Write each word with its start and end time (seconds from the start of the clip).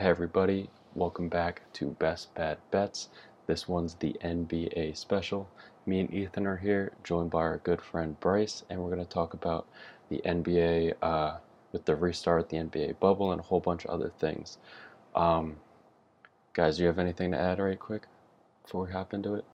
Hey 0.00 0.10
everybody, 0.10 0.70
welcome 0.94 1.28
back 1.28 1.62
to 1.72 1.86
Best 1.98 2.32
Bad 2.36 2.58
Bets. 2.70 3.08
This 3.48 3.66
one's 3.66 3.94
the 3.94 4.14
NBA 4.22 4.96
special. 4.96 5.50
Me 5.86 5.98
and 5.98 6.14
Ethan 6.14 6.46
are 6.46 6.56
here, 6.56 6.92
joined 7.02 7.30
by 7.30 7.40
our 7.40 7.56
good 7.64 7.82
friend 7.82 8.18
Bryce, 8.20 8.62
and 8.70 8.80
we're 8.80 8.94
going 8.94 9.04
to 9.04 9.12
talk 9.12 9.34
about 9.34 9.66
the 10.08 10.22
NBA 10.24 10.94
uh, 11.02 11.38
with 11.72 11.84
the 11.84 11.96
restart, 11.96 12.48
the 12.48 12.58
NBA 12.58 13.00
bubble, 13.00 13.32
and 13.32 13.40
a 13.40 13.42
whole 13.42 13.58
bunch 13.58 13.86
of 13.86 13.90
other 13.90 14.12
things. 14.20 14.58
Um, 15.16 15.56
guys, 16.52 16.76
do 16.76 16.84
you 16.84 16.86
have 16.86 17.00
anything 17.00 17.32
to 17.32 17.40
add 17.40 17.58
right 17.58 17.76
quick 17.76 18.06
before 18.62 18.86
we 18.86 18.92
hop 18.92 19.12
into 19.12 19.34
it? 19.34 19.44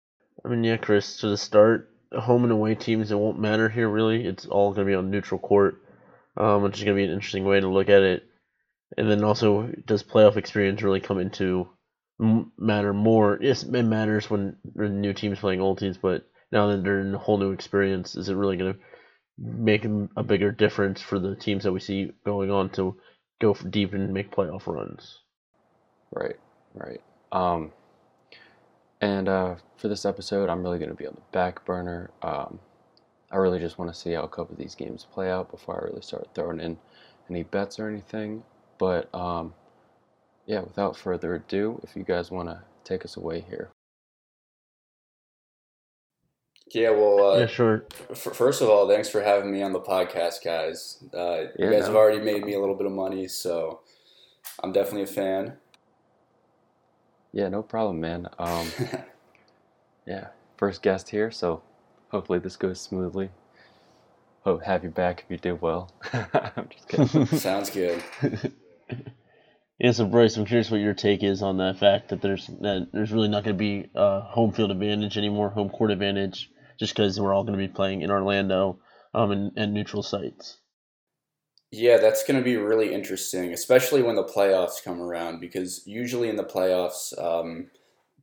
I 0.45 0.49
mean, 0.49 0.63
yeah, 0.63 0.77
Chris, 0.77 1.21
to 1.21 1.29
the 1.29 1.39
start, 1.39 1.91
home 2.13 2.43
and 2.43 2.53
away 2.53 2.75
teams, 2.75 3.11
it 3.11 3.19
won't 3.19 3.41
matter 3.41 3.71
here 3.71 3.89
really. 3.89 4.27
It's 4.27 4.45
all 4.45 4.75
going 4.75 4.87
to 4.87 4.91
be 4.91 4.95
on 4.95 5.11
neutral 5.11 5.41
court, 5.41 5.83
um, 6.37 6.61
which 6.61 6.77
is 6.77 6.85
going 6.85 6.99
to 6.99 7.01
be 7.01 7.07
an 7.07 7.15
interesting 7.15 7.47
way 7.47 7.61
to 7.61 7.69
look 7.69 7.89
at 7.89 8.03
it. 8.03 8.29
And 8.97 9.11
then 9.11 9.25
also, 9.25 9.73
does 9.87 10.03
playoff 10.03 10.37
experience 10.37 10.83
really 10.83 11.01
come 11.01 11.19
into 11.19 11.69
matter 12.19 12.93
more? 12.93 13.39
Yes, 13.41 13.65
it 13.65 13.83
matters 13.83 14.31
when, 14.31 14.57
new 14.75 15.13
teams 15.13 15.41
playing 15.41 15.61
old 15.61 15.79
teams, 15.79 15.99
but 15.99 16.27
now 16.53 16.69
that 16.69 16.85
they're 16.85 17.01
in 17.01 17.15
a 17.15 17.19
whole 17.19 17.39
new 17.39 17.51
experience, 17.51 18.15
is 18.15 18.29
it 18.29 18.37
really 18.37 18.57
going 18.57 18.75
to 18.75 18.81
make 19.37 19.85
a 20.17 20.23
bigger 20.23 20.53
difference 20.53 21.01
for 21.03 21.19
the 21.19 21.35
teams 21.35 21.65
that 21.65 21.73
we 21.73 21.81
see 21.81 22.13
going 22.25 22.51
on 22.51 22.71
to 22.71 22.97
go 23.41 23.55
deep 23.55 23.93
and 23.95 24.15
make 24.15 24.31
playoff 24.31 24.67
runs? 24.67 25.21
Right, 26.13 26.39
right. 26.75 27.01
Um, 27.33 27.73
and 29.01 29.29
uh, 29.29 29.57
for 29.77 29.89
this 29.89 30.05
episode, 30.05 30.49
I'm 30.49 30.63
really 30.63 30.79
going 30.79 30.91
to 30.91 30.97
be 30.97 31.07
on 31.07 31.15
the 31.17 31.23
back 31.33 31.65
burner. 31.65 32.11
Um, 32.23 32.61
I 33.33 33.37
really 33.37 33.59
just 33.59 33.77
want 33.77 33.93
to 33.93 33.99
see 33.99 34.13
how 34.13 34.23
a 34.23 34.29
couple 34.29 34.53
of 34.53 34.59
these 34.59 34.77
games 34.77 35.07
play 35.13 35.31
out 35.31 35.51
before 35.51 35.81
I 35.81 35.89
really 35.89 36.03
start 36.03 36.29
throwing 36.35 36.61
in 36.61 36.79
any 37.29 37.43
bets 37.43 37.81
or 37.81 37.89
anything. 37.89 38.45
But 38.79 39.15
um, 39.15 39.55
yeah, 40.47 40.61
without 40.61 40.97
further 40.97 41.35
ado, 41.35 41.81
if 41.83 41.97
you 41.97 42.03
guys 42.03 42.31
want 42.31 42.49
to 42.49 42.63
take 42.85 43.05
us 43.05 43.17
away 43.17 43.45
here. 43.49 43.71
Yeah, 46.71 46.91
well, 46.91 47.33
uh, 47.33 47.39
yeah, 47.41 47.47
sure. 47.47 47.85
f- 48.11 48.17
first 48.17 48.61
of 48.61 48.69
all, 48.69 48.89
thanks 48.89 49.09
for 49.09 49.23
having 49.23 49.53
me 49.53 49.63
on 49.63 49.73
the 49.73 49.81
podcast, 49.81 50.43
guys. 50.45 51.05
Uh, 51.15 51.45
you 51.59 51.71
guys 51.71 51.81
no. 51.81 51.87
have 51.87 51.95
already 51.95 52.21
made 52.21 52.45
me 52.45 52.55
a 52.55 52.61
little 52.61 52.75
bit 52.75 52.87
of 52.87 52.93
money, 52.93 53.29
so 53.29 53.81
I'm 54.63 54.73
definitely 54.73 55.03
a 55.03 55.07
fan. 55.07 55.57
Yeah, 57.33 57.49
no 57.49 57.63
problem, 57.63 58.01
man. 58.01 58.29
Um, 58.39 58.67
yeah, 60.07 60.29
first 60.57 60.83
guest 60.83 61.11
here, 61.11 61.31
so 61.31 61.63
hopefully 62.11 62.39
this 62.39 62.57
goes 62.57 62.81
smoothly. 62.81 63.31
Hope 64.43 64.63
have 64.63 64.85
you 64.85 64.91
back 64.91 65.25
if 65.25 65.31
you 65.31 65.37
did 65.37 65.61
well. 65.61 65.91
I'm 66.13 66.69
just 66.71 66.89
kidding. 66.89 67.27
Sounds 67.39 67.71
good. 67.71 68.03
Yeah, 69.79 69.91
so 69.91 70.07
Bryce, 70.07 70.37
I'm 70.37 70.45
curious 70.45 70.71
what 70.71 70.81
your 70.81 70.95
take 70.95 71.25
is 71.25 71.43
on 71.43 71.59
that 71.59 71.79
fact 71.79 72.11
that 72.11 72.23
there's 72.23 72.47
that 72.47 72.89
there's 72.93 73.13
really 73.13 73.29
not 73.29 73.43
going 73.43 73.57
to 73.57 73.59
be 73.59 73.91
uh, 73.95 74.21
home 74.21 74.53
field 74.53 74.71
advantage 74.71 75.19
anymore, 75.19 75.51
home 75.51 75.69
court 75.69 75.91
advantage, 75.91 76.49
just 76.79 76.95
because 76.95 77.21
we're 77.21 77.35
all 77.35 77.43
going 77.43 77.59
to 77.59 77.67
be 77.67 77.73
playing 77.73 78.03
in 78.03 78.11
Orlando, 78.11 78.79
um, 79.13 79.33
and, 79.33 79.53
and 79.57 79.75
neutral 79.75 80.03
sites. 80.03 80.59
Yeah, 81.73 81.99
that's 81.99 82.25
going 82.25 82.39
to 82.39 82.45
be 82.45 82.57
really 82.57 82.95
interesting, 82.95 83.53
especially 83.53 84.01
when 84.01 84.15
the 84.15 84.23
playoffs 84.23 84.83
come 84.83 85.03
around, 85.03 85.41
because 85.41 85.85
usually 85.87 86.29
in 86.29 86.37
the 86.37 86.45
playoffs, 86.45 87.13
um, 87.21 87.67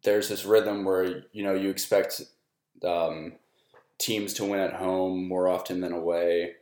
there's 0.03 0.29
this 0.29 0.45
rhythm 0.45 0.85
where 0.85 1.23
you 1.33 1.43
know 1.43 1.53
you 1.53 1.69
expect 1.69 2.21
um, 2.87 3.33
teams 3.97 4.33
to 4.35 4.45
win 4.45 4.61
at 4.61 4.73
home 4.73 5.27
more 5.27 5.49
often 5.49 5.81
than 5.81 5.91
away. 5.91 6.53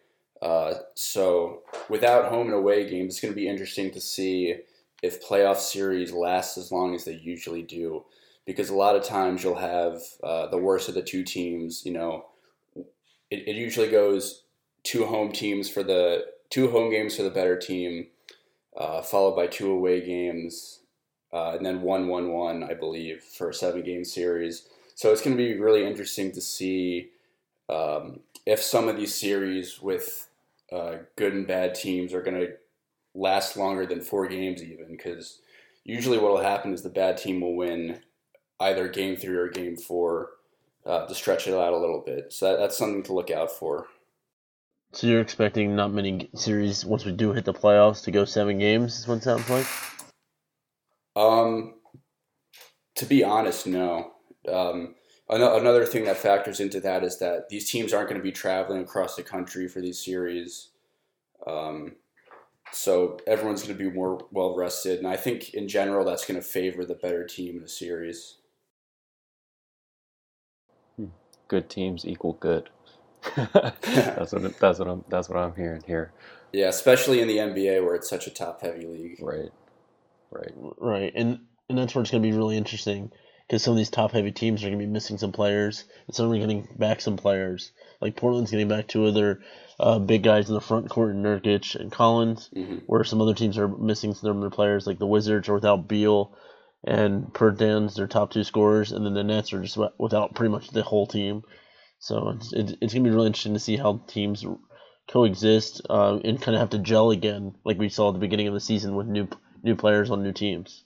Uh, 0.42 0.74
so 0.96 1.64
without 1.90 2.32
home 2.32 2.48
and 2.48 2.56
away 2.56 2.90
games, 2.90 3.16
it's 3.16 3.22
going 3.22 3.34
to 3.34 3.40
be 3.40 3.48
interesting 3.48 3.92
to 3.92 4.00
see 4.00 4.56
if 5.02 5.26
playoff 5.26 5.58
series 5.58 6.12
last 6.12 6.58
as 6.58 6.72
long 6.72 6.96
as 6.96 7.06
they 7.06 7.14
usually 7.14 7.62
do, 7.62 8.06
because 8.46 8.70
a 8.70 8.76
lot 8.76 8.96
of 8.96 9.04
times 9.04 9.44
you'll 9.44 9.56
have 9.56 10.02
uh, 10.24 10.48
the 10.48 10.58
worst 10.58 10.88
of 10.90 10.96
the 10.96 11.02
two 11.02 11.24
teams. 11.24 11.86
You 11.86 11.94
know, 11.94 12.26
it, 13.30 13.48
it 13.48 13.56
usually 13.56 13.90
goes 13.90 14.44
two 14.84 15.06
home 15.06 15.32
teams 15.32 15.70
for 15.70 15.84
the 15.84 16.26
two 16.50 16.72
home 16.72 16.90
games 16.90 17.18
for 17.18 17.24
the 17.24 17.30
better 17.30 17.58
team, 17.58 18.08
uh, 18.78 19.02
followed 19.02 19.36
by 19.36 19.48
two 19.48 19.72
away 19.72 20.06
games, 20.06 20.80
uh, 21.34 21.52
and 21.58 21.66
then 21.66 21.82
one 21.82 22.08
one 22.08 22.32
one, 22.32 22.64
I 22.64 22.74
believe, 22.74 23.24
for 23.24 23.50
a 23.50 23.54
seven 23.54 23.84
game 23.84 24.06
series. 24.06 24.68
So 24.96 25.12
it's 25.12 25.22
going 25.22 25.38
to 25.38 25.44
be 25.44 25.60
really 25.60 25.86
interesting 25.86 26.32
to 26.32 26.42
see 26.42 27.10
um, 27.70 28.22
if 28.46 28.62
some 28.62 28.88
of 28.88 28.98
these 28.98 29.14
series 29.14 29.82
with 29.82 30.29
uh, 30.72 30.98
good 31.16 31.34
and 31.34 31.48
bad 31.48 31.76
teams 31.76 32.14
are 32.14 32.22
going 32.22 32.40
to 32.40 32.54
last 33.16 33.58
longer 33.58 33.86
than 33.86 34.02
four 34.02 34.28
games, 34.28 34.64
even 34.64 34.88
because 34.92 35.42
usually 35.84 36.18
what 36.18 36.32
will 36.32 36.42
happen 36.42 36.74
is 36.74 36.84
the 36.84 36.90
bad 36.90 37.18
team 37.18 37.42
will 37.42 37.56
win 37.56 38.00
either 38.60 38.88
game 38.88 39.16
three 39.16 39.36
or 39.36 39.50
game 39.50 39.76
four 39.76 40.30
uh, 40.86 41.06
to 41.06 41.16
stretch 41.16 41.48
it 41.48 41.54
out 41.54 41.74
a 41.74 41.78
little 41.78 42.04
bit. 42.06 42.32
So 42.32 42.52
that, 42.52 42.60
that's 42.60 42.78
something 42.78 43.04
to 43.04 43.14
look 43.14 43.32
out 43.32 43.52
for. 43.52 43.88
So 44.92 45.08
you're 45.08 45.22
expecting 45.22 45.76
not 45.76 45.94
many 45.94 46.30
series 46.34 46.84
once 46.84 47.06
we 47.06 47.12
do 47.12 47.32
hit 47.32 47.46
the 47.46 47.54
playoffs 47.54 48.04
to 48.04 48.12
go 48.12 48.26
seven 48.26 48.58
games? 48.58 49.00
Is 49.00 49.08
what 49.08 49.18
it 49.18 49.24
sounds 49.24 49.50
like. 49.50 49.68
Um, 51.16 51.76
to 52.96 53.06
be 53.06 53.24
honest, 53.24 53.68
no. 53.68 54.14
Um, 54.48 54.96
another 55.30 55.86
thing 55.86 56.06
that 56.06 56.18
factors 56.18 56.60
into 56.60 56.80
that 56.82 57.04
is 57.04 57.20
that 57.20 57.50
these 57.50 57.70
teams 57.70 57.94
aren't 57.94 58.10
going 58.10 58.20
to 58.20 58.24
be 58.24 58.32
traveling 58.32 58.82
across 58.82 59.16
the 59.16 59.24
country 59.24 59.68
for 59.68 59.82
these 59.82 60.04
series. 60.04 60.70
Um, 61.48 61.96
so 62.72 63.18
everyone's 63.28 63.64
going 63.64 63.78
to 63.78 63.84
be 63.84 63.92
more 63.96 64.20
well 64.32 64.56
rested, 64.56 65.00
and 65.00 65.08
I 65.08 65.18
think 65.18 65.54
in 65.54 65.68
general 65.68 66.06
that's 66.06 66.26
going 66.26 66.40
to 66.40 66.46
favor 66.48 66.86
the 66.86 66.96
better 66.96 67.26
team 67.26 67.58
in 67.58 67.64
a 67.64 67.68
series. 67.70 68.38
good 71.50 71.70
teams 71.70 72.06
equal 72.06 72.34
good. 72.34 72.70
that's 73.36 74.32
what 74.32 74.46
it- 74.46 74.60
that's 74.60 74.80
what 74.80 74.88
I'm 74.88 75.04
that's 75.10 75.30
what 75.30 75.38
I'm 75.38 75.56
hearing 75.56 75.84
here. 75.86 76.14
Yeah, 76.52 76.68
especially 76.68 77.22
in 77.22 77.28
the 77.28 77.40
NBA 77.40 77.82
where 77.82 77.96
it's 77.96 78.10
such 78.10 78.28
a 78.28 78.32
top 78.32 78.62
heavy 78.62 78.86
league. 78.86 79.20
Right, 79.20 79.50
right. 80.32 80.52
Right, 80.80 81.14
and 81.16 81.40
and 81.70 81.78
that's 81.78 81.94
where 81.96 82.02
it's 82.02 82.12
going 82.12 82.24
to 82.24 82.30
be 82.30 82.36
really 82.36 82.58
interesting 82.58 83.12
because 83.50 83.64
some 83.64 83.72
of 83.72 83.78
these 83.78 83.90
top 83.90 84.12
heavy 84.12 84.32
teams 84.32 84.62
are 84.62 84.68
going 84.68 84.78
to 84.78 84.86
be 84.86 84.92
missing 84.92 85.18
some 85.18 85.32
players, 85.32 85.86
and 86.06 86.16
some 86.16 86.32
are 86.32 86.38
getting 86.38 86.68
back 86.78 87.02
some 87.02 87.18
players. 87.18 87.72
Like 88.00 88.16
Portland's 88.16 88.52
getting 88.52 88.68
back 88.68 88.88
two 88.88 89.08
of 89.08 89.16
their 89.16 89.40
uh, 89.80 89.98
big 89.98 90.22
guys 90.22 90.50
in 90.50 90.54
the 90.54 90.62
front 90.62 90.88
court, 90.88 91.16
Nurkic 91.16 91.76
and 91.76 91.92
Collins. 91.92 92.50
hmm 92.54 92.78
where 92.86 93.04
some 93.04 93.22
other 93.22 93.34
teams 93.34 93.58
are 93.58 93.68
missing 93.68 94.14
some 94.14 94.36
of 94.36 94.42
their 94.42 94.52
players, 94.52 94.86
like 94.86 95.00
the 95.00 95.08
Wizards 95.08 95.50
are 95.50 95.56
without 95.56 95.88
Beal 95.88 96.36
and 96.84 97.26
Bertans 97.34 97.96
their 97.96 98.08
top 98.08 98.32
two 98.32 98.44
scorers, 98.44 98.92
and 98.92 99.06
then 99.06 99.16
the 99.16 99.24
Nets 99.24 99.52
are 99.52 99.62
just 99.62 99.78
without 99.98 100.36
pretty 100.36 100.52
much 100.52 100.70
the 100.70 100.84
whole 100.84 101.08
team. 101.08 101.42
So 102.00 102.30
it's 102.30 102.54
it, 102.54 102.78
it's 102.82 102.94
gonna 102.94 103.04
be 103.04 103.10
really 103.10 103.28
interesting 103.28 103.56
to 103.56 103.60
see 103.60 103.78
how 103.78 104.02
teams 104.08 104.46
coexist 105.10 105.82
uh, 105.90 106.20
and 106.24 106.42
kind 106.42 106.56
of 106.56 106.60
have 106.62 106.70
to 106.70 106.80
gel 106.80 107.12
again, 107.12 107.56
like 107.66 107.80
we 107.80 107.90
saw 107.90 108.10
at 108.10 108.14
the 108.14 108.20
beginning 108.20 108.48
of 108.48 108.54
the 108.54 108.60
season 108.60 108.96
with 108.96 109.08
new 109.08 109.28
new 109.64 109.76
players 109.76 110.12
on 110.12 110.24
new 110.24 110.34
teams. 110.34 110.84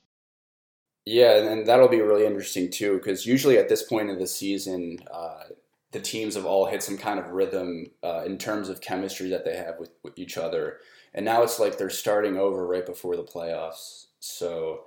Yeah, 1.05 1.37
and, 1.37 1.47
and 1.49 1.67
that'll 1.67 1.89
be 1.89 2.01
really 2.01 2.25
interesting 2.25 2.71
too, 2.71 2.97
because 2.97 3.25
usually 3.25 3.57
at 3.57 3.69
this 3.69 3.83
point 3.83 4.09
of 4.09 4.19
the 4.19 4.27
season, 4.27 4.99
uh, 5.11 5.43
the 5.91 5.99
teams 5.99 6.35
have 6.35 6.45
all 6.45 6.65
hit 6.65 6.81
some 6.81 6.97
kind 6.97 7.19
of 7.19 7.31
rhythm 7.31 7.87
uh, 8.03 8.23
in 8.25 8.37
terms 8.37 8.69
of 8.69 8.81
chemistry 8.81 9.29
that 9.29 9.45
they 9.45 9.55
have 9.57 9.77
with, 9.79 9.91
with 10.01 10.17
each 10.17 10.37
other. 10.37 10.77
And 11.13 11.25
now 11.25 11.43
it's 11.43 11.59
like 11.59 11.77
they're 11.77 11.89
starting 11.89 12.37
over 12.37 12.65
right 12.65 12.85
before 12.85 13.15
the 13.15 13.23
playoffs. 13.23 14.05
So 14.19 14.85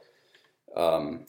um, 0.75 1.27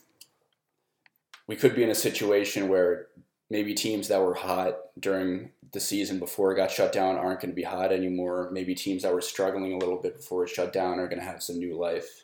we 1.47 1.55
could 1.55 1.75
be 1.75 1.83
in 1.83 1.91
a 1.91 1.95
situation 1.95 2.69
where 2.69 3.07
maybe 3.49 3.73
teams 3.73 4.07
that 4.07 4.21
were 4.21 4.33
hot 4.33 4.77
during 4.99 5.51
the 5.73 5.79
season 5.79 6.17
before 6.17 6.51
it 6.51 6.55
got 6.55 6.71
shut 6.71 6.91
down 6.91 7.17
aren't 7.17 7.41
going 7.41 7.51
to 7.51 7.55
be 7.55 7.63
hot 7.63 7.91
anymore. 7.91 8.49
Maybe 8.51 8.73
teams 8.73 9.03
that 9.03 9.13
were 9.13 9.21
struggling 9.21 9.73
a 9.73 9.77
little 9.77 10.01
bit 10.01 10.15
before 10.15 10.45
it 10.45 10.49
shut 10.49 10.73
down 10.73 10.97
are 10.97 11.07
going 11.07 11.19
to 11.19 11.25
have 11.25 11.43
some 11.43 11.59
new 11.59 11.77
life. 11.77 12.23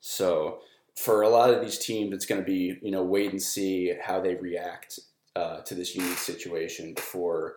So 0.00 0.60
for 1.00 1.22
a 1.22 1.28
lot 1.28 1.50
of 1.50 1.62
these 1.62 1.78
teams, 1.78 2.12
it's 2.12 2.26
going 2.26 2.40
to 2.40 2.46
be 2.46 2.78
you 2.82 2.90
know 2.90 3.02
wait 3.02 3.30
and 3.30 3.42
see 3.42 3.94
how 4.02 4.20
they 4.20 4.34
react 4.34 5.00
uh, 5.36 5.60
to 5.62 5.74
this 5.74 5.94
unique 5.94 6.18
situation 6.18 6.92
before 6.94 7.56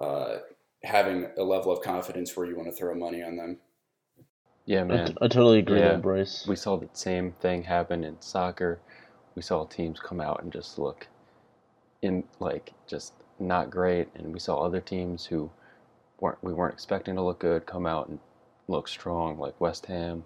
uh, 0.00 0.38
having 0.82 1.28
a 1.38 1.42
level 1.42 1.70
of 1.72 1.82
confidence 1.82 2.36
where 2.36 2.46
you 2.46 2.56
want 2.56 2.68
to 2.68 2.74
throw 2.76 2.94
money 2.94 3.22
on 3.22 3.36
them. 3.36 3.58
Yeah, 4.64 4.84
I, 4.84 4.86
man. 4.86 5.06
t- 5.06 5.14
I 5.20 5.28
totally 5.28 5.58
agree 5.58 5.80
Yeah. 5.80 5.92
with 5.94 6.02
Bryce. 6.02 6.46
we 6.46 6.56
saw 6.56 6.76
the 6.78 6.88
same 6.92 7.32
thing 7.40 7.62
happen 7.64 8.04
in 8.04 8.20
soccer. 8.20 8.80
We 9.34 9.42
saw 9.42 9.66
teams 9.66 10.00
come 10.00 10.20
out 10.20 10.42
and 10.42 10.52
just 10.52 10.78
look 10.78 11.08
in 12.00 12.24
like 12.40 12.72
just 12.86 13.12
not 13.38 13.70
great, 13.70 14.08
and 14.14 14.32
we 14.32 14.38
saw 14.38 14.56
other 14.64 14.80
teams 14.80 15.26
who 15.26 15.50
weren't 16.20 16.42
we 16.42 16.52
weren't 16.54 16.74
expecting 16.74 17.16
to 17.16 17.22
look 17.22 17.40
good 17.40 17.66
come 17.66 17.86
out 17.86 18.08
and 18.08 18.18
look 18.68 18.88
strong, 18.88 19.38
like 19.38 19.60
West 19.60 19.86
Ham. 19.86 20.24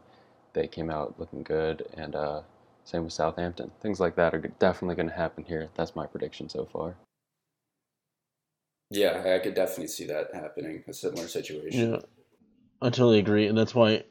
They 0.57 0.67
came 0.67 0.89
out 0.89 1.21
looking 1.21 1.43
good, 1.43 1.87
and 1.99 2.17
uh, 2.17 2.41
same 2.85 3.05
with 3.05 3.13
Southampton. 3.13 3.71
Things 3.83 4.01
like 4.01 4.17
that 4.17 4.35
are 4.35 4.41
definitely 4.41 4.97
going 4.97 5.11
to 5.11 5.15
happen 5.15 5.45
here. 5.45 5.69
That's 5.75 5.95
my 5.95 6.07
prediction 6.07 6.49
so 6.49 6.65
far. 6.65 6.95
Yeah, 8.91 9.35
I 9.35 9.39
could 9.41 9.53
definitely 9.53 9.89
see 9.89 10.07
that 10.07 10.35
happening. 10.35 10.83
A 10.89 10.95
similar 10.95 11.29
situation. 11.29 11.93
Yeah, 11.93 11.99
I 12.81 12.89
totally 12.89 13.19
agree, 13.19 13.49
and 13.49 13.59
that's 13.59 13.75
why 13.75 14.05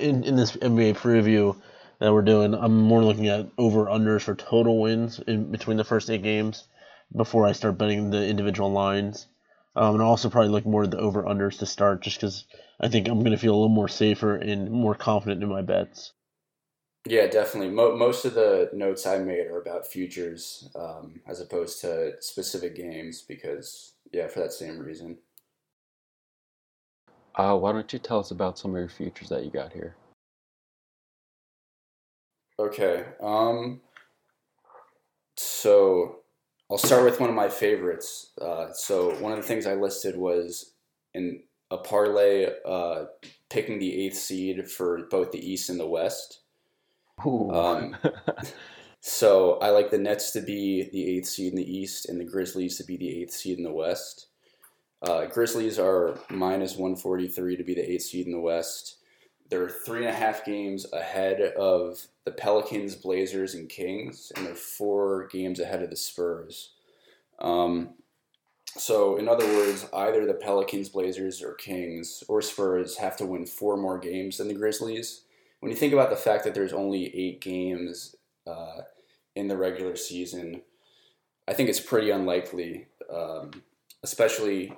in 0.00 0.24
in 0.24 0.34
this 0.34 0.56
NBA 0.56 0.96
preview, 0.96 1.56
that 2.00 2.12
we're 2.12 2.22
doing. 2.22 2.54
I'm 2.54 2.76
more 2.76 3.04
looking 3.04 3.28
at 3.28 3.46
over 3.56 3.84
unders 3.84 4.22
for 4.22 4.34
total 4.34 4.80
wins 4.80 5.20
in 5.20 5.52
between 5.52 5.76
the 5.76 5.84
first 5.84 6.10
eight 6.10 6.24
games 6.24 6.66
before 7.14 7.46
I 7.46 7.52
start 7.52 7.78
betting 7.78 8.10
the 8.10 8.26
individual 8.26 8.72
lines. 8.72 9.28
Um, 9.76 9.94
and 9.94 10.02
I'll 10.02 10.10
also 10.10 10.28
probably 10.28 10.50
look 10.50 10.66
more 10.66 10.82
at 10.82 10.90
the 10.90 10.98
over 10.98 11.22
unders 11.22 11.60
to 11.60 11.66
start, 11.66 12.02
just 12.02 12.16
because 12.16 12.46
I 12.80 12.88
think 12.88 13.08
I'm 13.08 13.20
going 13.20 13.32
to 13.32 13.38
feel 13.38 13.52
a 13.52 13.56
little 13.56 13.68
more 13.68 13.88
safer 13.88 14.36
and 14.36 14.70
more 14.70 14.94
confident 14.94 15.42
in 15.42 15.48
my 15.48 15.62
bets. 15.62 16.12
Yeah, 17.06 17.26
definitely. 17.26 17.70
Mo- 17.70 17.96
most 17.96 18.24
of 18.24 18.34
the 18.34 18.70
notes 18.72 19.06
I 19.06 19.18
made 19.18 19.46
are 19.46 19.60
about 19.60 19.86
futures 19.86 20.70
um, 20.74 21.20
as 21.26 21.40
opposed 21.40 21.80
to 21.82 22.14
specific 22.20 22.74
games 22.74 23.22
because, 23.22 23.92
yeah, 24.12 24.26
for 24.26 24.40
that 24.40 24.52
same 24.52 24.78
reason. 24.78 25.18
Uh, 27.34 27.56
why 27.56 27.72
don't 27.72 27.92
you 27.92 27.98
tell 27.98 28.20
us 28.20 28.30
about 28.30 28.58
some 28.58 28.70
of 28.70 28.78
your 28.78 28.88
futures 28.88 29.28
that 29.28 29.44
you 29.44 29.50
got 29.50 29.72
here? 29.72 29.96
Okay. 32.58 33.04
Um, 33.20 33.80
so 35.36 36.20
I'll 36.70 36.78
start 36.78 37.04
with 37.04 37.20
one 37.20 37.28
of 37.28 37.36
my 37.36 37.48
favorites. 37.48 38.32
Uh, 38.40 38.72
so 38.72 39.14
one 39.20 39.32
of 39.32 39.38
the 39.38 39.44
things 39.44 39.66
I 39.66 39.74
listed 39.74 40.16
was 40.16 40.72
in 41.12 41.42
a 41.74 41.78
parlay 41.78 42.48
uh, 42.64 43.06
picking 43.50 43.78
the 43.78 44.06
eighth 44.06 44.16
seed 44.16 44.70
for 44.70 45.06
both 45.10 45.32
the 45.32 45.52
East 45.52 45.68
and 45.68 45.78
the 45.78 45.86
West. 45.86 46.40
Um, 47.24 47.96
so 49.00 49.58
I 49.58 49.70
like 49.70 49.90
the 49.90 49.98
Nets 49.98 50.30
to 50.32 50.40
be 50.40 50.88
the 50.92 51.16
eighth 51.16 51.26
seed 51.26 51.52
in 51.52 51.56
the 51.56 51.78
East 51.78 52.08
and 52.08 52.20
the 52.20 52.24
Grizzlies 52.24 52.78
to 52.78 52.84
be 52.84 52.96
the 52.96 53.22
eighth 53.22 53.32
seed 53.32 53.58
in 53.58 53.64
the 53.64 53.72
West. 53.72 54.28
Uh, 55.02 55.26
Grizzlies 55.26 55.78
are 55.78 56.18
minus 56.30 56.76
143 56.76 57.56
to 57.56 57.64
be 57.64 57.74
the 57.74 57.90
eighth 57.90 58.02
seed 58.02 58.26
in 58.26 58.32
the 58.32 58.40
West. 58.40 58.96
They're 59.50 59.68
three 59.68 59.98
and 59.98 60.08
a 60.08 60.12
half 60.12 60.44
games 60.44 60.86
ahead 60.92 61.40
of 61.58 62.06
the 62.24 62.32
Pelicans, 62.32 62.94
Blazers, 62.94 63.54
and 63.54 63.68
Kings, 63.68 64.32
and 64.34 64.46
they're 64.46 64.54
four 64.54 65.26
games 65.26 65.60
ahead 65.60 65.82
of 65.82 65.90
the 65.90 65.96
Spurs. 65.96 66.72
Um, 67.38 67.94
so, 68.76 69.16
in 69.16 69.28
other 69.28 69.46
words, 69.46 69.86
either 69.94 70.26
the 70.26 70.34
Pelicans, 70.34 70.88
Blazers, 70.88 71.42
or 71.42 71.54
Kings 71.54 72.24
or 72.28 72.42
Spurs 72.42 72.96
have 72.96 73.16
to 73.18 73.26
win 73.26 73.46
four 73.46 73.76
more 73.76 73.98
games 73.98 74.38
than 74.38 74.48
the 74.48 74.54
Grizzlies. 74.54 75.22
When 75.60 75.70
you 75.70 75.76
think 75.76 75.92
about 75.92 76.10
the 76.10 76.16
fact 76.16 76.44
that 76.44 76.54
there's 76.54 76.72
only 76.72 77.14
eight 77.16 77.40
games 77.40 78.16
uh, 78.46 78.82
in 79.36 79.48
the 79.48 79.56
regular 79.56 79.94
season, 79.96 80.62
I 81.46 81.52
think 81.52 81.68
it's 81.68 81.80
pretty 81.80 82.10
unlikely, 82.10 82.86
um, 83.12 83.62
especially. 84.02 84.76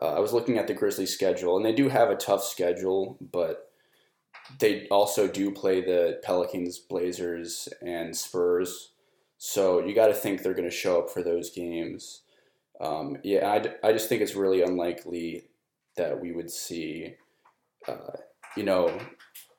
Uh, 0.00 0.14
I 0.14 0.18
was 0.18 0.34
looking 0.34 0.58
at 0.58 0.66
the 0.66 0.74
Grizzlies 0.74 1.14
schedule, 1.14 1.56
and 1.56 1.64
they 1.64 1.72
do 1.72 1.88
have 1.88 2.10
a 2.10 2.16
tough 2.16 2.44
schedule, 2.44 3.16
but 3.32 3.70
they 4.60 4.86
also 4.88 5.26
do 5.26 5.50
play 5.50 5.80
the 5.80 6.20
Pelicans, 6.22 6.78
Blazers, 6.78 7.68
and 7.80 8.14
Spurs. 8.14 8.92
So 9.38 9.84
you 9.84 9.94
got 9.94 10.08
to 10.08 10.14
think 10.14 10.42
they're 10.42 10.52
going 10.52 10.68
to 10.68 10.74
show 10.74 11.00
up 11.00 11.10
for 11.10 11.22
those 11.22 11.50
games. 11.50 12.22
Um, 12.80 13.18
yeah, 13.22 13.48
I, 13.48 13.88
I 13.88 13.92
just 13.92 14.08
think 14.08 14.22
it's 14.22 14.34
really 14.34 14.62
unlikely 14.62 15.48
that 15.96 16.20
we 16.20 16.32
would 16.32 16.50
see, 16.50 17.14
uh, 17.88 18.16
you 18.56 18.64
know, 18.64 18.98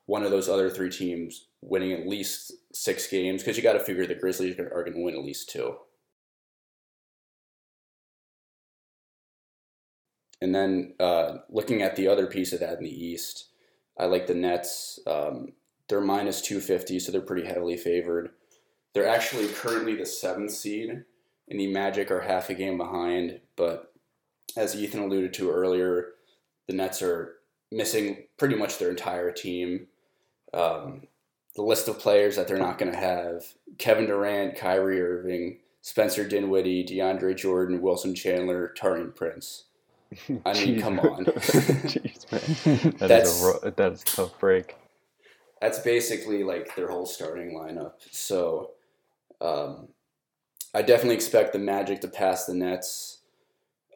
one 0.06 0.22
of 0.22 0.30
those 0.30 0.48
other 0.48 0.70
three 0.70 0.90
teams 0.90 1.48
winning 1.60 1.92
at 1.92 2.06
least 2.06 2.52
six 2.72 3.08
games 3.08 3.42
because 3.42 3.56
you 3.56 3.62
got 3.62 3.74
to 3.74 3.80
figure 3.80 4.06
the 4.06 4.14
Grizzlies 4.14 4.58
are 4.58 4.84
going 4.84 4.94
to 4.94 5.02
win 5.02 5.14
at 5.14 5.24
least 5.24 5.50
two. 5.50 5.76
And 10.40 10.54
then 10.54 10.94
uh, 11.00 11.38
looking 11.50 11.82
at 11.82 11.96
the 11.96 12.08
other 12.08 12.26
piece 12.26 12.52
of 12.52 12.60
that 12.60 12.78
in 12.78 12.84
the 12.84 13.04
East, 13.04 13.48
I 13.98 14.06
like 14.06 14.26
the 14.26 14.34
Nets. 14.34 15.00
Um, 15.06 15.52
they're 15.88 16.00
minus 16.00 16.40
250, 16.42 17.00
so 17.00 17.10
they're 17.10 17.20
pretty 17.20 17.46
heavily 17.46 17.76
favored. 17.76 18.30
They're 18.94 19.08
actually 19.08 19.48
currently 19.48 19.96
the 19.96 20.06
seventh 20.06 20.52
seed, 20.52 21.04
and 21.50 21.58
the 21.58 21.66
Magic 21.66 22.10
are 22.10 22.20
half 22.20 22.50
a 22.50 22.54
game 22.54 22.76
behind. 22.76 23.40
But 23.56 23.92
as 24.56 24.74
Ethan 24.76 25.00
alluded 25.00 25.32
to 25.34 25.50
earlier, 25.50 26.08
the 26.66 26.72
Nets 26.74 27.02
are 27.02 27.34
missing 27.70 28.24
pretty 28.36 28.56
much 28.56 28.78
their 28.78 28.90
entire 28.90 29.30
team. 29.32 29.86
Um, 30.54 31.02
the 31.54 31.62
list 31.62 31.88
of 31.88 31.98
players 31.98 32.36
that 32.36 32.46
they're 32.48 32.56
not 32.58 32.78
going 32.78 32.92
to 32.92 32.98
have 32.98 33.44
Kevin 33.78 34.06
Durant, 34.06 34.56
Kyrie 34.56 35.00
Irving, 35.00 35.58
Spencer 35.82 36.26
Dinwiddie, 36.26 36.84
DeAndre 36.84 37.36
Jordan, 37.36 37.80
Wilson 37.82 38.14
Chandler, 38.14 38.72
Taurean 38.78 39.14
Prince. 39.14 39.64
I 40.46 40.52
mean, 40.54 40.80
come 40.80 40.98
on. 41.00 41.24
Jeez, 41.26 42.30
man. 42.32 42.92
That 42.98 43.08
That's- 43.08 43.28
is 43.36 43.42
a 43.42 43.46
ro- 43.46 43.70
that 43.76 43.92
is 43.92 44.02
a 44.02 44.06
tough 44.06 44.38
break. 44.38 44.76
That's 45.60 45.80
basically 45.80 46.44
like 46.44 46.74
their 46.76 46.88
whole 46.88 47.04
starting 47.06 47.54
lineup. 47.58 47.94
So 48.12 48.70
um, 49.40 49.88
I 50.74 50.82
definitely 50.82 51.14
expect 51.14 51.52
the 51.52 51.58
Magic 51.58 52.00
to 52.02 52.08
pass 52.08 52.44
the 52.44 52.54
Nets 52.54 53.20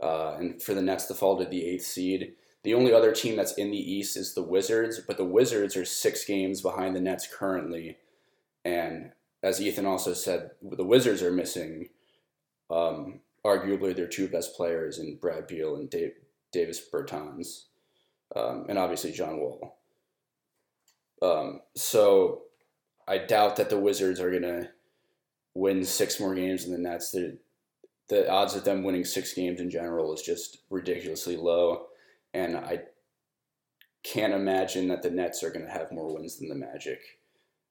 uh, 0.03 0.35
and 0.39 0.63
for 0.63 0.75
the 0.75 0.83
Nets 0.83 1.07
to 1.07 1.15
fall 1.15 1.39
to 1.39 1.45
the 1.45 1.65
eighth 1.65 1.85
seed. 1.85 2.35
The 2.65 2.75
only 2.75 2.93
other 2.93 3.13
team 3.13 3.37
that's 3.37 3.55
in 3.55 3.71
the 3.71 3.93
East 3.93 4.17
is 4.17 4.35
the 4.35 4.43
Wizards, 4.43 5.01
but 5.01 5.17
the 5.17 5.25
Wizards 5.25 5.77
are 5.77 5.85
six 5.85 6.25
games 6.25 6.63
behind 6.63 6.95
the 6.95 7.01
Nets 7.01 7.27
currently. 7.27 7.99
And 8.65 9.13
as 9.43 9.61
Ethan 9.61 9.87
also 9.87 10.15
said, 10.15 10.53
the 10.63 10.85
Wizards 10.85 11.23
are 11.23 11.33
missing 11.33 11.89
um, 12.71 13.21
arguably 13.45 13.95
their 13.95 14.07
two 14.07 14.29
best 14.29 14.57
players 14.57 14.99
in 14.99 15.17
Brad 15.17 15.47
Beal 15.47 15.75
and 15.75 15.91
Dave, 15.91 16.13
Davis 16.53 16.81
Bertans, 16.93 17.65
um, 18.37 18.67
and 18.69 18.79
obviously 18.79 19.13
John 19.13 19.39
Wall. 19.39 19.79
Um, 21.21 21.61
so 21.77 22.43
I 23.07 23.19
doubt 23.19 23.57
that 23.57 23.71
the 23.71 23.79
Wizards 23.79 24.21
are 24.21 24.31
going 24.31 24.43
to 24.43 24.69
win 25.55 25.85
six 25.85 26.19
more 26.21 26.35
games 26.35 26.65
than 26.65 26.73
the 26.73 26.89
Nets. 26.91 27.11
The, 27.11 27.39
the 28.09 28.31
odds 28.31 28.55
of 28.55 28.65
them 28.65 28.83
winning 28.83 29.05
six 29.05 29.33
games 29.35 29.61
in 29.61 29.71
general 29.71 30.13
is 30.13 30.23
just 30.23 30.59
ridiculously 30.71 31.37
low. 31.37 31.87
And 32.35 32.57
I 32.57 32.83
can't 34.03 34.33
imagine 34.33 34.89
that 34.89 35.03
the 35.03 35.11
Nets 35.11 35.43
are 35.43 35.51
going 35.51 35.67
to 35.67 35.73
have 35.73 35.93
more 35.93 36.13
wins 36.13 36.39
than 36.39 36.49
the 36.49 36.55
Magic, 36.55 37.01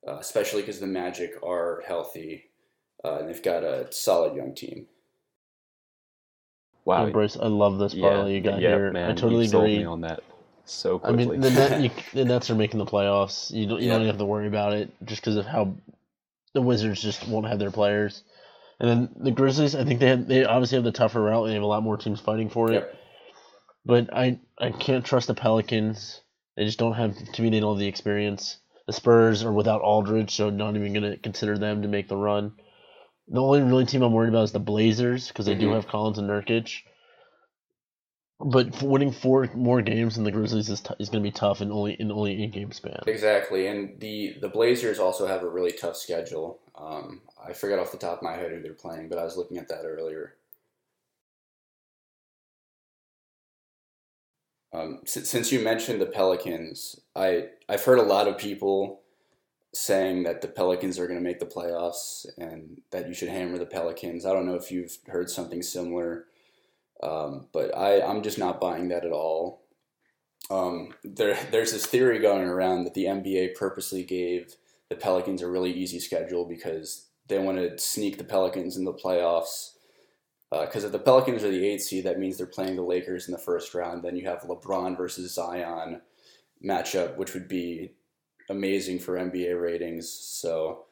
uh, 0.08 0.18
especially 0.18 0.62
because 0.62 0.80
the 0.80 0.88
Magic 0.88 1.34
are 1.44 1.84
healthy 1.88 2.50
uh, 3.04 3.20
and 3.20 3.30
they've 3.30 3.44
got 3.44 3.64
a 3.64 3.92
solid 3.92 4.36
young 4.36 4.54
team. 4.54 4.88
Wow. 6.86 7.06
Yeah, 7.06 7.12
Bryce, 7.12 7.38
I 7.38 7.48
love 7.48 7.78
this 7.78 7.94
parlay 7.94 8.36
you 8.36 8.42
got 8.42 8.60
yeah, 8.60 8.70
here. 8.70 8.92
Man, 8.92 9.12
I 9.12 9.14
totally 9.14 9.46
you 9.46 9.52
sold 9.52 9.66
agree. 9.66 9.80
me 9.80 9.86
on 9.86 10.02
that 10.02 10.22
so 10.66 11.02
I 11.04 11.12
mean, 11.12 11.40
the, 11.42 11.50
net, 11.50 11.82
you, 11.84 11.90
the 12.14 12.26
Nets 12.26 12.50
are 12.50 12.56
making 12.56 12.80
the 12.80 12.86
playoffs. 12.86 13.52
You 13.52 13.68
don't, 13.68 13.82
you 13.82 13.90
don't 13.90 14.02
even 14.02 14.08
have 14.08 14.20
to 14.20 14.26
worry 14.26 14.48
about 14.48 14.74
it 14.74 14.90
just 15.06 15.22
because 15.22 15.36
of 15.36 15.46
how 15.46 15.74
the 16.54 16.62
Wizards 16.62 17.02
just 17.02 17.28
won't 17.28 17.48
have 17.48 17.60
their 17.60 17.72
players. 17.72 18.24
And 18.80 18.90
then 18.90 19.10
the 19.16 19.32
Grizzlies, 19.32 19.76
I 19.76 19.84
think 19.84 20.00
they 20.00 20.08
have, 20.08 20.28
they 20.28 20.44
obviously 20.44 20.78
have 20.78 20.84
the 20.84 20.92
tougher 20.92 21.22
route. 21.22 21.44
And 21.44 21.50
they 21.52 21.56
have 21.56 21.64
a 21.64 21.68
lot 21.68 21.84
more 21.84 21.98
teams 21.98 22.20
fighting 22.20 22.50
for 22.50 22.72
it. 22.72 22.76
Yep. 22.76 22.96
But 23.86 24.14
I 24.14 24.40
I 24.58 24.72
can't 24.72 25.06
trust 25.06 25.28
the 25.28 25.34
Pelicans. 25.34 26.22
They 26.56 26.66
just 26.66 26.80
don't 26.80 26.94
have 26.94 27.16
to 27.16 27.42
me. 27.42 27.50
They 27.50 27.60
don't 27.60 27.74
have 27.76 27.80
the 27.80 27.88
experience. 27.88 28.58
The 28.88 28.94
Spurs 28.94 29.44
are 29.44 29.52
without 29.52 29.82
Aldridge, 29.82 30.36
so 30.36 30.50
not 30.50 30.76
even 30.76 30.94
gonna 30.94 31.18
consider 31.18 31.58
them 31.58 31.82
to 31.84 31.88
make 31.88 32.08
the 32.08 32.18
run. 32.18 32.54
The 33.28 33.42
only 33.42 33.62
really 33.62 33.86
team 33.86 34.02
I'm 34.02 34.12
worried 34.14 34.30
about 34.30 34.44
is 34.44 34.52
the 34.52 34.60
Blazers 34.60 35.28
because 35.30 35.46
they 35.46 35.56
do 35.56 35.70
Mhm. 35.70 35.76
have 35.76 35.88
Collins 35.88 36.18
and 36.18 36.30
Nurkic. 36.30 36.84
But 38.44 38.82
winning 38.82 39.12
four 39.12 39.50
more 39.54 39.82
games 39.82 40.16
than 40.16 40.24
the 40.24 40.32
Grizzlies 40.32 40.70
is, 40.70 40.82
t- 40.82 40.94
is 41.00 41.10
going 41.10 41.24
to 41.24 41.28
be 41.28 41.32
tough 41.32 41.62
in 41.62 41.72
only 41.72 41.94
in 41.94 42.12
only 42.12 42.44
eight 42.44 42.52
game 42.52 42.72
span. 42.72 43.00
Exactly, 43.08 43.68
and 43.68 44.00
the 44.00 44.36
the 44.42 44.50
Blazers 44.50 45.00
also 45.00 45.28
have 45.28 45.44
a 45.44 45.50
really 45.50 45.72
tough 45.72 45.98
schedule. 45.98 46.60
Um, 46.76 47.22
I 47.46 47.54
forgot 47.54 47.80
off 47.80 47.92
the 47.92 47.98
top 47.98 48.18
of 48.18 48.24
my 48.24 48.36
head 48.36 48.52
who 48.52 48.62
they're 48.62 48.74
playing, 48.74 49.10
but 49.10 49.18
I 49.18 49.24
was 49.24 49.38
looking 49.38 49.58
at 49.58 49.68
that 49.70 49.84
earlier. 49.86 50.36
Um, 54.74 55.02
si- 55.06 55.26
since 55.26 55.52
you 55.52 55.60
mentioned 55.60 56.02
the 56.02 56.06
Pelicans, 56.06 57.00
I 57.16 57.50
I've 57.68 57.84
heard 57.84 58.00
a 58.00 58.04
lot 58.04 58.28
of 58.28 58.38
people 58.38 59.02
saying 59.74 60.24
that 60.24 60.42
the 60.42 60.48
Pelicans 60.48 61.00
are 61.00 61.08
going 61.08 61.20
to 61.20 61.24
make 61.24 61.40
the 61.40 61.46
playoffs 61.46 62.26
and 62.38 62.82
that 62.92 63.08
you 63.08 63.14
should 63.14 63.30
hammer 63.30 63.58
the 63.58 63.66
Pelicans. 63.66 64.26
I 64.26 64.34
don't 64.34 64.46
know 64.46 64.56
if 64.56 64.72
you've 64.72 64.98
heard 65.08 65.30
something 65.30 65.62
similar, 65.62 66.26
um, 67.04 67.48
but 67.54 67.76
I 67.76 68.02
I'm 68.02 68.22
just 68.22 68.38
not 68.38 68.60
buying 68.60 68.90
that 68.90 69.06
at 69.06 69.12
all. 69.12 69.62
Um, 70.50 70.94
there, 71.04 71.38
there's 71.52 71.72
this 71.72 71.86
theory 71.86 72.20
going 72.20 72.44
around 72.44 72.84
that 72.84 72.94
the 72.94 73.06
NBA 73.06 73.56
purposely 73.56 74.04
gave 74.04 74.56
the 74.90 74.96
Pelicans 74.96 75.42
a 75.42 75.50
really 75.50 75.72
easy 75.72 76.00
schedule 76.00 76.46
because 76.46 77.08
they 77.28 77.40
want 77.40 77.58
to 77.58 77.78
sneak 77.78 78.18
the 78.18 78.24
Pelicans 78.24 78.76
in 78.76 78.84
the 78.84 78.94
playoffs. 78.94 79.72
Because 80.52 80.84
if 80.84 80.92
the 80.92 81.00
Pelicans 81.00 81.46
are 81.46 81.52
the 81.52 81.66
eighth 81.66 81.84
seed, 81.84 82.04
that 82.04 82.20
means 82.20 82.38
they're 82.38 82.46
playing 82.46 82.76
the 82.76 82.82
Lakers 82.82 83.26
in 83.26 83.32
the 83.32 83.38
first 83.38 83.74
round. 83.74 84.04
Then 84.04 84.18
you 84.18 84.28
have 84.28 84.42
LeBron 84.42 84.98
versus 84.98 85.34
Zion 85.34 86.02
matchup, 86.64 87.16
which 87.16 87.34
would 87.34 87.48
be 87.48 87.94
amazing 88.50 89.00
for 89.00 89.16
NBA 89.16 89.62
ratings. 89.62 90.12
So 90.12 90.88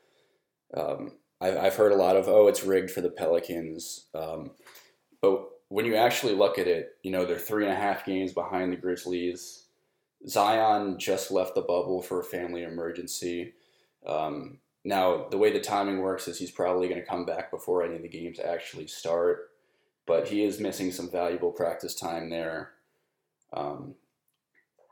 um, 0.77 1.11
I've, 1.41 1.57
I've 1.57 1.75
heard 1.75 1.91
a 1.91 1.97
lot 1.97 2.15
of, 2.15 2.29
oh, 2.29 2.47
it's 2.47 2.63
rigged 2.63 2.89
for 2.89 3.01
the 3.01 3.09
Pelicans. 3.09 4.07
Um, 4.15 4.51
but 5.21 5.45
when 5.69 5.85
you 5.85 5.95
actually 5.95 6.33
look 6.33 6.59
at 6.59 6.67
it, 6.67 6.97
you 7.03 7.11
know, 7.11 7.25
they're 7.25 7.37
three 7.37 7.63
and 7.63 7.73
a 7.73 7.75
half 7.75 8.05
games 8.05 8.33
behind 8.33 8.71
the 8.71 8.77
Grizzlies. 8.77 9.65
Zion 10.27 10.97
just 10.99 11.31
left 11.31 11.55
the 11.55 11.61
bubble 11.61 12.01
for 12.01 12.19
a 12.19 12.23
family 12.23 12.63
emergency. 12.63 13.53
Um, 14.05 14.57
now, 14.83 15.27
the 15.29 15.37
way 15.37 15.51
the 15.51 15.59
timing 15.59 15.99
works 15.99 16.27
is 16.27 16.39
he's 16.39 16.51
probably 16.51 16.87
going 16.87 16.99
to 16.99 17.07
come 17.07 17.25
back 17.25 17.51
before 17.51 17.83
any 17.83 17.95
of 17.95 18.01
the 18.01 18.09
games 18.09 18.39
actually 18.39 18.87
start, 18.87 19.51
but 20.07 20.27
he 20.27 20.43
is 20.43 20.59
missing 20.59 20.91
some 20.91 21.09
valuable 21.09 21.51
practice 21.51 21.93
time 21.93 22.29
there. 22.29 22.71
Um, 23.53 23.95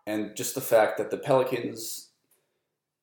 and 0.05 0.36
just 0.36 0.55
the 0.55 0.62
fact 0.62 0.98
that 0.98 1.10
the 1.10 1.17
Pelicans, 1.17 2.10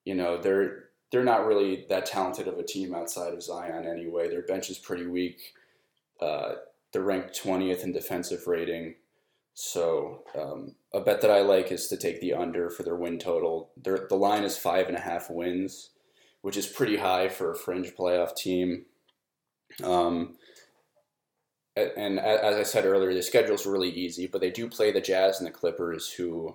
you 0.04 0.14
know, 0.14 0.40
they're 0.40 0.84
they're 1.10 1.24
not 1.24 1.46
really 1.46 1.84
that 1.88 2.06
talented 2.06 2.48
of 2.48 2.58
a 2.58 2.64
team 2.64 2.94
outside 2.94 3.34
of 3.34 3.42
Zion 3.42 3.86
anyway. 3.86 4.28
Their 4.28 4.42
bench 4.42 4.70
is 4.70 4.78
pretty 4.78 5.06
weak. 5.06 5.54
Uh, 6.20 6.54
they're 6.94 7.02
ranked 7.02 7.38
20th 7.42 7.82
in 7.82 7.92
defensive 7.92 8.46
rating. 8.46 8.94
So 9.52 10.22
um, 10.40 10.76
a 10.92 11.00
bet 11.00 11.20
that 11.20 11.30
I 11.30 11.40
like 11.40 11.72
is 11.72 11.88
to 11.88 11.96
take 11.96 12.20
the 12.20 12.34
under 12.34 12.70
for 12.70 12.84
their 12.84 12.96
win 12.96 13.18
total. 13.18 13.72
The 13.82 14.06
line 14.14 14.44
is 14.44 14.56
five 14.56 14.86
and 14.86 14.96
a 14.96 15.00
half 15.00 15.28
wins, 15.28 15.90
which 16.40 16.56
is 16.56 16.66
pretty 16.66 16.96
high 16.96 17.28
for 17.28 17.50
a 17.50 17.58
fringe 17.58 17.94
playoff 17.98 18.36
team. 18.36 18.86
Um, 19.82 20.36
and 21.76 22.20
as 22.20 22.54
I 22.56 22.62
said 22.62 22.84
earlier, 22.84 23.12
the 23.12 23.22
schedule's 23.22 23.66
really 23.66 23.90
easy, 23.90 24.28
but 24.28 24.40
they 24.40 24.50
do 24.50 24.68
play 24.68 24.92
the 24.92 25.00
Jazz 25.00 25.38
and 25.38 25.46
the 25.48 25.50
Clippers, 25.50 26.12
who 26.12 26.54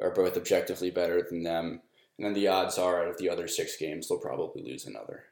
are 0.00 0.12
both 0.12 0.36
objectively 0.36 0.92
better 0.92 1.26
than 1.28 1.42
them. 1.42 1.82
And 2.16 2.26
then 2.26 2.34
the 2.34 2.46
odds 2.46 2.78
are, 2.78 3.02
out 3.02 3.08
of 3.08 3.18
the 3.18 3.28
other 3.28 3.48
six 3.48 3.76
games, 3.76 4.08
they'll 4.08 4.18
probably 4.18 4.62
lose 4.62 4.86
another. 4.86 5.24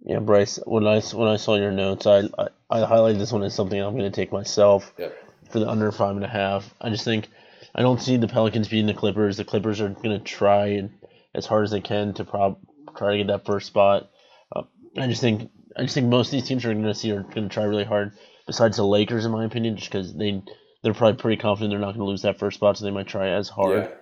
Yeah, 0.00 0.18
Bryce. 0.18 0.58
When 0.64 0.86
I 0.86 1.00
when 1.00 1.28
I 1.28 1.36
saw 1.36 1.56
your 1.56 1.72
notes, 1.72 2.06
I 2.06 2.20
I, 2.38 2.48
I 2.70 2.80
highlighted 2.80 3.18
this 3.18 3.32
one 3.32 3.42
as 3.42 3.54
something 3.54 3.80
I'm 3.80 3.96
going 3.96 4.10
to 4.10 4.14
take 4.14 4.32
myself 4.32 4.92
yep. 4.98 5.16
for 5.50 5.60
the 5.60 5.68
under 5.68 5.90
five 5.92 6.16
and 6.16 6.24
a 6.24 6.28
half. 6.28 6.72
I 6.80 6.90
just 6.90 7.04
think 7.04 7.28
I 7.74 7.82
don't 7.82 8.00
see 8.00 8.16
the 8.16 8.28
Pelicans 8.28 8.68
beating 8.68 8.86
the 8.86 8.94
Clippers. 8.94 9.36
The 9.36 9.44
Clippers 9.44 9.80
are 9.80 9.88
going 9.88 10.18
to 10.18 10.20
try 10.20 10.66
and, 10.68 10.90
as 11.34 11.46
hard 11.46 11.64
as 11.64 11.70
they 11.70 11.80
can 11.80 12.14
to 12.14 12.24
prob 12.24 12.58
try 12.96 13.12
to 13.12 13.18
get 13.18 13.26
that 13.28 13.46
first 13.46 13.66
spot. 13.66 14.10
Uh, 14.54 14.62
I 14.96 15.06
just 15.06 15.20
think 15.20 15.50
I 15.76 15.82
just 15.82 15.94
think 15.94 16.08
most 16.08 16.28
of 16.28 16.32
these 16.32 16.46
teams 16.46 16.64
are 16.64 16.72
going 16.72 16.84
to 16.84 16.94
see 16.94 17.10
are 17.12 17.22
going 17.22 17.48
to 17.48 17.54
try 17.54 17.64
really 17.64 17.84
hard. 17.84 18.12
Besides 18.46 18.76
the 18.76 18.84
Lakers, 18.84 19.24
in 19.24 19.32
my 19.32 19.44
opinion, 19.44 19.76
just 19.76 19.90
because 19.90 20.14
they 20.14 20.42
they're 20.82 20.94
probably 20.94 21.20
pretty 21.20 21.40
confident 21.40 21.70
they're 21.70 21.78
not 21.78 21.94
going 21.94 22.00
to 22.00 22.04
lose 22.04 22.22
that 22.22 22.38
first 22.38 22.56
spot, 22.56 22.76
so 22.76 22.84
they 22.84 22.90
might 22.90 23.06
try 23.06 23.30
as 23.30 23.48
hard. 23.48 23.84
Yeah. 23.84 23.94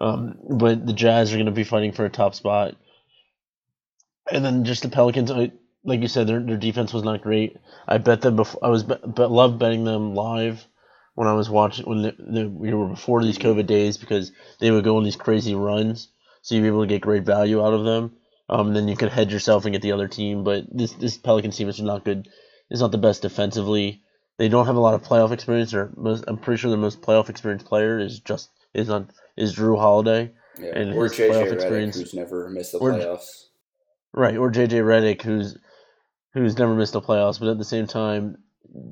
Um, 0.00 0.36
but 0.58 0.84
the 0.84 0.92
Jazz 0.92 1.32
are 1.32 1.36
going 1.36 1.46
to 1.46 1.52
be 1.52 1.62
fighting 1.62 1.92
for 1.92 2.04
a 2.04 2.10
top 2.10 2.34
spot, 2.34 2.74
and 4.30 4.44
then 4.44 4.64
just 4.64 4.82
the 4.82 4.88
Pelicans. 4.88 5.30
I, 5.30 5.52
like 5.84 6.00
you 6.00 6.08
said, 6.08 6.26
their 6.26 6.40
their 6.40 6.56
defense 6.56 6.92
was 6.92 7.02
not 7.02 7.22
great. 7.22 7.56
I 7.86 7.98
bet 7.98 8.22
them 8.22 8.36
before. 8.36 8.64
I 8.64 8.68
was 8.68 8.82
bet 8.82 9.30
loved 9.30 9.58
betting 9.58 9.84
them 9.84 10.14
live 10.14 10.66
when 11.14 11.28
I 11.28 11.34
was 11.34 11.48
watching 11.48 11.86
when 11.86 12.02
the, 12.02 12.14
the, 12.18 12.48
we 12.48 12.72
were 12.72 12.88
before 12.88 13.22
these 13.22 13.38
COVID 13.38 13.66
days 13.66 13.96
because 13.96 14.32
they 14.60 14.70
would 14.70 14.84
go 14.84 14.96
on 14.96 15.04
these 15.04 15.16
crazy 15.16 15.54
runs, 15.54 16.08
so 16.42 16.54
you'd 16.54 16.62
be 16.62 16.68
able 16.68 16.82
to 16.82 16.88
get 16.88 17.02
great 17.02 17.24
value 17.24 17.64
out 17.64 17.74
of 17.74 17.84
them. 17.84 18.16
Um, 18.48 18.68
and 18.68 18.76
then 18.76 18.88
you 18.88 18.96
could 18.96 19.10
hedge 19.10 19.32
yourself 19.32 19.64
and 19.64 19.72
get 19.72 19.82
the 19.82 19.92
other 19.92 20.08
team. 20.08 20.44
But 20.44 20.64
this 20.70 20.92
this 20.92 21.16
Pelicans 21.16 21.56
team 21.56 21.68
is 21.68 21.80
not 21.80 22.04
good. 22.04 22.28
It's 22.70 22.80
not 22.80 22.92
the 22.92 22.98
best 22.98 23.22
defensively. 23.22 24.02
They 24.36 24.48
don't 24.48 24.66
have 24.66 24.76
a 24.76 24.80
lot 24.80 24.94
of 24.94 25.02
playoff 25.02 25.32
experience. 25.32 25.72
Or 25.74 25.92
most, 25.96 26.24
I'm 26.26 26.38
pretty 26.38 26.60
sure 26.60 26.70
the 26.70 26.76
most 26.76 27.02
playoff 27.02 27.28
experienced 27.28 27.66
player 27.66 27.98
is 27.98 28.20
just 28.20 28.50
is 28.72 28.90
on 28.90 29.10
is 29.36 29.54
Jrue 29.54 29.78
Holiday. 29.78 30.32
Yeah, 30.58 30.78
and 30.78 30.94
or 30.94 31.04
his 31.04 31.12
JJ 31.12 31.30
playoff 31.30 31.46
Redick, 31.46 31.52
experience, 31.52 31.96
who's 31.96 32.14
never 32.14 32.50
missed 32.50 32.72
the 32.72 32.78
playoffs. 32.78 33.44
Right, 34.16 34.36
or 34.36 34.50
JJ 34.50 34.84
Redick, 34.84 35.22
who's 35.22 35.58
who's 36.34 36.56
never 36.56 36.74
missed 36.74 36.92
the 36.92 37.00
playoffs, 37.00 37.40
but 37.40 37.48
at 37.48 37.58
the 37.58 37.64
same 37.64 37.88
time, 37.88 38.38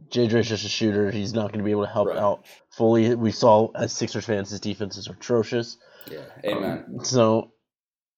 JJ's 0.09 0.49
just 0.49 0.65
a 0.65 0.69
shooter. 0.69 1.11
He's 1.11 1.33
not 1.33 1.49
going 1.49 1.59
to 1.59 1.65
be 1.65 1.71
able 1.71 1.87
to 1.87 1.93
help 1.93 2.09
right. 2.09 2.19
out 2.19 2.45
fully. 2.71 3.15
We 3.15 3.31
saw 3.31 3.71
as 3.75 3.93
Sixers 3.93 4.25
fans, 4.25 4.51
his 4.51 4.61
defense 4.61 4.97
is 4.97 5.07
atrocious. 5.07 5.77
Yeah, 6.11 6.25
amen. 6.45 6.85
Um, 6.89 7.05
so 7.05 7.53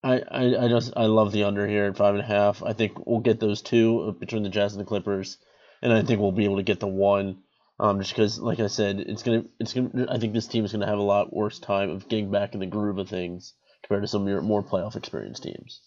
I, 0.03 0.23
I, 0.31 0.65
I 0.65 0.69
just 0.69 0.93
I 0.97 1.07
love 1.07 1.33
the 1.33 1.45
under 1.45 1.67
here 1.67 1.87
at 1.87 1.97
five 1.97 2.15
and 2.15 2.23
a 2.23 2.27
half. 2.27 2.63
I 2.63 2.73
think 2.73 3.07
we'll 3.07 3.21
get 3.21 3.41
those 3.41 3.63
two 3.63 4.15
between 4.19 4.43
the 4.43 4.51
Jazz 4.51 4.73
and 4.73 4.81
the 4.81 4.89
Clippers, 4.89 5.39
and 5.83 5.93
I 5.93 6.03
think 6.03 6.21
we'll 6.21 6.33
be 6.33 6.45
able 6.45 6.57
to 6.57 6.63
get 6.63 6.81
the 6.81 6.87
one. 6.87 7.43
Um, 7.81 8.01
just 8.01 8.13
because, 8.13 8.39
like 8.39 8.61
I 8.61 8.69
said, 8.69 9.01
it's 9.01 9.23
gonna 9.23 9.45
it's 9.59 9.73
gonna. 9.73 10.07
I 10.11 10.19
think 10.19 10.33
this 10.33 10.47
team 10.47 10.65
is 10.65 10.73
gonna 10.73 10.87
have 10.87 10.99
a 10.99 11.03
lot 11.03 11.35
worse 11.35 11.59
time 11.59 11.91
of 11.91 12.09
getting 12.09 12.31
back 12.31 12.55
in 12.55 12.61
the 12.61 12.67
groove 12.67 12.99
of 12.99 13.09
things 13.09 13.55
compared 13.83 14.03
to 14.03 14.09
some 14.09 14.25
more 14.45 14.63
playoff 14.63 14.95
experienced 14.95 15.43
teams. 15.43 15.81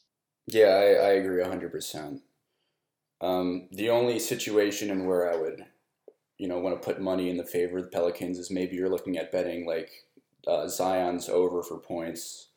Yeah, 0.48 0.68
I, 0.68 0.86
I 0.94 1.10
agree 1.12 1.44
hundred 1.44 1.72
percent. 1.72 2.22
Um, 3.20 3.68
the 3.72 3.90
only 3.90 4.20
situation 4.20 4.90
in 4.90 5.06
where 5.06 5.32
I 5.32 5.36
would, 5.36 5.66
you 6.38 6.48
know, 6.48 6.60
want 6.60 6.80
to 6.80 6.86
put 6.86 7.02
money 7.02 7.30
in 7.30 7.38
the 7.38 7.44
favor 7.44 7.80
of 7.80 7.86
the 7.86 7.90
Pelicans 7.90 8.38
is 8.38 8.52
maybe 8.52 8.76
you're 8.76 8.90
looking 8.90 9.18
at 9.18 9.32
betting 9.32 9.66
like 9.66 9.90
uh, 10.48 10.68
Zion's 10.68 11.28
over 11.28 11.64
for 11.64 11.78
points 11.78 12.48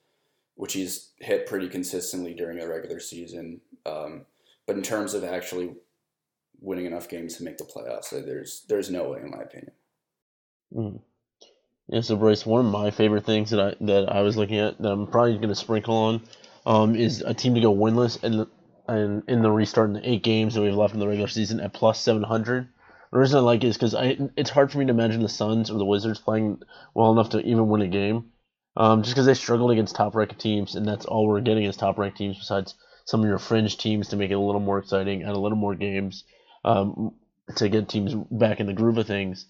which 0.60 0.74
he's 0.74 1.12
hit 1.16 1.46
pretty 1.46 1.70
consistently 1.70 2.34
during 2.34 2.58
the 2.58 2.68
regular 2.68 3.00
season. 3.00 3.62
Um, 3.86 4.26
but 4.66 4.76
in 4.76 4.82
terms 4.82 5.14
of 5.14 5.24
actually 5.24 5.72
winning 6.60 6.84
enough 6.84 7.08
games 7.08 7.38
to 7.38 7.44
make 7.44 7.56
the 7.56 7.64
playoffs, 7.64 8.10
there's 8.10 8.66
there's 8.68 8.90
no 8.90 9.08
way, 9.08 9.20
in 9.22 9.30
my 9.30 9.38
opinion. 9.38 9.72
Mm. 10.74 11.00
Yeah, 11.88 12.02
so 12.02 12.14
Bryce, 12.14 12.44
one 12.44 12.66
of 12.66 12.70
my 12.70 12.90
favorite 12.90 13.24
things 13.24 13.48
that 13.50 13.60
I 13.60 13.74
that 13.86 14.12
I 14.12 14.20
was 14.20 14.36
looking 14.36 14.58
at 14.58 14.76
that 14.82 14.92
I'm 14.92 15.06
probably 15.06 15.36
going 15.36 15.48
to 15.48 15.54
sprinkle 15.54 15.94
on 15.94 16.20
um, 16.66 16.94
is 16.94 17.22
a 17.22 17.34
team 17.34 17.54
to 17.54 17.60
go 17.60 17.74
winless 17.74 18.22
and 18.22 18.46
and 18.88 19.22
in 19.28 19.42
the 19.42 19.50
restart 19.50 19.88
in 19.88 19.94
the 19.94 20.10
eight 20.10 20.22
games 20.22 20.54
that 20.54 20.60
we 20.60 20.66
have 20.66 20.76
left 20.76 20.94
in 20.94 21.00
the 21.00 21.06
regular 21.06 21.28
season 21.28 21.60
at 21.60 21.72
plus 21.72 22.00
seven 22.00 22.22
hundred. 22.22 22.68
The 23.12 23.18
reason 23.18 23.38
I 23.38 23.42
like 23.42 23.64
it 23.64 23.68
is 23.68 23.76
because 23.76 23.94
I 23.94 24.18
it's 24.36 24.50
hard 24.50 24.70
for 24.70 24.78
me 24.78 24.86
to 24.86 24.92
imagine 24.92 25.22
the 25.22 25.28
Suns 25.28 25.70
or 25.70 25.78
the 25.78 25.84
Wizards 25.84 26.20
playing 26.20 26.60
well 26.94 27.12
enough 27.12 27.30
to 27.30 27.40
even 27.40 27.68
win 27.68 27.82
a 27.82 27.88
game. 27.88 28.32
Um, 28.76 29.02
just 29.02 29.14
because 29.14 29.26
they 29.26 29.34
struggled 29.34 29.72
against 29.72 29.96
top 29.96 30.14
ranked 30.14 30.38
teams, 30.38 30.76
and 30.76 30.86
that's 30.86 31.04
all 31.04 31.26
we're 31.26 31.40
getting 31.40 31.64
is 31.64 31.76
top 31.76 31.98
ranked 31.98 32.18
teams. 32.18 32.38
Besides 32.38 32.74
some 33.04 33.20
of 33.20 33.26
your 33.26 33.38
fringe 33.38 33.76
teams 33.76 34.08
to 34.08 34.16
make 34.16 34.30
it 34.30 34.34
a 34.34 34.40
little 34.40 34.60
more 34.60 34.78
exciting 34.78 35.22
and 35.22 35.32
a 35.32 35.38
little 35.38 35.58
more 35.58 35.74
games 35.74 36.22
um, 36.64 37.12
to 37.56 37.68
get 37.68 37.88
teams 37.88 38.14
back 38.30 38.60
in 38.60 38.66
the 38.66 38.72
groove 38.72 38.98
of 38.98 39.06
things. 39.06 39.46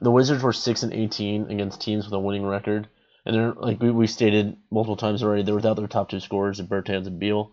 The 0.00 0.10
Wizards 0.10 0.42
were 0.42 0.52
six 0.52 0.82
and 0.82 0.92
eighteen 0.92 1.48
against 1.48 1.80
teams 1.80 2.04
with 2.04 2.12
a 2.12 2.18
winning 2.18 2.44
record, 2.44 2.88
and 3.26 3.34
they're 3.34 3.52
like 3.52 3.82
we, 3.82 3.90
we 3.90 4.06
stated 4.06 4.56
multiple 4.70 4.96
times 4.96 5.22
already. 5.22 5.42
They're 5.42 5.54
without 5.54 5.76
their 5.76 5.88
top 5.88 6.08
two 6.08 6.20
scorers, 6.20 6.60
Bertans 6.60 7.08
and 7.08 7.18
Beal. 7.18 7.50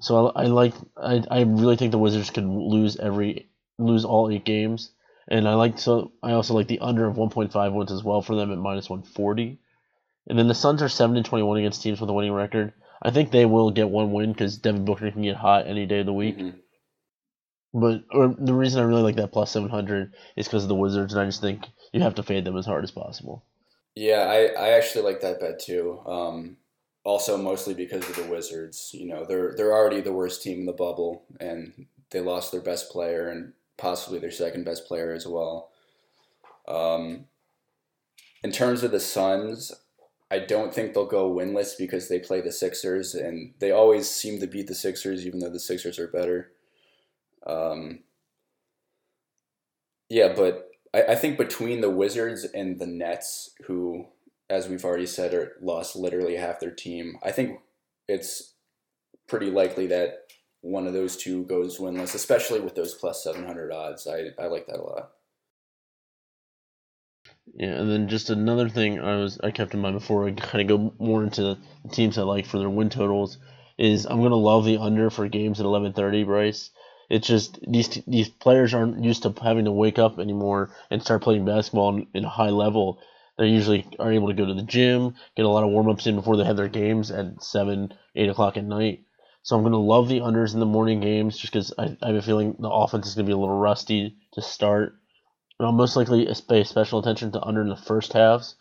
So 0.00 0.28
I, 0.28 0.42
I 0.42 0.46
like 0.46 0.74
I, 0.96 1.24
I 1.30 1.40
really 1.40 1.76
think 1.76 1.90
the 1.90 1.98
Wizards 1.98 2.30
could 2.30 2.44
lose 2.44 2.96
every 2.98 3.48
lose 3.78 4.04
all 4.04 4.30
eight 4.30 4.44
games, 4.44 4.90
and 5.28 5.48
I 5.48 5.54
like 5.54 5.78
so 5.78 6.12
I 6.22 6.32
also 6.32 6.54
like 6.54 6.68
the 6.68 6.80
under 6.80 7.06
of 7.06 7.16
one 7.16 7.30
point 7.30 7.52
five 7.52 7.72
wins 7.72 7.90
as 7.90 8.04
well 8.04 8.20
for 8.20 8.36
them 8.36 8.52
at 8.52 8.58
minus 8.58 8.90
one 8.90 9.02
forty. 9.02 9.58
And 10.28 10.38
then 10.38 10.48
the 10.48 10.54
Suns 10.54 10.82
are 10.82 10.88
seven 10.88 11.16
and 11.16 11.24
twenty 11.24 11.42
one 11.42 11.56
against 11.56 11.82
teams 11.82 12.00
with 12.00 12.10
a 12.10 12.12
winning 12.12 12.32
record. 12.32 12.74
I 13.02 13.10
think 13.10 13.30
they 13.30 13.46
will 13.46 13.70
get 13.70 13.88
one 13.88 14.12
win 14.12 14.32
because 14.32 14.58
Devin 14.58 14.84
Booker 14.84 15.10
can 15.10 15.22
get 15.22 15.36
hot 15.36 15.66
any 15.66 15.86
day 15.86 16.00
of 16.00 16.06
the 16.06 16.12
week. 16.12 16.36
Mm-hmm. 16.36 16.58
But 17.80 18.04
or 18.10 18.34
the 18.38 18.54
reason 18.54 18.80
I 18.80 18.84
really 18.84 19.02
like 19.02 19.16
that 19.16 19.32
plus 19.32 19.50
seven 19.50 19.70
hundred 19.70 20.12
is 20.36 20.46
because 20.46 20.64
of 20.64 20.68
the 20.68 20.74
Wizards, 20.74 21.14
and 21.14 21.22
I 21.22 21.26
just 21.26 21.40
think 21.40 21.66
you 21.92 22.02
have 22.02 22.16
to 22.16 22.22
fade 22.22 22.44
them 22.44 22.56
as 22.58 22.66
hard 22.66 22.84
as 22.84 22.90
possible. 22.90 23.44
Yeah, 23.96 24.22
I, 24.28 24.46
I 24.66 24.68
actually 24.70 25.04
like 25.04 25.20
that 25.22 25.40
bet 25.40 25.58
too. 25.58 26.00
Um, 26.06 26.58
also, 27.04 27.36
mostly 27.36 27.74
because 27.74 28.08
of 28.08 28.16
the 28.16 28.24
Wizards. 28.24 28.90
You 28.92 29.06
know, 29.06 29.24
they're 29.24 29.54
they're 29.56 29.72
already 29.74 30.00
the 30.00 30.12
worst 30.12 30.42
team 30.42 30.60
in 30.60 30.66
the 30.66 30.72
bubble, 30.72 31.24
and 31.40 31.86
they 32.10 32.20
lost 32.20 32.52
their 32.52 32.60
best 32.60 32.90
player 32.90 33.28
and 33.28 33.52
possibly 33.78 34.18
their 34.18 34.30
second 34.30 34.64
best 34.64 34.86
player 34.86 35.12
as 35.12 35.26
well. 35.26 35.70
Um, 36.68 37.26
in 38.42 38.52
terms 38.52 38.82
of 38.82 38.90
the 38.90 39.00
Suns, 39.00 39.72
I 40.30 40.38
don't 40.40 40.74
think 40.74 40.94
they'll 40.94 41.06
go 41.06 41.32
winless 41.34 41.76
because 41.78 42.08
they 42.08 42.18
play 42.18 42.40
the 42.40 42.52
Sixers, 42.52 43.14
and 43.14 43.54
they 43.60 43.70
always 43.70 44.10
seem 44.10 44.40
to 44.40 44.46
beat 44.46 44.66
the 44.66 44.74
Sixers, 44.74 45.26
even 45.26 45.40
though 45.40 45.50
the 45.50 45.60
Sixers 45.60 45.98
are 45.98 46.08
better. 46.08 46.52
Um, 47.46 48.00
yeah, 50.08 50.32
but 50.34 50.65
I, 50.96 51.12
I 51.12 51.14
think 51.14 51.36
between 51.36 51.80
the 51.80 51.90
Wizards 51.90 52.44
and 52.44 52.78
the 52.78 52.86
Nets, 52.86 53.50
who, 53.66 54.06
as 54.48 54.68
we've 54.68 54.84
already 54.84 55.06
said, 55.06 55.34
are 55.34 55.52
lost 55.60 55.94
literally 55.94 56.36
half 56.36 56.58
their 56.58 56.70
team, 56.70 57.18
I 57.22 57.32
think 57.32 57.60
it's 58.08 58.54
pretty 59.28 59.50
likely 59.50 59.86
that 59.88 60.26
one 60.62 60.86
of 60.86 60.94
those 60.94 61.16
two 61.16 61.44
goes 61.44 61.78
winless, 61.78 62.14
especially 62.14 62.60
with 62.60 62.74
those 62.74 62.94
plus 62.94 63.22
700 63.22 63.70
odds. 63.72 64.06
I, 64.06 64.30
I 64.42 64.46
like 64.46 64.66
that 64.66 64.80
a 64.80 64.82
lot. 64.82 65.10
Yeah, 67.54 67.74
and 67.74 67.90
then 67.90 68.08
just 68.08 68.30
another 68.30 68.68
thing 68.68 68.98
I 68.98 69.16
was 69.16 69.38
I 69.42 69.50
kept 69.50 69.72
in 69.74 69.80
mind 69.80 69.94
before 69.94 70.26
I 70.26 70.32
kind 70.32 70.62
of 70.62 70.68
go 70.68 70.94
more 70.98 71.22
into 71.22 71.42
the 71.42 71.58
teams 71.92 72.18
I 72.18 72.22
like 72.22 72.46
for 72.46 72.58
their 72.58 72.68
win 72.68 72.90
totals 72.90 73.38
is 73.78 74.06
I'm 74.06 74.22
gonna 74.22 74.34
love 74.36 74.64
the 74.64 74.78
under 74.78 75.10
for 75.10 75.28
games 75.28 75.60
at 75.60 75.66
11:30, 75.66 76.24
Bryce. 76.24 76.70
It's 77.10 77.26
just 77.26 77.58
these 77.70 77.88
these 78.06 78.28
players 78.28 78.74
aren't 78.74 79.02
used 79.04 79.22
to 79.24 79.34
having 79.42 79.64
to 79.66 79.72
wake 79.72 79.98
up 79.98 80.18
anymore 80.18 80.70
and 80.90 81.02
start 81.02 81.22
playing 81.22 81.44
basketball 81.44 82.02
in 82.14 82.24
a 82.24 82.28
high 82.28 82.50
level. 82.50 83.00
They 83.38 83.48
usually 83.48 83.86
are 83.98 84.12
able 84.12 84.28
to 84.28 84.34
go 84.34 84.46
to 84.46 84.54
the 84.54 84.62
gym, 84.62 85.14
get 85.36 85.44
a 85.46 85.48
lot 85.48 85.64
of 85.64 85.70
warm 85.70 85.88
ups 85.88 86.06
in 86.06 86.16
before 86.16 86.36
they 86.36 86.44
have 86.44 86.56
their 86.56 86.68
games 86.68 87.10
at 87.10 87.42
seven, 87.42 87.92
eight 88.14 88.28
o'clock 88.30 88.56
at 88.56 88.64
night. 88.64 89.04
So 89.42 89.56
I'm 89.56 89.62
gonna 89.62 89.78
love 89.78 90.08
the 90.08 90.20
unders 90.20 90.54
in 90.54 90.60
the 90.60 90.66
morning 90.66 91.00
games 91.00 91.36
just 91.38 91.52
because 91.52 91.72
I, 91.78 91.96
I 92.02 92.08
have 92.08 92.16
a 92.16 92.22
feeling 92.22 92.56
the 92.58 92.68
offense 92.70 93.06
is 93.06 93.14
gonna 93.14 93.26
be 93.26 93.32
a 93.32 93.36
little 93.36 93.58
rusty 93.58 94.16
to 94.32 94.42
start 94.42 94.94
And 95.58 95.66
I'll 95.66 95.72
most 95.72 95.96
likely 95.96 96.26
pay 96.48 96.64
special 96.64 96.98
attention 96.98 97.32
to 97.32 97.42
under 97.44 97.60
in 97.62 97.68
the 97.68 97.76
first 97.76 98.12
halves. 98.14 98.56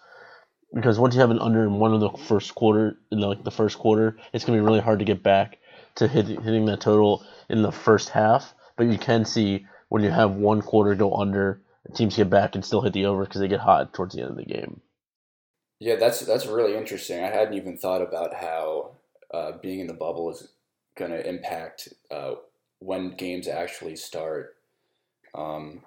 because 0.74 1.00
once 1.00 1.16
you 1.16 1.22
have 1.22 1.32
an 1.32 1.40
under 1.40 1.64
in 1.64 1.80
one 1.80 1.94
of 1.94 2.02
the 2.02 2.12
first 2.12 2.54
quarter, 2.56 2.98
in 3.12 3.20
the, 3.20 3.28
like 3.28 3.44
the 3.44 3.52
first 3.52 3.78
quarter, 3.80 4.18
it's 4.34 4.46
gonna 4.46 4.58
be 4.58 4.64
really 4.66 4.80
hard 4.82 5.00
to 5.00 5.06
get 5.06 5.24
back 5.24 5.58
to 5.96 6.08
hit, 6.08 6.28
hitting 6.28 6.66
that 6.66 6.82
total 6.82 7.26
in 7.50 7.62
the 7.62 7.72
first 7.72 8.10
half. 8.10 8.54
But 8.78 8.88
you 8.88 8.98
can 8.98 9.26
see 9.26 9.66
when 9.90 10.04
you 10.04 10.10
have 10.10 10.32
one 10.32 10.62
quarter 10.62 10.96
go 10.96 11.16
under, 11.16 11.62
teams 11.94 12.16
get 12.16 12.30
back 12.30 12.56
and 12.56 12.66
still 12.66 12.82
hit 12.82 12.94
the 12.94 13.06
over 13.06 13.26
because 13.26 13.42
they 13.42 13.48
get 13.48 13.60
hot 13.60 13.94
towards 13.94 14.16
the 14.16 14.22
end 14.22 14.32
of 14.32 14.38
the 14.38 14.46
game. 14.46 14.82
Yeah, 15.80 15.96
that's 15.96 16.22
that's 16.22 16.46
really 16.46 16.76
interesting. 16.76 17.24
I 17.24 17.28
hadn't 17.28 17.56
even 17.56 17.78
thought 17.78 18.02
about 18.02 18.34
how 18.34 18.92
uh, 19.34 19.54
being 19.62 19.80
in 19.80 19.88
the 19.88 19.94
bubble 19.94 20.32
is 20.32 20.48
going 20.98 21.12
to 21.12 21.28
impact 21.28 21.90
uh, 22.10 22.36
when 22.80 23.16
games 23.16 23.48
actually 23.48 23.96
start. 23.96 24.56
Um, 25.34 25.82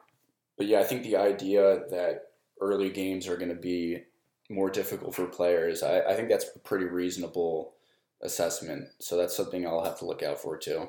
but 0.56 0.66
yeah, 0.66 0.80
I 0.80 0.84
think 0.84 1.02
the 1.02 1.16
idea 1.16 1.80
that 1.90 2.26
early 2.60 2.90
games 2.90 3.28
are 3.28 3.36
going 3.36 3.48
to 3.48 3.54
be 3.54 4.02
more 4.50 4.70
difficult 4.70 5.14
for 5.14 5.26
players, 5.26 5.82
I, 5.82 6.00
I 6.00 6.14
think 6.14 6.28
that's 6.28 6.46
a 6.54 6.58
pretty 6.58 6.84
reasonable 6.84 7.74
assessment. 8.22 8.88
So 8.98 9.16
that's 9.16 9.36
something 9.36 9.66
I'll 9.66 9.84
have 9.84 9.98
to 10.00 10.06
look 10.06 10.22
out 10.22 10.40
for 10.40 10.56
too. 10.56 10.88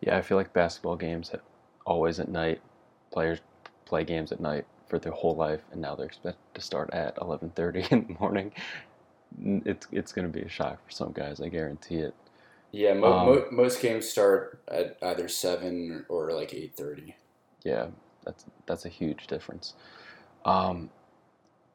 Yeah, 0.00 0.16
I 0.18 0.22
feel 0.22 0.36
like 0.38 0.52
basketball 0.52 0.96
games 0.96 1.30
have 1.30 1.42
always 1.86 2.20
at 2.20 2.28
night. 2.28 2.60
Players 3.12 3.40
play 3.86 4.04
games 4.04 4.32
at 4.32 4.40
night 4.40 4.66
for 4.88 4.98
their 4.98 5.12
whole 5.12 5.36
life, 5.36 5.62
and 5.72 5.80
now 5.80 5.94
they're 5.96 6.06
expected 6.06 6.40
to 6.54 6.60
start 6.60 6.90
at 6.92 7.16
11:30 7.16 7.88
in 7.92 8.06
the 8.08 8.14
morning. 8.20 8.52
It's 9.66 9.86
it's 9.92 10.12
going 10.12 10.30
to 10.30 10.32
be 10.32 10.44
a 10.44 10.48
shock 10.48 10.84
for 10.84 10.92
some 10.92 11.12
guys, 11.12 11.40
I 11.40 11.48
guarantee 11.48 11.96
it. 11.98 12.14
Yeah, 12.72 12.94
mo- 12.94 13.20
Um, 13.20 13.20
mo- 13.20 13.48
most 13.50 13.80
games 13.82 14.08
start 14.08 14.62
at 14.68 14.98
either 15.02 15.28
seven 15.28 16.06
or 16.08 16.32
like 16.32 16.54
eight 16.54 16.76
thirty. 16.76 17.16
Yeah, 17.64 17.88
that's 18.24 18.44
that's 18.66 18.84
a 18.86 18.88
huge 18.88 19.26
difference. 19.26 19.74
Um, 20.44 20.90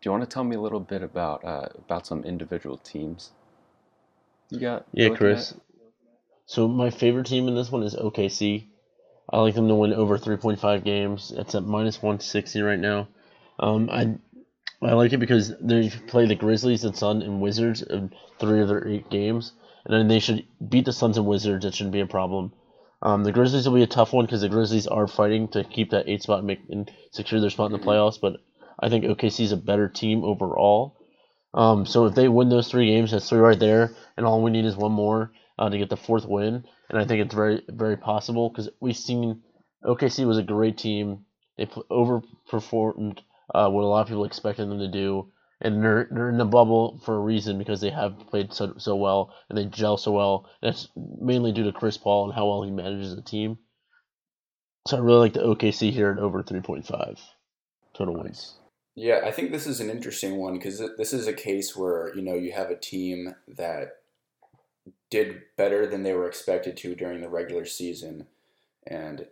do 0.02 0.08
you 0.10 0.12
want 0.12 0.24
to 0.24 0.30
tell 0.34 0.44
me 0.44 0.56
a 0.56 0.62
little 0.62 0.80
bit 0.80 1.04
about 1.04 1.44
uh, 1.46 1.68
about 1.78 2.08
some 2.08 2.24
individual 2.24 2.78
teams? 2.78 3.32
You 4.50 4.60
got 4.60 4.86
Yeah, 4.94 5.10
Chris. 5.10 5.54
at? 5.54 5.58
So 6.46 6.68
my 6.68 6.90
favorite 6.90 7.26
team 7.26 7.48
in 7.48 7.56
this 7.56 7.72
one 7.72 7.84
is 7.84 7.96
OKC. 7.96 8.68
I 9.30 9.40
like 9.40 9.56
them 9.56 9.68
to 9.70 9.76
win 9.76 9.94
over 9.94 10.18
3.5 10.18 10.84
games. 10.84 11.32
It's 11.36 11.56
at 11.56 11.64
minus 11.64 12.02
160 12.02 12.62
right 12.62 12.80
now. 12.80 13.08
Um, 13.60 13.90
I 13.92 14.16
I 14.82 14.94
like 14.94 15.14
it 15.14 15.18
because 15.18 15.54
they 15.62 15.90
play 15.90 16.26
the 16.26 16.36
Grizzlies, 16.36 16.84
and 16.84 16.96
Sun, 16.96 17.22
and 17.22 17.40
Wizards 17.40 17.82
in 17.82 18.12
three 18.38 18.62
of 18.62 18.68
their 18.68 18.86
eight 18.86 19.10
games, 19.10 19.54
and 19.86 19.94
then 19.94 20.08
they 20.10 20.20
should 20.20 20.44
beat 20.68 20.84
the 20.86 20.92
Suns 20.92 21.18
and 21.18 21.26
Wizards. 21.26 21.64
It 21.64 21.74
shouldn't 21.74 21.94
be 21.94 22.02
a 22.02 22.06
problem. 22.06 22.52
Um, 23.02 23.24
the 23.24 23.32
Grizzlies 23.32 23.68
will 23.68 23.76
be 23.76 23.84
a 23.84 23.88
tough 23.88 24.12
one 24.12 24.26
because 24.26 24.42
the 24.42 24.50
Grizzlies 24.50 24.88
are 24.88 25.08
fighting 25.08 25.48
to 25.50 25.64
keep 25.64 25.92
that 25.92 26.10
eight 26.10 26.22
spot 26.24 26.40
and, 26.40 26.48
make, 26.48 26.60
and 26.70 26.92
secure 27.12 27.40
their 27.40 27.50
spot 27.50 27.68
in 27.68 27.74
the 27.74 27.80
Mhm. 27.80 27.86
playoffs. 27.86 28.20
But 28.20 28.38
I 28.80 28.90
think 28.90 29.06
OKC 29.06 29.44
is 29.44 29.52
a 29.54 29.58
better 29.58 29.88
team 29.88 30.24
overall. 30.26 30.96
Um, 31.54 31.86
so 31.86 32.06
if 32.06 32.16
they 32.16 32.28
win 32.28 32.50
those 32.50 32.68
three 32.70 32.88
games, 32.88 33.12
that's 33.12 33.30
three 33.30 33.40
right 33.40 33.60
there, 33.60 33.96
and 34.18 34.26
all 34.26 34.42
we 34.42 34.52
need 34.52 34.66
is 34.66 34.76
one 34.76 34.92
more 34.92 35.32
uh, 35.58 35.70
to 35.70 35.78
get 35.78 35.90
the 35.90 35.98
fourth 35.98 36.26
win. 36.26 36.66
And 36.90 37.00
I 37.00 37.06
think 37.06 37.22
it's 37.22 37.34
very 37.34 37.62
very 37.70 37.98
possible 37.98 38.50
because 38.50 38.70
we've 38.80 38.98
seen 38.98 39.42
OKC 39.84 40.26
was 40.26 40.38
a 40.38 40.44
great 40.44 40.78
team. 40.78 41.26
They 41.58 41.66
overperformed 41.66 43.20
uh, 43.54 43.70
what 43.70 43.84
a 43.84 43.88
lot 43.88 44.02
of 44.02 44.08
people 44.08 44.26
expected 44.26 44.70
them 44.70 44.80
to 44.80 44.88
do, 44.88 45.32
and 45.62 45.84
they're 45.84 46.08
they're 46.12 46.30
in 46.30 46.38
the 46.38 46.46
bubble 46.46 47.00
for 47.06 47.16
a 47.16 47.20
reason 47.20 47.58
because 47.58 47.82
they 47.82 47.90
have 47.90 48.18
played 48.30 48.54
so 48.54 48.74
so 48.78 48.96
well 48.96 49.34
and 49.50 49.58
they 49.58 49.66
gel 49.66 49.98
so 49.98 50.12
well. 50.12 50.50
It's 50.62 50.88
mainly 50.96 51.52
due 51.52 51.66
to 51.66 51.72
Chris 51.72 51.98
Paul 51.98 52.26
and 52.26 52.34
how 52.34 52.48
well 52.48 52.64
he 52.64 52.72
manages 52.72 53.16
the 53.16 53.22
team. 53.22 53.58
So 54.88 54.98
I 54.98 55.00
really 55.00 55.20
like 55.20 55.34
the 55.34 55.42
OKC 55.42 55.92
here 55.92 56.12
at 56.12 56.20
over 56.20 56.44
three 56.44 56.62
point 56.62 56.88
five 56.88 57.20
total 57.94 58.16
wins. 58.16 58.58
Yeah, 58.96 59.22
I 59.24 59.32
think 59.32 59.52
this 59.52 59.66
is 59.66 59.80
an 59.80 59.90
interesting 59.90 60.38
one 60.38 60.54
because 60.54 60.82
this 60.98 61.14
is 61.14 61.28
a 61.28 61.34
case 61.34 61.76
where 61.76 62.14
you 62.16 62.22
know 62.22 62.36
you 62.36 62.52
have 62.52 62.70
a 62.70 62.76
team 62.76 63.36
that 63.48 64.03
did 65.14 65.44
better 65.58 65.86
than 65.86 66.02
they 66.02 66.14
were 66.14 66.28
expected 66.28 66.76
to 66.76 66.96
during 66.96 67.22
the 67.22 67.30
regular 67.30 67.66
season, 67.66 68.26
and 68.88 69.28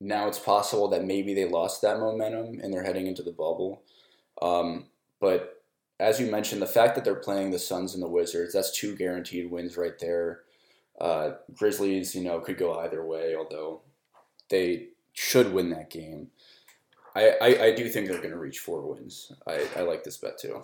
now 0.00 0.28
it's 0.28 0.38
possible 0.38 0.86
that 0.86 1.04
maybe 1.04 1.34
they 1.34 1.44
lost 1.44 1.82
that 1.82 1.98
momentum 1.98 2.60
and 2.62 2.72
they're 2.72 2.84
heading 2.84 3.08
into 3.08 3.24
the 3.24 3.32
bubble. 3.32 3.82
Um, 4.40 4.86
but 5.18 5.64
as 5.98 6.20
you 6.20 6.30
mentioned, 6.30 6.62
the 6.62 6.66
fact 6.66 6.94
that 6.94 7.04
they're 7.04 7.16
playing 7.16 7.50
the 7.50 7.58
Suns 7.58 7.94
and 7.94 8.02
the 8.02 8.08
Wizards, 8.08 8.54
that's 8.54 8.70
two 8.70 8.94
guaranteed 8.94 9.50
wins 9.50 9.76
right 9.76 9.98
there. 9.98 10.42
Uh, 11.00 11.30
Grizzlies, 11.52 12.14
you 12.14 12.22
know, 12.22 12.38
could 12.38 12.56
go 12.56 12.78
either 12.78 13.04
way, 13.04 13.34
although 13.34 13.80
they 14.50 14.90
should 15.14 15.52
win 15.52 15.70
that 15.70 15.90
game. 15.90 16.28
I, 17.16 17.34
I, 17.40 17.64
I 17.64 17.74
do 17.74 17.88
think 17.88 18.06
they're 18.06 18.18
going 18.18 18.30
to 18.30 18.38
reach 18.38 18.60
four 18.60 18.82
wins. 18.82 19.32
I, 19.48 19.66
I 19.76 19.80
like 19.80 20.04
this 20.04 20.16
bet 20.16 20.38
too. 20.38 20.62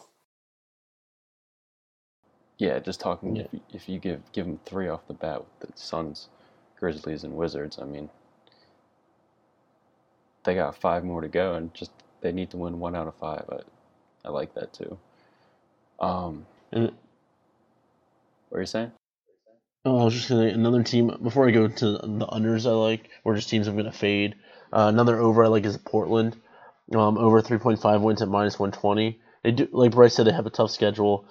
Yeah, 2.58 2.78
just 2.78 3.00
talking. 3.00 3.36
Yeah. 3.36 3.42
If, 3.42 3.52
you, 3.52 3.60
if 3.72 3.88
you 3.88 3.98
give 3.98 4.32
give 4.32 4.46
them 4.46 4.60
three 4.64 4.88
off 4.88 5.06
the 5.08 5.14
bat 5.14 5.40
with 5.40 5.70
the 5.70 5.78
Suns, 5.78 6.28
Grizzlies, 6.78 7.24
and 7.24 7.34
Wizards, 7.36 7.78
I 7.80 7.84
mean, 7.84 8.08
they 10.44 10.54
got 10.54 10.76
five 10.76 11.04
more 11.04 11.20
to 11.20 11.28
go, 11.28 11.54
and 11.54 11.74
just 11.74 11.90
they 12.20 12.32
need 12.32 12.50
to 12.50 12.56
win 12.56 12.78
one 12.78 12.94
out 12.96 13.08
of 13.08 13.14
five. 13.16 13.44
I, 13.50 14.28
I 14.28 14.30
like 14.30 14.54
that 14.54 14.72
too. 14.72 14.98
Um, 16.00 16.46
And 16.72 16.92
what 18.48 18.58
are 18.58 18.60
you 18.60 18.66
saying? 18.66 18.92
Oh, 19.84 20.00
I 20.00 20.04
was 20.04 20.14
just 20.14 20.28
gonna 20.28 20.46
another 20.46 20.82
team 20.82 21.14
before 21.22 21.46
I 21.48 21.50
go 21.50 21.68
to 21.68 21.92
the 21.92 22.26
unders 22.26 22.66
I 22.66 22.70
like, 22.72 23.10
or 23.24 23.34
just 23.34 23.48
teams 23.50 23.66
I'm 23.66 23.76
gonna 23.76 23.92
fade. 23.92 24.34
Uh, 24.72 24.86
another 24.92 25.20
over 25.20 25.44
I 25.44 25.48
like 25.48 25.64
is 25.64 25.76
Portland. 25.76 26.36
Um, 26.94 27.18
over 27.18 27.40
3.5 27.42 28.00
wins 28.02 28.22
at 28.22 28.28
minus 28.28 28.58
120. 28.58 29.20
They 29.42 29.50
do, 29.52 29.68
like 29.72 29.92
Bryce 29.92 30.14
said, 30.14 30.26
they 30.26 30.32
have 30.32 30.46
a 30.46 30.50
tough 30.50 30.70
schedule, 30.70 31.26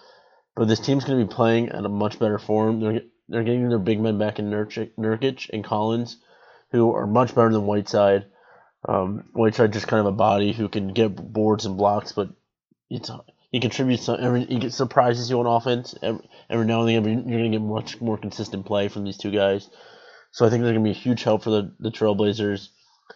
but 0.56 0.68
this 0.68 0.80
team's 0.80 1.04
gonna 1.04 1.26
be 1.26 1.34
playing 1.34 1.70
at 1.70 1.86
a 1.86 1.89
much 1.89 2.20
better 2.20 2.39
form. 2.39 2.80
They're 2.80 3.02
they're 3.30 3.44
getting 3.44 3.70
their 3.70 3.80
big 3.80 4.00
men 4.00 4.18
back 4.18 4.39
in 4.39 4.50
Nurkic, 4.50 5.50
and 5.52 5.63
Collins, 5.63 6.18
who 6.72 6.94
are 6.94 7.08
much 7.08 7.34
better 7.34 7.52
than 7.52 7.66
Whiteside. 7.66 8.26
Um, 8.88 9.24
Whiteside 9.34 9.72
just 9.72 9.88
kind 9.88 10.02
of 10.02 10.08
a 10.08 10.18
body 10.18 10.52
who 10.52 10.68
can 10.68 10.94
get 10.94 11.16
boards 11.16 11.66
and 11.66 11.78
blocks, 11.78 12.12
but 12.12 12.30
it's 12.89 13.10
he 13.54 13.60
contributes. 13.60 14.10
Every 14.10 14.46
he 14.46 14.70
surprises 14.72 15.30
you 15.30 15.39
on 15.39 15.46
offense. 15.46 15.96
Every, 16.02 16.28
every 16.50 16.66
now 16.66 16.82
and 16.82 16.89
then 16.89 17.30
you're 17.30 17.39
going 17.39 17.52
to 17.52 17.58
get 17.58 17.62
much 17.62 18.02
more 18.02 18.18
consistent 18.18 18.66
play 18.66 18.88
from 18.88 19.04
these 19.04 19.18
two 19.18 19.32
guys. 19.32 19.70
So 20.32 20.46
I 20.46 20.50
think 20.50 20.63
they're 20.63 20.74
going 20.74 20.84
to 20.84 20.92
be 20.92 20.98
a 20.98 21.00
huge 21.00 21.24
help 21.24 21.44
for 21.44 21.52
the, 21.52 21.72
the 21.80 21.92
Trailblazers. 21.92 22.70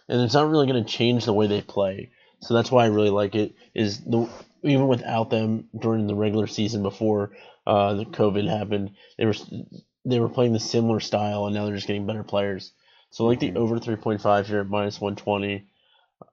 And 0.08 0.22
it's 0.22 0.34
not 0.34 0.48
really 0.48 0.68
going 0.68 0.82
to 0.82 0.88
change 0.88 1.24
the 1.24 1.32
way 1.32 1.48
they 1.48 1.60
play. 1.60 2.12
So 2.40 2.54
that's 2.54 2.70
why 2.70 2.84
I 2.84 2.86
really 2.86 3.10
like 3.10 3.34
it. 3.34 3.56
Is 3.74 3.98
the 4.04 4.28
even 4.62 4.88
without 4.88 5.30
them 5.30 5.68
during 5.78 6.06
the 6.06 6.14
regular 6.14 6.46
season 6.46 6.82
before 6.82 7.32
uh, 7.66 7.94
the 7.94 8.04
COVID 8.04 8.48
happened, 8.48 8.92
they 9.16 9.26
were 9.26 9.34
they 10.04 10.20
were 10.20 10.28
playing 10.28 10.52
the 10.52 10.60
similar 10.60 11.00
style, 11.00 11.46
and 11.46 11.54
now 11.54 11.66
they're 11.66 11.74
just 11.74 11.86
getting 11.86 12.06
better 12.06 12.24
players. 12.24 12.72
So 13.10 13.24
like 13.24 13.40
the 13.40 13.50
Mhm. 13.52 13.56
over 13.56 13.78
three 13.78 13.96
point 13.96 14.20
five 14.20 14.46
here 14.46 14.60
at 14.60 14.68
minus 14.68 15.00
one 15.00 15.16
twenty. 15.16 15.66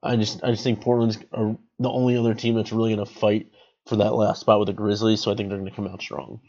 I 0.02 0.16
just 0.16 0.44
I 0.44 0.52
just 0.52 0.64
think 0.64 0.82
Portland's 0.82 1.18
are 1.34 1.58
the 1.80 1.90
only 1.90 2.18
other 2.18 2.34
team 2.34 2.56
that's 2.56 2.72
really 2.72 2.96
going 2.96 3.06
to 3.06 3.14
fight 3.14 3.52
for 3.86 3.98
that 3.98 4.16
last 4.16 4.42
spot 4.42 4.60
with 4.60 4.68
the 4.68 4.74
Grizzlies. 4.74 5.22
So 5.22 5.32
I 5.32 5.36
think 5.36 5.50
they're 5.50 5.58
going 5.60 5.70
to 5.70 5.76
come 5.76 5.88
out 5.88 6.02
strong. 6.02 6.40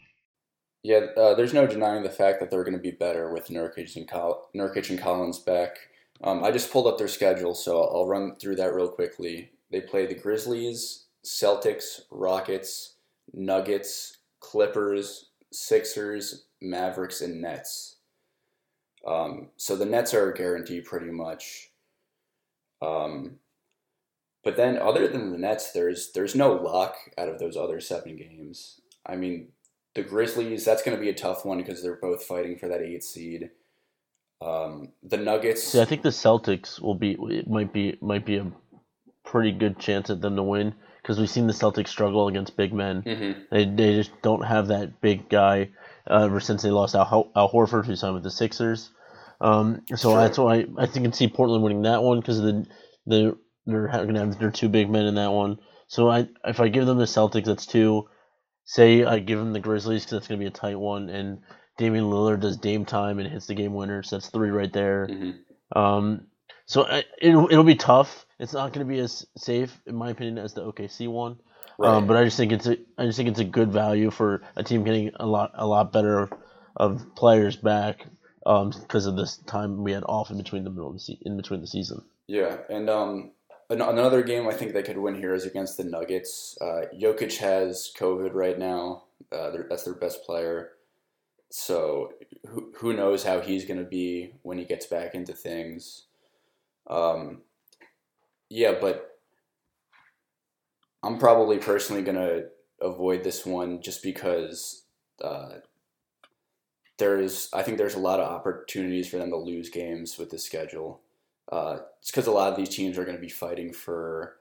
Yeah, 0.83 1.07
uh, 1.17 1.33
there's 1.35 1.53
no 1.53 1.67
denying 1.67 2.03
the 2.03 2.09
fact 2.09 2.39
that 2.39 2.49
they're 2.49 2.63
going 2.63 2.77
to 2.77 2.81
be 2.81 2.91
better 2.91 3.31
with 3.33 3.47
Nurkic 3.49 3.95
and 3.95 4.07
Col- 4.07 4.49
Nurkic 4.55 4.89
and 4.89 4.99
Collins 4.99 5.39
back. 5.39 5.75
Um, 6.23 6.43
I 6.43 6.51
just 6.51 6.71
pulled 6.71 6.87
up 6.87 6.97
their 6.97 7.07
schedule, 7.07 7.53
so 7.53 7.81
I'll 7.83 8.07
run 8.07 8.35
through 8.37 8.55
that 8.57 8.73
real 8.73 8.87
quickly. 8.87 9.51
They 9.71 9.81
play 9.81 10.05
the 10.05 10.15
Grizzlies, 10.15 11.06
Celtics, 11.27 12.01
Rockets, 12.09 12.95
Nuggets, 13.33 14.17
Clippers, 14.39 15.25
Sixers, 15.51 16.45
Mavericks, 16.61 17.21
and 17.21 17.41
Nets. 17.41 17.97
Um, 19.05 19.49
so 19.57 19.75
the 19.75 19.85
Nets 19.85 20.13
are 20.13 20.31
a 20.31 20.33
guarantee 20.33 20.81
pretty 20.81 21.11
much. 21.11 21.69
Um, 22.81 23.39
but 24.43 24.55
then, 24.55 24.77
other 24.77 25.07
than 25.07 25.31
the 25.31 25.37
Nets, 25.37 25.71
there's 25.71 26.11
there's 26.13 26.35
no 26.35 26.53
luck 26.53 26.95
out 27.17 27.27
of 27.27 27.39
those 27.39 27.57
other 27.57 27.81
seven 27.81 28.15
games. 28.15 28.79
I 29.05 29.17
mean, 29.17 29.49
the 29.95 30.03
Grizzlies, 30.03 30.63
that's 30.63 30.83
going 30.83 30.95
to 30.95 31.01
be 31.01 31.09
a 31.09 31.13
tough 31.13 31.43
one 31.43 31.57
because 31.57 31.83
they're 31.83 31.95
both 31.95 32.23
fighting 32.23 32.57
for 32.57 32.69
that 32.69 32.81
eight 32.81 33.03
seed. 33.03 33.49
Um, 34.41 34.89
the 35.03 35.17
Nuggets, 35.17 35.75
I 35.75 35.85
think 35.85 36.03
the 36.03 36.09
Celtics 36.09 36.79
will 36.79 36.95
be 36.95 37.17
it 37.19 37.49
might 37.49 37.73
be 37.73 37.97
might 38.01 38.25
be 38.25 38.37
a 38.37 38.51
pretty 39.25 39.51
good 39.51 39.77
chance 39.77 40.09
at 40.09 40.21
them 40.21 40.37
to 40.37 40.43
win 40.43 40.73
because 41.07 41.19
we've 41.21 41.29
seen 41.29 41.47
the 41.47 41.53
Celtics 41.53 41.87
struggle 41.87 42.27
against 42.27 42.57
big 42.57 42.73
men. 42.73 43.01
Mhm. 43.03 43.35
They 43.49 43.63
they 43.63 43.95
just 43.95 44.11
don't 44.21 44.43
have 44.43 44.67
that 44.67 44.99
big 44.99 45.29
guy 45.29 45.69
uh, 46.09 46.25
ever 46.25 46.41
since 46.41 46.61
they 46.63 46.69
lost 46.69 46.95
Al, 46.95 47.31
Al 47.33 47.49
Horford, 47.49 47.85
who 47.85 47.95
signed 47.95 48.13
with 48.15 48.23
the 48.23 48.29
Sixers. 48.31 48.89
Um, 49.39 49.83
so 49.95 50.11
Sure. 50.11 50.17
that's 50.17 50.37
why 50.37 50.65
I 50.77 50.85
think 50.85 50.97
I 50.97 51.01
can 51.03 51.13
see 51.13 51.29
Portland 51.29 51.63
winning 51.63 51.83
that 51.83 52.03
one 52.03 52.19
because 52.19 52.41
the 52.41 52.65
the 53.05 53.37
they're 53.65 53.87
going 53.87 54.13
to 54.15 54.19
have 54.19 54.37
their 54.37 54.51
two 54.51 54.67
big 54.67 54.89
men 54.89 55.05
in 55.05 55.15
that 55.15 55.31
one. 55.31 55.59
So 55.87 56.09
I 56.09 56.27
if 56.43 56.59
I 56.59 56.67
give 56.67 56.85
them 56.85 56.97
the 56.97 57.05
Celtics, 57.05 57.45
that's 57.45 57.65
two. 57.65 58.09
Say 58.65 59.05
I 59.05 59.19
give 59.19 59.39
them 59.39 59.53
the 59.53 59.61
Grizzlies 59.61 60.03
because 60.03 60.11
that's 60.17 60.27
going 60.27 60.39
to 60.41 60.43
be 60.43 60.47
a 60.47 60.51
tight 60.51 60.77
one, 60.77 61.09
and 61.09 61.39
Damian 61.77 62.05
Lillard 62.05 62.41
does 62.41 62.57
Dame 62.57 62.83
time 62.83 63.19
and 63.19 63.29
hits 63.31 63.47
the 63.47 63.53
game 63.55 63.73
winner, 63.73 64.03
so 64.03 64.17
that's 64.17 64.27
three 64.29 64.49
right 64.49 64.73
there. 64.73 65.07
Mhm. 65.09 65.35
Um, 65.73 66.27
So 66.67 66.85
I, 66.85 67.03
it'll 67.19 67.49
it'll 67.49 67.63
be 67.63 67.75
tough. 67.75 68.25
It's 68.39 68.53
not 68.53 68.73
going 68.73 68.85
to 68.85 68.93
be 68.93 68.99
as 68.99 69.25
safe, 69.35 69.81
in 69.87 69.95
my 69.95 70.11
opinion, 70.11 70.37
as 70.37 70.53
the 70.53 70.61
OKC 70.61 71.07
one. 71.07 71.37
Right. 71.79 71.89
Um, 71.89 72.07
but 72.07 72.17
I 72.17 72.23
just 72.23 72.37
think 72.37 72.51
it's 72.51 72.67
a 72.67 72.77
I 72.97 73.05
just 73.05 73.17
think 73.17 73.29
it's 73.29 73.39
a 73.39 73.45
good 73.45 73.71
value 73.71 74.11
for 74.11 74.41
a 74.55 74.63
team 74.63 74.83
getting 74.83 75.11
a 75.15 75.25
lot 75.25 75.51
a 75.55 75.65
lot 75.65 75.91
better 75.91 76.29
of 76.75 77.15
players 77.15 77.55
back 77.55 78.05
um, 78.45 78.69
because 78.69 79.05
of 79.05 79.15
this 79.15 79.37
time 79.37 79.83
we 79.83 79.93
had 79.93 80.03
off 80.03 80.29
in 80.29 80.37
between 80.37 80.63
the 80.63 80.69
middle 80.69 80.89
of 80.89 80.93
the 80.93 80.99
se- 80.99 81.19
in 81.21 81.37
between 81.37 81.61
the 81.61 81.67
season. 81.67 82.03
Yeah, 82.27 82.57
and 82.69 82.89
um, 82.89 83.31
an- 83.69 83.81
another 83.81 84.21
game 84.21 84.47
I 84.47 84.53
think 84.53 84.73
they 84.73 84.83
could 84.83 84.97
win 84.97 85.15
here 85.15 85.33
is 85.33 85.45
against 85.45 85.77
the 85.77 85.83
Nuggets. 85.85 86.57
Uh, 86.59 86.85
Jokic 86.93 87.37
has 87.37 87.91
COVID 87.97 88.33
right 88.33 88.59
now. 88.59 89.03
Uh, 89.31 89.51
that's 89.69 89.83
their 89.83 89.93
best 89.93 90.23
player. 90.23 90.71
So 91.49 92.13
who, 92.45 92.73
who 92.75 92.93
knows 92.93 93.23
how 93.23 93.39
he's 93.39 93.65
going 93.65 93.79
to 93.79 93.85
be 93.85 94.33
when 94.41 94.57
he 94.57 94.65
gets 94.65 94.85
back 94.85 95.15
into 95.15 95.33
things. 95.33 96.06
Um, 96.89 97.41
yeah, 98.49 98.75
but 98.79 99.19
I'm 101.03 101.17
probably 101.17 101.57
personally 101.57 102.01
going 102.01 102.17
to 102.17 102.45
avoid 102.81 103.23
this 103.23 103.45
one 103.45 103.81
just 103.81 104.03
because 104.03 104.85
uh, 105.23 105.55
there's 106.97 107.49
I 107.53 107.63
think 107.63 107.77
there's 107.77 107.95
a 107.95 107.99
lot 107.99 108.19
of 108.19 108.31
opportunities 108.31 109.07
for 109.07 109.17
them 109.17 109.29
to 109.29 109.37
lose 109.37 109.69
games 109.69 110.17
with 110.17 110.29
the 110.29 110.39
schedule. 110.39 111.01
Uh, 111.51 111.79
it's 111.99 112.11
because 112.11 112.27
a 112.27 112.31
lot 112.31 112.51
of 112.51 112.57
these 112.57 112.69
teams 112.69 112.97
are 112.97 113.05
going 113.05 113.15
to 113.15 113.21
be 113.21 113.29
fighting 113.29 113.71
for 113.71 114.37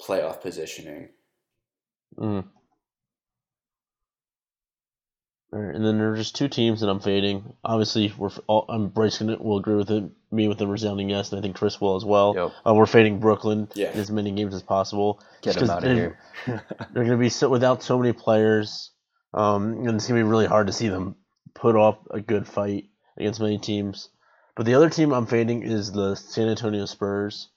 playoff 0.00 0.40
positioning. 0.40 1.08
Mm. 2.16 2.44
All 5.52 5.60
right, 5.60 5.74
and 5.74 5.84
then 5.84 5.96
there 5.98 6.12
are 6.12 6.16
just 6.16 6.34
two 6.34 6.48
teams 6.48 6.80
that 6.80 6.88
I'm 6.88 6.98
fading. 7.00 7.54
Obviously, 7.64 8.12
we're 8.18 8.28
f- 8.28 8.40
all, 8.48 8.64
I'm 8.68 8.88
Bryce 8.88 9.18
gonna, 9.18 9.36
will 9.38 9.58
agree 9.58 9.76
with 9.76 9.90
it, 9.90 10.04
me 10.32 10.48
with 10.48 10.60
a 10.60 10.66
resounding 10.66 11.08
yes, 11.08 11.30
and 11.30 11.38
I 11.38 11.42
think 11.42 11.56
Chris 11.56 11.80
will 11.80 11.94
as 11.94 12.04
well. 12.04 12.34
Yep. 12.36 12.52
Uh, 12.66 12.74
we're 12.74 12.86
fading 12.86 13.20
Brooklyn 13.20 13.68
Yeah. 13.74 13.92
in 13.92 13.98
as 14.00 14.10
many 14.10 14.32
games 14.32 14.54
as 14.54 14.62
possible. 14.62 15.20
Get 15.42 15.54
Just 15.54 15.58
him 15.62 15.68
'cause 15.68 15.70
out 15.70 15.84
of 15.84 15.88
they- 15.88 15.94
here. 15.94 16.18
They're 16.46 17.04
going 17.04 17.10
to 17.10 17.16
be 17.16 17.28
so 17.28 17.48
without 17.48 17.82
so 17.84 17.96
many 17.96 18.12
players, 18.12 18.90
um, 19.34 19.86
and 19.86 19.94
it's 19.96 20.08
going 20.08 20.18
to 20.20 20.24
be 20.24 20.28
really 20.28 20.46
hard 20.46 20.66
to 20.66 20.72
see 20.72 20.88
them 20.88 21.14
put 21.54 21.76
off 21.76 21.98
a 22.10 22.20
good 22.20 22.46
fight 22.48 22.86
against 23.16 23.40
many 23.40 23.58
teams. 23.58 24.08
But 24.56 24.66
the 24.66 24.74
other 24.74 24.90
team 24.90 25.12
I'm 25.12 25.26
fading 25.26 25.62
is 25.62 25.92
the 25.92 26.16
San 26.16 26.48
Antonio 26.48 26.86
Spurs. 26.86 27.48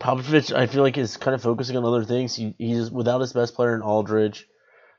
Popovich, 0.00 0.52
I 0.56 0.66
feel 0.66 0.82
like 0.82 0.96
is 0.98 1.16
kind 1.16 1.34
of 1.34 1.42
focusing 1.42 1.76
on 1.76 1.84
other 1.84 2.04
things. 2.04 2.34
He, 2.34 2.54
he's 2.58 2.90
without 2.90 3.20
his 3.20 3.32
best 3.32 3.54
player 3.54 3.74
in 3.74 3.82
Aldridge. 3.82 4.46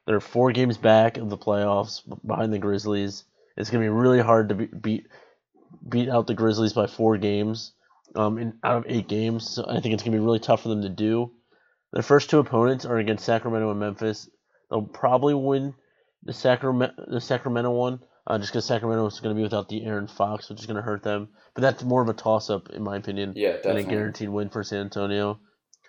They're 0.06 0.20
four 0.20 0.52
games 0.52 0.78
back 0.78 1.18
of 1.18 1.30
the 1.30 1.38
playoffs 1.38 2.02
behind 2.26 2.52
the 2.52 2.60
Grizzlies. 2.60 3.24
It's 3.56 3.70
going 3.70 3.84
to 3.84 3.90
be 3.90 3.96
really 3.96 4.20
hard 4.20 4.50
to 4.50 4.56
be, 4.56 4.66
beat 4.66 5.08
beat 5.88 6.10
out 6.10 6.28
the 6.28 6.34
Grizzlies 6.34 6.74
by 6.74 6.88
four 6.88 7.18
games 7.18 7.74
um, 8.16 8.38
in 8.38 8.60
out 8.64 8.78
of 8.78 8.86
eight 8.88 9.08
games. 9.08 9.50
So 9.50 9.66
I 9.68 9.80
think 9.80 9.94
it's 9.94 10.04
going 10.04 10.12
to 10.12 10.20
be 10.20 10.26
really 10.26 10.40
tough 10.40 10.64
for 10.64 10.70
them 10.70 10.82
to 10.82 10.90
do. 10.90 11.32
Their 11.94 12.04
first 12.04 12.30
two 12.30 12.40
opponents 12.40 12.86
are 12.86 12.98
against 12.98 13.26
Sacramento 13.26 13.70
and 13.70 13.80
Memphis. 13.80 14.30
They'll 14.70 14.82
probably 14.82 15.36
win 15.36 15.74
the 16.24 16.34
Sacramento 16.34 16.94
the 17.08 17.22
Sacramento 17.22 17.72
one, 17.72 18.00
uh, 18.26 18.38
just 18.40 18.52
because 18.52 18.66
Sacramento 18.66 19.06
is 19.06 19.20
going 19.20 19.36
to 19.36 19.38
be 19.38 19.44
without 19.44 19.70
De'Aaron 19.70 20.10
Fox, 20.10 20.50
which 20.50 20.60
is 20.60 20.66
going 20.66 20.78
to 20.78 20.82
hurt 20.82 21.04
them. 21.04 21.30
But 21.54 21.62
that's 21.62 21.84
more 21.84 22.02
of 22.02 22.10
a 22.10 22.14
toss 22.14 22.50
up 22.50 22.70
in 22.72 22.84
my 22.84 22.98
opinion 22.98 23.34
Yeah, 23.36 23.58
than 23.64 23.78
a 23.78 23.84
guaranteed 23.84 24.30
win 24.30 24.50
for 24.50 24.64
San 24.64 24.82
Antonio. 24.82 25.40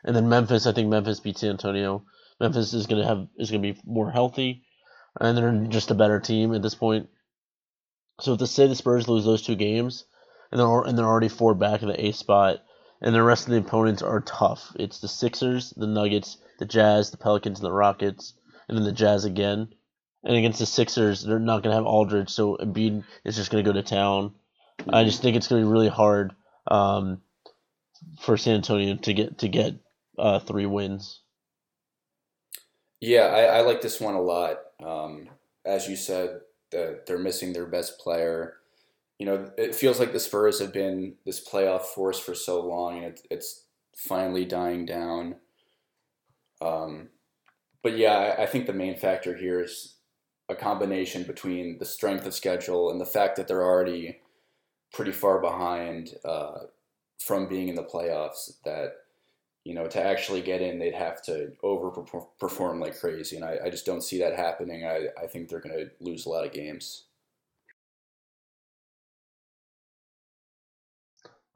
And 0.05 0.15
then 0.15 0.29
Memphis, 0.29 0.67
I 0.67 0.73
think 0.73 0.89
Memphis 0.89 1.21
beats 1.21 1.41
San 1.41 1.51
Antonio. 1.51 2.05
Memphis 2.41 2.75
is 2.75 2.87
going 2.87 3.03
to 3.03 3.09
have 3.09 3.27
is 3.39 3.51
going 3.51 3.63
to 3.63 3.73
be 3.73 3.81
more 3.85 4.11
healthy, 4.11 4.65
and 5.21 5.37
they're 5.37 5.67
just 5.69 5.91
a 5.91 5.95
better 5.95 6.21
team 6.21 6.55
at 6.55 6.63
this 6.63 6.75
point. 6.75 7.09
So 8.21 8.33
if 8.35 8.39
the 8.39 8.47
say 8.47 8.67
the 8.67 8.75
Spurs 8.75 9.09
lose 9.09 9.25
those 9.25 9.43
two 9.43 9.57
games, 9.57 10.05
and 10.51 10.61
they're 10.61 10.83
and 10.83 10.97
they're 10.97 11.07
already 11.07 11.29
four 11.29 11.55
back 11.55 11.83
in 11.83 11.89
the 11.89 12.05
eighth 12.05 12.17
spot, 12.17 12.63
and 13.01 13.15
the 13.15 13.23
rest 13.23 13.47
of 13.47 13.53
the 13.53 13.59
opponents 13.59 14.03
are 14.03 14.21
tough. 14.21 14.73
It's 14.77 15.01
the 15.01 15.09
Sixers, 15.09 15.71
the 15.77 15.87
Nuggets, 15.87 16.39
the 16.59 16.65
Jazz, 16.65 17.11
the 17.11 17.17
Pelicans, 17.17 17.59
and 17.61 17.67
the 17.67 17.73
Rockets, 17.73 18.35
and 18.69 18.77
then 18.77 18.85
the 18.85 18.93
Jazz 18.93 19.25
again. 19.25 19.69
And 20.23 20.37
against 20.37 20.59
the 20.59 20.67
Sixers, 20.67 21.23
they're 21.23 21.39
not 21.39 21.63
going 21.63 21.73
to 21.73 21.77
have 21.77 21.87
Aldridge, 21.87 22.31
so 22.31 22.57
Embiid 22.57 23.05
is 23.25 23.37
just 23.37 23.51
going 23.51 23.63
to 23.63 23.69
go 23.71 23.75
to 23.75 23.83
town. 23.83 24.35
I 24.89 25.05
just 25.05 25.21
think 25.21 25.37
it's 25.37 25.49
going 25.49 25.61
to 25.61 25.67
be 25.67 25.73
really 25.73 25.89
hard 25.89 26.35
um, 26.67 27.21
for 28.21 28.37
San 28.37 28.57
Antonio 28.57 28.97
to 28.97 29.13
get 29.13 29.39
to 29.39 29.49
get 29.49 29.75
uh, 30.19 30.39
three 30.39 30.67
wins. 30.67 31.21
Yeah, 33.05 33.27
I, 33.27 33.59
I 33.59 33.61
like 33.61 33.83
this 33.83 34.01
one 34.01 34.15
a 34.15 34.21
lot. 34.23 34.61
Um, 34.83 35.29
as 35.67 35.89
you 35.89 35.95
said, 35.95 36.41
the, 36.71 37.03
they're 37.07 37.19
missing 37.19 37.53
their 37.53 37.67
best 37.67 37.99
player. 37.99 38.55
You 39.19 39.27
know, 39.27 39.51
it 39.59 39.75
feels 39.75 40.01
like 40.01 40.13
the 40.13 40.21
Spurs 40.21 40.59
have 40.61 40.73
been 40.73 41.17
this 41.27 41.47
playoff 41.47 41.83
force 41.83 42.19
for 42.19 42.35
so 42.35 42.63
long, 42.63 42.97
and 42.97 43.05
it, 43.05 43.21
it's 43.31 43.67
finally 43.95 44.47
dying 44.47 44.87
down. 44.87 45.37
Um, 46.63 47.11
but 47.83 47.99
yeah, 47.99 48.17
I, 48.39 48.45
I 48.45 48.47
think 48.47 48.65
the 48.65 48.73
main 48.73 48.97
factor 48.97 49.37
here 49.37 49.61
is 49.61 49.97
a 50.49 50.55
combination 50.55 51.25
between 51.25 51.77
the 51.79 51.85
strength 51.85 52.25
of 52.25 52.33
schedule 52.33 52.91
and 52.91 52.99
the 52.99 53.07
fact 53.07 53.37
that 53.37 53.49
they're 53.49 53.63
already 53.63 54.21
pretty 54.95 55.13
far 55.13 55.41
behind 55.43 56.15
uh, 56.25 56.61
from 57.19 57.49
being 57.49 57.69
in 57.69 57.75
the 57.75 57.85
playoffs. 57.85 58.51
That 58.65 58.93
you 59.65 59.75
know, 59.75 59.87
to 59.89 60.03
actually 60.03 60.43
get 60.43 60.61
in, 60.61 60.79
they'd 60.79 60.95
have 60.95 61.23
to 61.23 61.53
overperform 61.63 62.81
like 62.81 62.99
crazy, 63.01 63.37
and 63.37 63.45
I, 63.45 63.59
I 63.65 63.71
just 63.71 63.87
don't 63.87 64.03
see 64.03 64.19
that 64.19 64.37
happening. 64.37 64.85
I, 64.85 65.09
I 65.23 65.27
think 65.27 65.49
they're 65.49 65.61
going 65.61 65.77
to 65.77 65.91
lose 66.01 66.27
a 66.27 66.29
lot 66.29 66.45
of 66.45 66.53
games. 66.53 67.05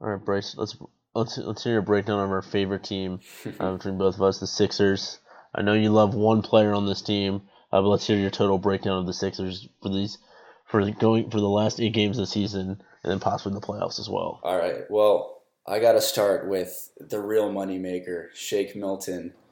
All 0.01 0.09
right, 0.09 0.23
Bryce, 0.23 0.55
let's 0.57 0.75
let's 1.13 1.37
let's 1.37 1.63
hear 1.63 1.77
a 1.77 1.83
breakdown 1.83 2.19
of 2.19 2.31
our 2.31 2.41
favorite 2.41 2.83
team 2.83 3.19
uh, 3.59 3.73
between 3.73 3.97
both 3.97 4.15
of 4.15 4.21
us, 4.23 4.39
the 4.39 4.47
Sixers. 4.47 5.19
I 5.53 5.61
know 5.61 5.73
you 5.73 5.89
love 5.91 6.15
one 6.15 6.41
player 6.41 6.73
on 6.73 6.85
this 6.85 7.01
team, 7.01 7.43
uh, 7.71 7.81
but 7.81 7.89
let's 7.89 8.07
hear 8.07 8.17
your 8.17 8.29
total 8.29 8.57
breakdown 8.57 8.97
of 8.99 9.05
the 9.05 9.13
Sixers 9.13 9.67
for 9.81 9.89
these 9.89 10.17
for 10.65 10.89
going 10.91 11.29
for 11.29 11.39
the 11.39 11.49
last 11.49 11.79
eight 11.79 11.93
games 11.93 12.17
of 12.17 12.23
the 12.23 12.31
season, 12.31 12.81
and 13.03 13.11
then 13.11 13.19
possibly 13.19 13.59
the 13.59 13.65
playoffs 13.65 13.99
as 13.99 14.09
well. 14.09 14.39
All 14.41 14.57
right, 14.57 14.89
well, 14.89 15.38
I 15.67 15.79
got 15.79 15.93
to 15.93 16.01
start 16.01 16.47
with 16.47 16.91
the 16.99 17.19
real 17.19 17.51
moneymaker, 17.51 18.27
Shake 18.33 18.75
Milton. 18.75 19.33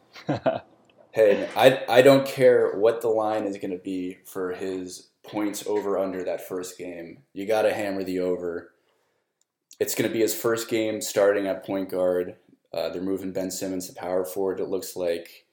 Hey, 1.18 1.50
I, 1.56 1.84
I 1.90 2.02
don't 2.04 2.28
care 2.28 2.78
what 2.78 3.02
the 3.02 3.08
line 3.08 3.46
is 3.46 3.58
going 3.58 3.72
to 3.72 3.80
be 3.80 4.20
for 4.28 4.52
his 4.52 5.10
points 5.24 5.66
over 5.66 5.98
under 5.98 6.24
that 6.24 6.48
first 6.48 6.78
game. 6.78 7.24
You 7.34 7.48
got 7.48 7.64
to 7.64 7.74
hammer 7.74 8.04
the 8.04 8.20
over. 8.20 8.72
It's 9.80 9.96
going 9.96 10.08
to 10.08 10.14
be 10.14 10.22
his 10.22 10.36
first 10.36 10.70
game 10.70 11.02
starting 11.02 11.48
at 11.48 11.66
point 11.66 11.90
guard. 11.90 12.36
Uh, 12.72 12.90
they're 12.90 13.02
moving 13.02 13.32
Ben 13.32 13.50
Simmons 13.50 13.88
to 13.88 13.96
power 13.96 14.26
forward, 14.26 14.60
it 14.60 14.70
looks 14.70 14.96
like. 14.96 15.48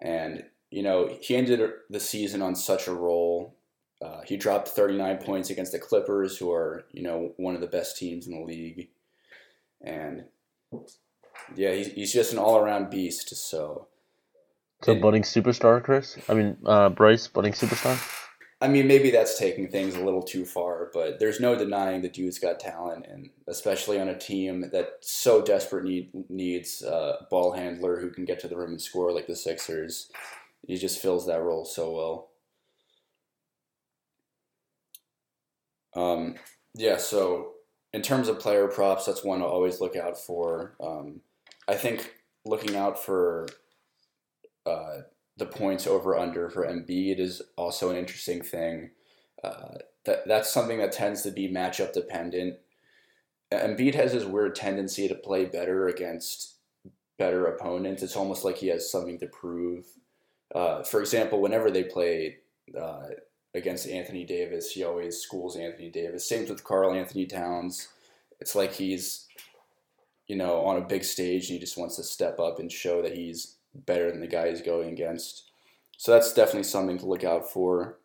And, 0.00 0.44
you 0.70 0.84
know, 0.84 1.18
he 1.20 1.34
ended 1.34 1.68
the 1.90 1.98
season 1.98 2.40
on 2.40 2.54
such 2.54 2.86
a 2.86 2.94
roll. 2.94 3.56
Uh, 4.00 4.20
he 4.24 4.36
dropped 4.36 4.68
39 4.68 5.18
points 5.18 5.50
against 5.50 5.72
the 5.72 5.80
Clippers, 5.80 6.38
who 6.38 6.52
are, 6.52 6.84
you 6.92 7.02
know, 7.02 7.32
one 7.38 7.56
of 7.56 7.60
the 7.60 7.66
best 7.66 7.98
teams 7.98 8.28
in 8.28 8.34
the 8.34 8.44
league. 8.44 8.88
And, 9.82 10.24
yeah, 11.54 11.72
he's, 11.72 11.88
he's 11.92 12.12
just 12.12 12.32
an 12.32 12.38
all 12.38 12.56
around 12.58 12.90
beast. 12.90 13.34
So, 13.34 13.88
So 14.82 14.94
budding 14.94 15.22
superstar, 15.22 15.82
Chris. 15.82 16.18
I 16.28 16.34
mean, 16.34 16.56
uh, 16.64 16.88
Bryce, 16.90 17.26
budding 17.28 17.52
superstar. 17.52 18.00
I 18.60 18.68
mean, 18.68 18.86
maybe 18.86 19.10
that's 19.10 19.40
taking 19.40 19.68
things 19.68 19.96
a 19.96 20.04
little 20.04 20.22
too 20.22 20.44
far, 20.44 20.88
but 20.94 21.18
there's 21.18 21.40
no 21.40 21.56
denying 21.56 22.00
the 22.00 22.08
dude's 22.08 22.38
got 22.38 22.60
talent, 22.60 23.06
and 23.08 23.28
especially 23.48 23.98
on 24.00 24.08
a 24.08 24.16
team 24.16 24.70
that 24.72 24.98
so 25.00 25.42
desperate 25.42 25.82
need, 25.82 26.10
needs 26.28 26.80
a 26.82 27.26
ball 27.28 27.50
handler 27.50 28.00
who 28.00 28.10
can 28.10 28.24
get 28.24 28.38
to 28.38 28.46
the 28.46 28.56
rim 28.56 28.70
and 28.70 28.80
score 28.80 29.12
like 29.12 29.26
the 29.26 29.34
Sixers. 29.34 30.12
He 30.64 30.76
just 30.76 31.02
fills 31.02 31.26
that 31.26 31.42
role 31.42 31.64
so 31.64 31.90
well. 31.90 32.30
Um, 35.94 36.36
yeah, 36.74 36.98
so 36.98 37.51
in 37.92 38.02
terms 38.02 38.28
of 38.28 38.38
player 38.38 38.68
props, 38.68 39.06
that's 39.06 39.24
one 39.24 39.40
to 39.40 39.46
always 39.46 39.80
look 39.80 39.96
out 39.96 40.18
for. 40.18 40.74
Um, 40.82 41.20
I 41.68 41.74
think 41.74 42.14
looking 42.44 42.76
out 42.76 43.02
for 43.02 43.48
uh, 44.66 44.98
the 45.36 45.46
points 45.46 45.86
over 45.86 46.16
under 46.16 46.48
for 46.50 46.66
Embiid 46.66 47.18
is 47.18 47.42
also 47.56 47.90
an 47.90 47.96
interesting 47.96 48.42
thing. 48.42 48.90
Uh, 49.42 49.74
that 50.04 50.26
that's 50.26 50.52
something 50.52 50.78
that 50.78 50.92
tends 50.92 51.22
to 51.22 51.30
be 51.30 51.48
matchup 51.48 51.92
dependent. 51.92 52.56
Embiid 53.52 53.94
has 53.94 54.12
this 54.12 54.24
weird 54.24 54.54
tendency 54.54 55.08
to 55.08 55.14
play 55.14 55.44
better 55.44 55.88
against 55.88 56.56
better 57.18 57.46
opponents. 57.46 58.02
It's 58.02 58.16
almost 58.16 58.44
like 58.44 58.56
he 58.56 58.68
has 58.68 58.90
something 58.90 59.18
to 59.18 59.26
prove. 59.26 59.86
Uh, 60.54 60.82
for 60.82 61.00
example, 61.00 61.40
whenever 61.40 61.70
they 61.70 61.84
play 61.84 62.38
uh, 62.78 63.08
against 63.54 63.88
Anthony 63.88 64.24
Davis, 64.24 64.72
he 64.72 64.84
always 64.84 65.18
schools 65.18 65.56
Anthony 65.56 65.90
Davis. 65.90 66.28
Same 66.28 66.48
with 66.48 66.64
Karl-Anthony 66.64 67.26
Towns. 67.26 67.88
It's 68.40 68.54
like 68.54 68.72
he's, 68.72 69.26
you 70.26 70.36
know, 70.36 70.64
on 70.64 70.76
a 70.76 70.86
big 70.86 71.04
stage 71.04 71.48
and 71.48 71.54
he 71.54 71.58
just 71.58 71.76
wants 71.76 71.96
to 71.96 72.02
step 72.02 72.40
up 72.40 72.58
and 72.58 72.72
show 72.72 73.02
that 73.02 73.14
he's 73.14 73.56
better 73.74 74.10
than 74.10 74.20
the 74.20 74.26
guy 74.26 74.48
he's 74.48 74.62
going 74.62 74.90
against. 74.90 75.50
So 75.96 76.12
that's 76.12 76.32
definitely 76.32 76.64
something 76.64 76.98
to 76.98 77.06
look 77.06 77.24
out 77.24 77.50
for. 77.50 77.98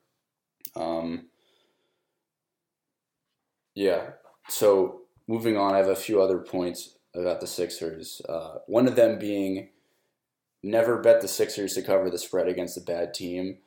Um, 0.75 1.27
yeah. 3.73 4.11
So 4.49 5.01
moving 5.27 5.57
on, 5.57 5.73
I 5.73 5.77
have 5.77 5.87
a 5.87 5.95
few 5.95 6.21
other 6.21 6.39
points 6.39 6.97
about 7.15 7.41
the 7.41 7.47
Sixers. 7.47 8.21
Uh, 8.27 8.59
one 8.67 8.87
of 8.87 8.95
them 8.95 9.17
being 9.17 9.69
never 10.61 10.99
bet 10.99 11.21
the 11.21 11.27
Sixers 11.27 11.73
to 11.73 11.81
cover 11.81 12.09
the 12.09 12.17
spread 12.17 12.47
against 12.47 12.77
a 12.77 12.81
bad 12.81 13.13
team. 13.13 13.57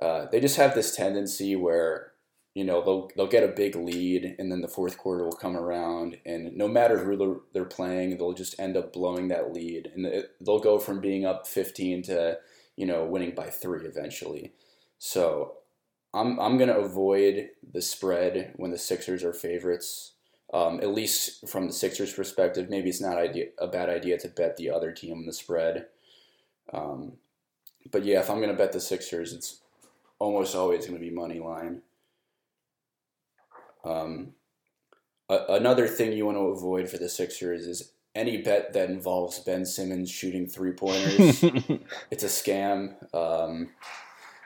Uh, 0.00 0.26
they 0.30 0.40
just 0.40 0.56
have 0.56 0.74
this 0.74 0.94
tendency 0.94 1.54
where 1.56 2.12
you 2.54 2.64
know 2.64 2.82
they'll 2.84 3.10
they'll 3.16 3.26
get 3.26 3.42
a 3.42 3.48
big 3.48 3.74
lead 3.76 4.36
and 4.38 4.50
then 4.50 4.60
the 4.60 4.68
fourth 4.68 4.96
quarter 4.96 5.24
will 5.24 5.32
come 5.32 5.56
around 5.56 6.16
and 6.24 6.56
no 6.56 6.68
matter 6.68 7.04
who 7.04 7.16
they're, 7.16 7.36
they're 7.52 7.64
playing 7.64 8.16
they'll 8.16 8.32
just 8.32 8.58
end 8.60 8.76
up 8.76 8.92
blowing 8.92 9.28
that 9.28 9.52
lead 9.52 9.90
and 9.94 10.06
it, 10.06 10.30
they'll 10.40 10.60
go 10.60 10.78
from 10.78 11.00
being 11.00 11.24
up 11.24 11.46
15 11.46 12.02
to 12.02 12.38
you 12.76 12.86
know 12.86 13.04
winning 13.04 13.34
by 13.34 13.48
3 13.48 13.86
eventually. 13.86 14.52
So 14.98 15.54
I'm 16.12 16.38
I'm 16.38 16.56
going 16.56 16.68
to 16.68 16.78
avoid 16.78 17.50
the 17.72 17.82
spread 17.82 18.54
when 18.56 18.70
the 18.70 18.78
Sixers 18.78 19.24
are 19.24 19.32
favorites. 19.32 20.12
Um, 20.52 20.78
at 20.80 20.94
least 20.94 21.48
from 21.48 21.66
the 21.66 21.72
Sixers 21.72 22.12
perspective 22.12 22.70
maybe 22.70 22.88
it's 22.88 23.00
not 23.00 23.18
idea, 23.18 23.46
a 23.58 23.66
bad 23.66 23.88
idea 23.88 24.18
to 24.18 24.28
bet 24.28 24.56
the 24.56 24.70
other 24.70 24.92
team 24.92 25.18
on 25.18 25.26
the 25.26 25.32
spread. 25.32 25.86
Um, 26.72 27.14
but 27.90 28.04
yeah 28.04 28.20
if 28.20 28.30
I'm 28.30 28.38
going 28.38 28.50
to 28.50 28.56
bet 28.56 28.72
the 28.72 28.80
Sixers 28.80 29.32
it's 29.32 29.60
almost 30.18 30.54
always 30.54 30.86
going 30.86 30.98
to 30.98 31.04
be 31.04 31.10
money 31.10 31.40
line 31.40 31.82
um, 33.84 34.32
a, 35.28 35.38
another 35.50 35.86
thing 35.86 36.12
you 36.12 36.26
want 36.26 36.38
to 36.38 36.46
avoid 36.46 36.88
for 36.88 36.98
the 36.98 37.08
Sixers 37.08 37.66
is 37.66 37.92
any 38.14 38.38
bet 38.38 38.72
that 38.72 38.90
involves 38.90 39.40
Ben 39.40 39.64
Simmons 39.64 40.10
shooting 40.10 40.46
three 40.46 40.72
pointers. 40.72 41.42
it's 42.10 42.22
a 42.22 42.28
scam. 42.28 42.94
Um, 43.14 43.70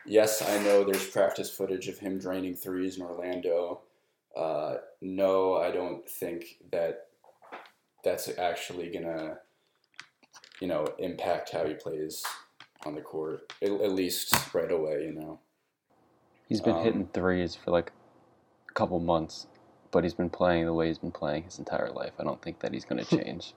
yes, 0.07 0.43
I 0.43 0.63
know 0.63 0.85
there's 0.85 1.07
practice 1.07 1.51
footage 1.51 1.89
of 1.89 1.99
him 1.99 2.19
draining 2.19 2.57
threes 2.57 2.97
in 2.97 3.03
Orlando. 3.03 3.83
Uh, 4.37 4.77
no, 5.01 5.57
I 5.57 5.71
don't 5.71 6.09
think 6.09 6.59
that 6.73 7.07
that's 8.05 8.31
actually 8.39 8.91
gonna, 8.91 9.39
you 10.61 10.69
know, 10.69 10.87
impact 10.99 11.51
how 11.51 11.67
he 11.67 11.75
plays 11.75 12.25
on 12.87 12.95
the 12.95 13.01
court. 13.01 13.53
At, 13.61 13.71
at 13.71 13.93
least 13.93 14.55
right 14.55 14.71
away, 14.71 15.05
you 15.05 15.13
know. 15.13 15.41
He's 16.49 16.61
been 16.61 16.77
Um, 16.77 16.85
hitting 16.85 17.09
threes 17.13 17.55
for 17.55 17.71
like 17.71 17.93
a 18.69 18.73
couple 18.73 18.99
months, 19.01 19.47
but 19.91 20.05
he's 20.05 20.15
been 20.15 20.31
playing 20.31 20.65
the 20.67 20.73
way 20.73 20.89
he's 20.89 20.99
been 20.99 21.13
playing 21.13 21.45
his 21.45 21.59
entire 21.59 21.91
life. 21.91 22.13
I 22.19 22.25
don't 22.25 22.41
think 22.41 22.61
that 22.61 22.73
he's 22.73 22.85
going 22.85 23.05
to 23.05 23.17
change. 23.17 23.55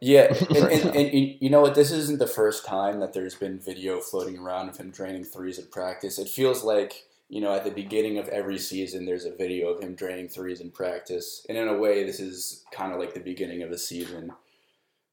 Yeah, 0.00 0.34
and, 0.48 0.56
and, 0.56 0.96
and, 0.96 1.36
you 1.40 1.50
know 1.50 1.60
what? 1.60 1.74
This 1.74 1.90
isn't 1.90 2.18
the 2.18 2.26
first 2.26 2.64
time 2.64 3.00
that 3.00 3.12
there's 3.12 3.34
been 3.34 3.58
video 3.58 4.00
floating 4.00 4.38
around 4.38 4.70
of 4.70 4.78
him 4.78 4.90
draining 4.90 5.24
threes 5.24 5.58
at 5.58 5.70
practice. 5.70 6.18
It 6.18 6.28
feels 6.28 6.64
like 6.64 7.04
you 7.28 7.40
know 7.40 7.54
at 7.54 7.64
the 7.64 7.70
beginning 7.70 8.16
of 8.18 8.26
every 8.28 8.58
season 8.58 9.04
there's 9.04 9.26
a 9.26 9.36
video 9.36 9.68
of 9.68 9.82
him 9.82 9.94
draining 9.94 10.28
threes 10.28 10.60
in 10.60 10.70
practice, 10.70 11.44
and 11.48 11.58
in 11.58 11.68
a 11.68 11.76
way, 11.76 12.04
this 12.04 12.18
is 12.18 12.64
kind 12.72 12.92
of 12.92 12.98
like 12.98 13.12
the 13.12 13.20
beginning 13.20 13.62
of 13.62 13.70
the 13.70 13.76
season. 13.76 14.32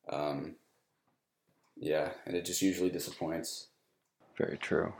Um, 0.09 0.55
yeah, 1.75 2.11
and 2.25 2.35
it 2.35 2.45
just 2.45 2.61
usually 2.61 2.89
disappoints. 2.89 3.67
Very 4.37 4.57
true. 4.57 4.93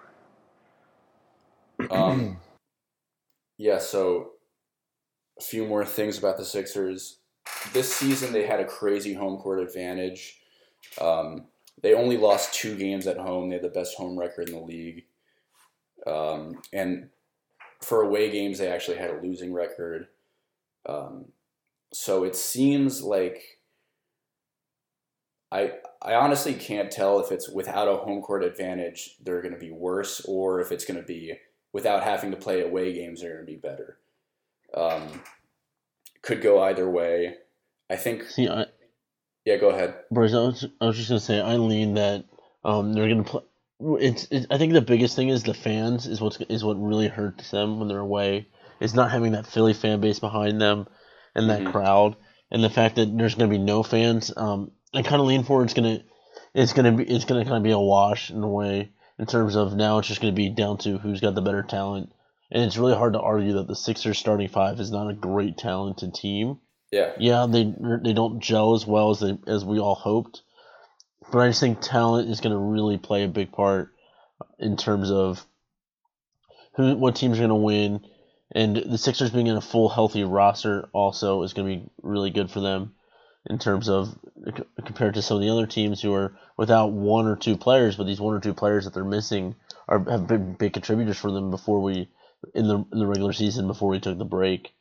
Um, 1.90 2.38
yeah, 3.58 3.80
so 3.80 4.32
a 5.40 5.44
few 5.44 5.66
more 5.66 5.86
things 5.86 6.18
about 6.18 6.38
the 6.38 6.46
Sixers. 6.46 7.20
This 7.74 7.94
season, 7.94 8.34
they 8.34 8.46
had 8.46 8.60
a 8.60 8.66
crazy 8.66 9.14
home 9.14 9.38
court 9.38 9.60
advantage. 9.60 10.40
Um, 11.00 11.46
they 11.82 11.94
only 11.94 12.18
lost 12.18 12.54
two 12.54 12.76
games 12.76 13.08
at 13.08 13.18
home. 13.18 13.50
They 13.50 13.56
had 13.56 13.64
the 13.64 13.70
best 13.70 13.96
home 13.96 14.18
record 14.18 14.50
in 14.50 14.56
the 14.56 14.62
league. 14.62 15.06
Um, 16.06 16.62
and 16.74 17.10
for 17.82 18.02
away 18.02 18.32
games, 18.32 18.58
they 18.58 18.68
actually 18.68 18.98
had 18.98 19.12
a 19.12 19.22
losing 19.22 19.54
record. 19.54 20.08
Um, 20.88 21.26
so 21.94 22.24
it 22.24 22.36
seems 22.36 23.02
like 23.02 23.42
I 25.52 25.74
I 26.02 26.16
honestly 26.16 26.54
can't 26.54 26.92
tell 26.92 27.20
if 27.20 27.32
it's 27.32 27.50
without 27.50 27.88
a 27.88 27.98
home 27.98 28.22
court 28.22 28.44
advantage 28.44 29.16
they're 29.24 29.42
going 29.42 29.54
to 29.54 29.60
be 29.60 29.72
worse 29.72 30.22
or 30.26 30.60
if 30.60 30.72
it's 30.72 30.86
going 30.86 31.00
to 31.00 31.06
be 31.06 31.38
without 31.74 32.04
having 32.04 32.32
to 32.32 32.38
play 32.38 32.62
away 32.62 32.94
games 32.94 33.22
they're 33.22 33.36
going 33.36 33.46
to 33.46 33.52
be 33.52 33.58
better. 33.58 33.98
Um, 34.74 35.22
could 36.22 36.42
go 36.42 36.62
either 36.64 36.90
way. 36.90 37.36
I 37.90 37.96
think. 37.96 38.24
See, 38.24 38.50
I, 38.50 38.66
Yeah, 39.46 39.58
go 39.58 39.70
ahead. 39.70 39.96
Bryce, 40.12 40.34
I 40.34 40.38
was, 40.40 40.66
I 40.82 40.86
was 40.86 40.98
just 40.98 41.08
gonna 41.10 41.22
say, 41.22 41.40
I 41.40 41.56
lean 41.56 41.94
that 41.94 42.26
um 42.66 42.94
they're 42.94 43.08
gonna 43.08 43.24
play. 43.24 43.44
It's, 43.80 44.28
it's 44.30 44.48
I 44.52 44.58
think 44.58 44.74
the 44.74 44.82
biggest 44.82 45.16
thing 45.16 45.30
is 45.30 45.44
the 45.44 45.54
fans 45.54 46.06
is 46.06 46.20
what's 46.20 46.38
is 46.42 46.66
what 46.66 46.82
really 46.82 47.08
hurts 47.08 47.52
them 47.52 47.80
when 47.80 47.88
they're 47.88 48.00
away. 48.00 48.50
Is 48.82 48.94
not 48.94 49.12
having 49.12 49.32
that 49.34 49.48
Philly 49.48 49.74
fan 49.74 50.02
base 50.02 50.20
behind 50.20 50.60
them, 50.60 50.88
and 51.34 51.50
that 51.50 51.62
Mhm. 51.62 51.72
crowd, 51.72 52.16
and 52.52 52.62
the 52.64 52.70
fact 52.70 52.98
that 52.98 53.18
there's 53.18 53.36
gonna 53.36 53.50
be 53.50 53.58
no 53.58 53.84
fans. 53.84 54.34
Um, 54.36 54.72
I 54.94 55.02
kind 55.04 55.22
of 55.22 55.28
lean 55.28 55.44
for 55.44 55.64
it's 55.64 55.74
gonna 55.74 56.02
it's 56.54 56.74
gonna 56.74 56.92
be 56.92 57.04
it's 57.06 57.26
gonna 57.26 57.46
kind 57.46 57.56
of 57.58 57.64
be 57.64 57.72
a 57.72 57.80
wash 57.80 58.32
in 58.32 58.44
a 58.44 58.50
way 58.50 58.92
in 59.20 59.26
terms 59.26 59.56
of 59.56 59.76
now 59.76 59.98
it's 59.98 60.08
just 60.08 60.22
gonna 60.22 60.34
be 60.34 60.50
down 60.50 60.78
to 60.80 60.98
who's 60.98 61.22
got 61.22 61.36
the 61.36 61.42
better 61.42 61.64
talent, 61.64 62.12
and 62.52 62.64
it's 62.64 62.78
really 62.78 62.96
hard 62.96 63.14
to 63.14 63.20
argue 63.20 63.54
that 63.54 63.68
the 63.68 63.76
Sixers 63.76 64.18
starting 64.18 64.48
five 64.48 64.80
is 64.80 64.92
not 64.92 65.10
a 65.10 65.14
great 65.14 65.58
talented 65.58 66.14
team 66.14 66.60
Yeah. 66.92 67.14
yeah, 67.20 67.46
they 67.50 67.74
they 68.04 68.14
don't 68.14 68.40
gel 68.42 68.74
as 68.76 68.86
well 68.86 69.10
as 69.12 69.20
they 69.20 69.38
as 69.48 69.66
we 69.66 69.80
all 69.80 69.96
hoped. 69.96 70.42
But 71.32 71.40
I 71.40 71.48
just 71.50 71.60
think 71.60 71.82
talent 71.82 72.30
is 72.30 72.40
going 72.40 72.54
to 72.54 72.60
really 72.60 72.98
play 72.98 73.24
a 73.24 73.28
big 73.28 73.52
part 73.52 73.92
in 74.60 74.78
terms 74.78 75.12
of 75.12 75.46
who 76.76 76.96
what 76.96 77.16
teams 77.16 77.38
are 77.38 77.42
going 77.42 77.50
to 77.50 77.56
win, 77.56 78.06
and 78.52 78.78
the 78.78 78.98
Sixers 78.98 79.32
being 79.32 79.48
in 79.48 79.58
a 79.58 79.62
full 79.62 79.90
healthy 79.90 80.24
roster 80.24 80.88
also 80.94 81.44
is 81.44 81.54
going 81.54 81.68
to 81.68 81.78
be 81.80 81.90
really 82.02 82.30
good 82.30 82.50
for 82.50 82.62
them 82.62 82.94
in 83.50 83.60
terms 83.60 83.90
of 83.90 84.18
c- 84.46 84.64
compared 84.86 85.16
to 85.16 85.22
some 85.22 85.38
of 85.38 85.44
the 85.44 85.50
other 85.50 85.68
teams 85.68 86.02
who 86.02 86.14
are 86.14 86.38
without 86.58 86.92
one 86.92 87.28
or 87.28 87.36
two 87.36 87.58
players, 87.58 87.96
but 87.96 88.06
these 88.06 88.22
one 88.22 88.36
or 88.36 88.40
two 88.40 88.54
players 88.54 88.86
that 88.86 88.94
they're 88.94 89.04
missing 89.04 89.56
are 89.88 90.00
have 90.10 90.28
been 90.28 90.54
big 90.54 90.74
contributors 90.74 91.18
for 91.18 91.32
them 91.32 91.52
before 91.52 91.82
we 91.82 92.10
in 92.54 92.68
the 92.68 92.78
in 92.92 93.00
the 93.00 93.08
regular 93.08 93.34
season 93.34 93.68
before 93.68 93.90
we 93.90 94.00
took 94.00 94.18
the 94.18 94.26
break. 94.26 94.74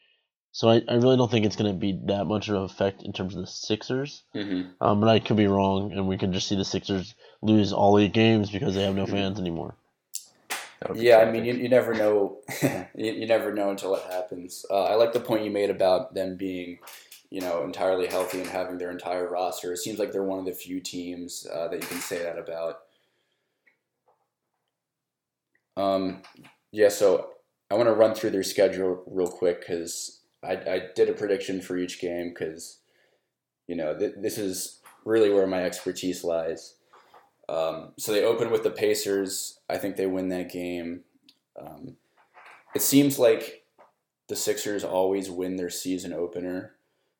So 0.52 0.70
I, 0.70 0.83
I 0.88 0.94
really 0.94 1.18
don't 1.18 1.31
think 1.31 1.44
it's 1.44 1.57
going 1.57 1.72
to 1.72 1.79
be 1.79 2.00
that 2.07 2.24
much 2.24 2.48
of 2.48 2.57
an 2.57 2.62
effect 2.62 3.02
in 3.02 3.12
terms 3.12 3.35
of 3.35 3.42
the 3.42 3.46
Sixers. 3.46 4.22
hmm 4.33 4.62
Um, 4.81 5.00
but 5.00 5.09
I 5.09 5.18
could 5.18 5.37
be 5.37 5.46
wrong, 5.46 5.92
and 5.92 6.09
we 6.09 6.16
could 6.16 6.33
just 6.33 6.48
see 6.48 6.57
the 6.57 6.64
Sixers 6.64 7.14
lose 7.42 7.72
all 7.72 7.98
eight 7.98 8.14
games 8.14 8.50
because 8.50 8.74
they 8.74 8.83
have 8.85 8.94
no 8.94 9.07
fans 9.07 9.38
anymore. 9.38 9.74
That 10.81 10.90
would 10.90 10.98
be 10.98 11.05
Yeah, 11.07 11.18
I 11.18 11.31
mean, 11.31 11.44
you, 11.44 11.55
you 11.55 11.68
never 11.68 11.94
know. 11.94 12.38
you, 12.94 13.12
you 13.12 13.26
never 13.26 13.52
know 13.52 13.70
until 13.70 13.94
it 13.96 14.02
happens. 14.11 14.64
Uh, 14.70 14.85
I 14.85 14.94
like 14.94 15.12
the 15.12 15.20
point 15.20 15.44
you 15.44 15.50
made 15.50 15.70
about 15.70 16.14
them 16.14 16.37
being, 16.37 16.79
you 17.31 17.41
know, 17.41 17.65
entirely 17.65 18.07
healthy 18.07 18.41
and 18.41 18.49
having 18.49 18.79
their 18.79 18.91
entire 18.91 19.29
roster. 19.29 19.73
It 19.73 19.79
seems 19.79 19.99
like 19.99 20.12
they're 20.12 20.23
one 20.23 20.39
of 20.39 20.45
the 20.45 20.53
few 20.53 20.81
teams 20.81 21.47
uh, 21.53 21.69
that 21.69 21.81
you 21.81 21.89
can 21.89 22.01
say 22.01 22.23
that 22.23 22.39
about. 22.39 22.81
Um, 25.77 26.23
yeah, 26.73 26.89
so 26.89 27.31
I 27.71 27.75
want 27.75 27.89
to 27.89 27.95
run 27.95 28.15
through 28.15 28.31
their 28.31 28.43
schedule 28.43 29.03
real 29.07 29.29
quick 29.29 29.61
because 29.61 30.21
I, 30.43 30.53
I 30.53 30.83
did 30.95 31.09
a 31.09 31.15
prediction 31.15 31.61
for 31.61 31.77
each 31.77 32.01
game 32.01 32.31
because, 32.31 32.79
you 33.67 33.77
know, 33.77 33.97
th- 33.97 34.15
this 34.19 34.39
is 34.39 34.81
really 35.05 35.33
where 35.33 35.47
my 35.47 35.65
expertise 35.65 36.25
lies. 36.25 36.77
Um, 37.49 37.93
so 37.99 38.12
they 38.12 38.25
open 38.25 38.51
with 38.51 38.62
the 38.62 38.71
Pacers. 38.71 39.61
I 39.69 39.79
think 39.79 39.97
they 39.97 40.07
win 40.07 40.29
that 40.29 40.51
game. 40.51 41.03
Um, 41.61 41.97
it 42.75 42.83
seems 42.83 43.19
like 43.19 43.65
the 44.29 44.37
Sixers 44.37 44.85
always 44.85 45.31
win 45.31 45.57
their 45.57 45.71
season 45.71 46.12
opener. 46.12 46.76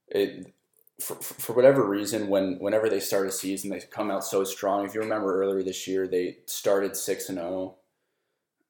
It 0.09 0.53
for, 1.01 1.17
for 1.17 1.53
whatever 1.53 1.87
reason, 1.87 2.29
when 2.29 2.59
whenever 2.59 2.89
they 2.89 3.01
start 3.01 3.27
a 3.27 3.33
season, 3.33 3.71
they 3.71 3.81
come 3.81 4.11
out 4.11 4.25
so 4.25 4.45
strong. 4.45 4.85
If 4.85 4.95
you 4.95 5.01
remember 5.01 5.43
earlier 5.43 5.63
this 5.63 5.87
year, 5.87 6.07
they 6.07 6.39
started 6.47 6.97
six 6.97 7.29
and 7.29 7.39
zero. 7.39 7.77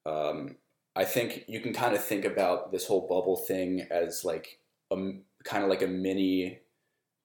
Um, 0.05 0.57
I 0.94 1.05
think 1.05 1.44
you 1.46 1.61
can 1.61 1.72
kind 1.72 1.94
of 1.94 2.03
think 2.03 2.25
about 2.25 2.72
this 2.72 2.87
whole 2.87 3.03
bubble 3.03 3.37
thing 3.37 3.87
as 3.90 4.25
like 4.25 4.59
a 4.90 4.96
kind 5.44 5.62
of 5.62 5.68
like 5.68 5.83
a 5.83 5.87
mini 5.87 6.61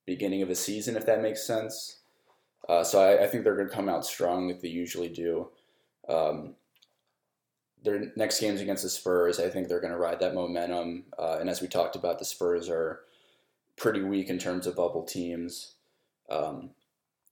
beginning 0.06 0.42
of 0.42 0.50
a 0.50 0.56
season, 0.56 0.96
if 0.96 1.06
that 1.06 1.22
makes 1.22 1.46
sense. 1.46 2.00
Uh, 2.68 2.84
so 2.84 3.02
I, 3.02 3.24
I 3.24 3.28
think 3.28 3.44
they're 3.44 3.56
going 3.56 3.70
to 3.70 3.74
come 3.74 3.90
out 3.90 4.06
strong 4.06 4.48
like 4.48 4.62
they 4.62 4.68
usually 4.68 5.10
do. 5.10 5.50
Um, 6.08 6.56
their 7.84 8.12
next 8.16 8.40
game's 8.40 8.62
against 8.62 8.84
the 8.84 8.90
Spurs. 8.90 9.40
I 9.40 9.50
think 9.50 9.68
they're 9.68 9.82
going 9.82 9.94
to 9.94 9.98
ride 9.98 10.20
that 10.20 10.36
momentum. 10.36 11.06
Uh, 11.18 11.38
and 11.40 11.50
as 11.50 11.62
we 11.62 11.68
talked 11.68 11.96
about, 11.96 12.20
the 12.20 12.26
Spurs 12.26 12.70
are 12.70 13.02
pretty 13.78 14.02
weak 14.02 14.30
in 14.30 14.38
terms 14.38 14.68
of 14.68 14.76
bubble 14.76 15.04
teams. 15.04 15.76
Um, 16.30 16.72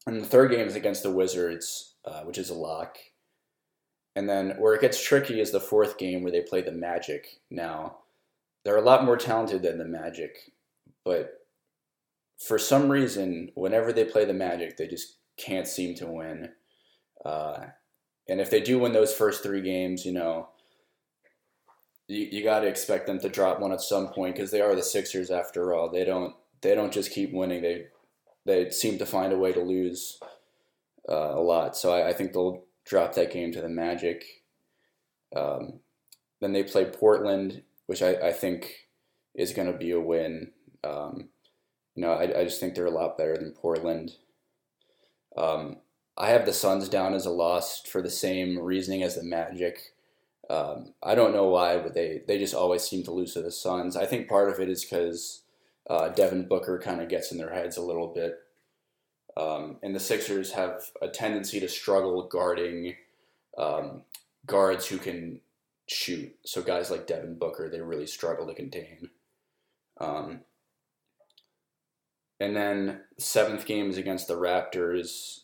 and 0.06 0.22
the 0.22 0.28
third 0.28 0.52
game 0.52 0.68
is 0.68 0.76
against 0.76 1.04
the 1.04 1.12
Wizards, 1.12 1.94
uh, 2.06 2.22
which 2.22 2.38
is 2.38 2.50
a 2.50 2.56
lock. 2.56 2.98
And 4.16 4.28
then 4.28 4.56
where 4.58 4.74
it 4.74 4.82
gets 4.82 5.02
tricky 5.02 5.40
is 5.40 5.52
the 5.52 5.60
fourth 5.60 5.98
game 5.98 6.24
where 6.24 6.32
they 6.32 6.42
play 6.42 6.62
the 6.62 6.72
Magic. 6.72 7.40
Now, 7.50 8.00
they're 8.64 8.78
a 8.78 8.82
lot 8.82 9.06
more 9.06 9.18
talented 9.18 9.62
than 9.62 9.78
the 9.78 9.86
Magic, 9.86 10.52
but 11.06 11.46
for 12.38 12.58
some 12.58 12.90
reason, 12.90 13.52
whenever 13.56 13.94
they 13.94 14.06
play 14.06 14.26
the 14.26 14.34
Magic, 14.34 14.78
they 14.78 14.88
just 14.88 15.18
can't 15.38 15.68
seem 15.68 15.96
to 15.96 16.08
win. 16.08 16.50
Uh, 17.24 17.68
and 18.28 18.40
if 18.40 18.50
they 18.50 18.62
do 18.62 18.80
win 18.80 18.94
those 18.94 19.14
first 19.14 19.44
three 19.44 19.62
games, 19.62 20.06
you 20.06 20.12
know, 20.12 20.50
you, 22.10 22.28
you 22.32 22.44
got 22.44 22.62
to 22.62 22.68
expect 22.68 23.08
them 23.08 23.20
to 23.20 23.30
drop 23.30 23.60
one 23.60 23.72
at 23.72 23.82
some 23.82 24.10
point 24.10 24.36
because 24.36 24.52
they 24.52 24.62
are 24.62 24.76
the 24.76 24.84
Sixers 24.84 25.32
after 25.32 25.74
all. 25.74 25.90
They 25.90 26.04
don't 26.04 26.36
they 26.62 26.76
don't 26.76 26.92
just 26.92 27.12
keep 27.12 27.32
winning. 27.32 27.62
They 27.62 27.86
they 28.46 28.72
seem 28.72 28.98
to 28.98 29.06
find 29.06 29.32
a 29.32 29.38
way 29.38 29.54
to 29.54 29.62
lose 29.62 30.20
uh, 31.08 31.36
a 31.36 31.42
lot. 31.42 31.78
So 31.78 31.94
I, 31.94 32.10
I, 32.10 32.14
think 32.14 32.34
they'll 32.34 32.64
drop 32.86 33.14
that 33.14 33.32
game 33.32 33.52
to 33.52 33.62
the 33.62 33.70
Magic. 33.70 34.24
Um, 35.36 35.82
then 36.40 36.54
they 36.54 36.64
play 36.64 36.86
Portland, 36.86 37.62
which 37.86 38.02
I, 38.02 38.14
I 38.16 38.32
think 38.32 38.88
is 39.36 39.54
going 39.54 39.72
to 39.72 39.78
be 39.78 39.92
a 39.92 40.00
win. 40.00 40.52
Um, 40.84 41.30
you 41.96 42.02
know, 42.02 42.14
I, 42.14 42.40
I 42.40 42.44
just 42.44 42.60
think 42.60 42.74
they're 42.74 42.86
a 42.86 42.92
lot 42.92 43.18
better 43.18 43.38
than 43.38 43.52
Portland. 43.52 44.14
Um, 45.38 45.78
I 46.18 46.30
have 46.30 46.46
the 46.46 46.54
Suns 46.54 46.90
down 46.90 47.14
as 47.14 47.26
a 47.26 47.32
loss 47.32 47.82
for 47.82 48.02
the 48.02 48.10
same 48.10 48.58
reasoning 48.58 49.04
as 49.04 49.16
the 49.16 49.24
Magic. 49.24 49.94
Um, 50.50 50.94
I 51.04 51.14
don't 51.14 51.34
know 51.34 51.48
why, 51.48 51.78
but 51.78 51.94
they, 51.94 52.24
they 52.28 52.40
just 52.40 52.56
always 52.56 52.84
seem 52.84 53.04
to 53.04 53.12
lose 53.12 53.34
to 53.34 53.42
the 53.42 53.52
Suns. 53.52 53.96
I 53.96 54.06
think 54.06 54.28
part 54.28 54.50
of 54.50 54.60
it 54.60 54.70
is 54.70 54.84
because 54.84 55.42
uh, 55.90 56.10
Devin 56.10 56.48
Booker 56.48 56.80
kind 56.80 57.02
of 57.02 57.10
gets 57.10 57.32
in 57.32 57.38
their 57.38 57.54
heads 57.54 57.78
a 57.78 57.84
little 57.84 58.08
bit. 58.08 58.40
Um, 59.38 59.78
and 59.84 59.96
the 59.96 60.00
Sixers 60.00 60.54
have 60.54 60.82
a 61.02 61.08
tendency 61.08 61.60
to 61.60 61.70
struggle 61.70 62.28
guarding 62.28 62.96
um, 63.58 64.04
guards 64.46 64.88
who 64.88 64.98
can 64.98 65.42
shoot. 65.88 66.36
So 66.46 66.62
guys 66.62 66.90
like 66.90 67.08
Devin 67.08 67.36
Booker, 67.36 67.70
they 67.70 67.82
really 67.82 68.08
struggle 68.08 68.48
to 68.48 68.54
contain. 68.56 69.10
Um, 70.00 70.42
and 72.40 72.56
then 72.56 73.02
seventh 73.18 73.66
game 73.66 73.90
is 73.90 73.98
against 73.98 74.28
the 74.28 74.36
Raptors. 74.36 75.42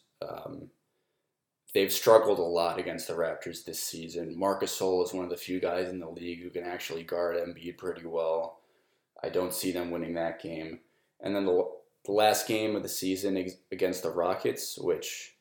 They've 1.75 1.91
struggled 1.91 2.39
a 2.39 2.41
lot 2.41 2.79
against 2.79 3.09
the 3.09 3.15
Raptors 3.15 3.65
this 3.65 3.83
season. 3.83 4.39
Marcus 4.39 4.79
Gasol 4.79 5.03
is 5.03 5.13
one 5.13 5.25
of 5.25 5.29
the 5.29 5.35
few 5.35 5.59
guys 5.59 5.89
in 5.89 5.99
the 5.99 6.07
league 6.07 6.41
who 6.41 6.49
can 6.49 6.63
actually 6.63 7.03
guard 7.03 7.35
Embiid 7.35 7.77
pretty 7.77 8.05
well. 8.05 8.61
I 9.21 9.27
don't 9.27 9.53
see 9.53 9.73
them 9.73 9.91
winning 9.91 10.13
that 10.13 10.41
game. 10.41 10.79
And 11.19 11.35
then 11.35 11.45
the, 11.45 11.69
the 12.05 12.13
last 12.13 12.47
game 12.47 12.77
of 12.77 12.81
the 12.81 12.87
season 12.87 13.51
against 13.73 14.03
the 14.03 14.09
Rockets, 14.09 14.79
which, 14.79 15.35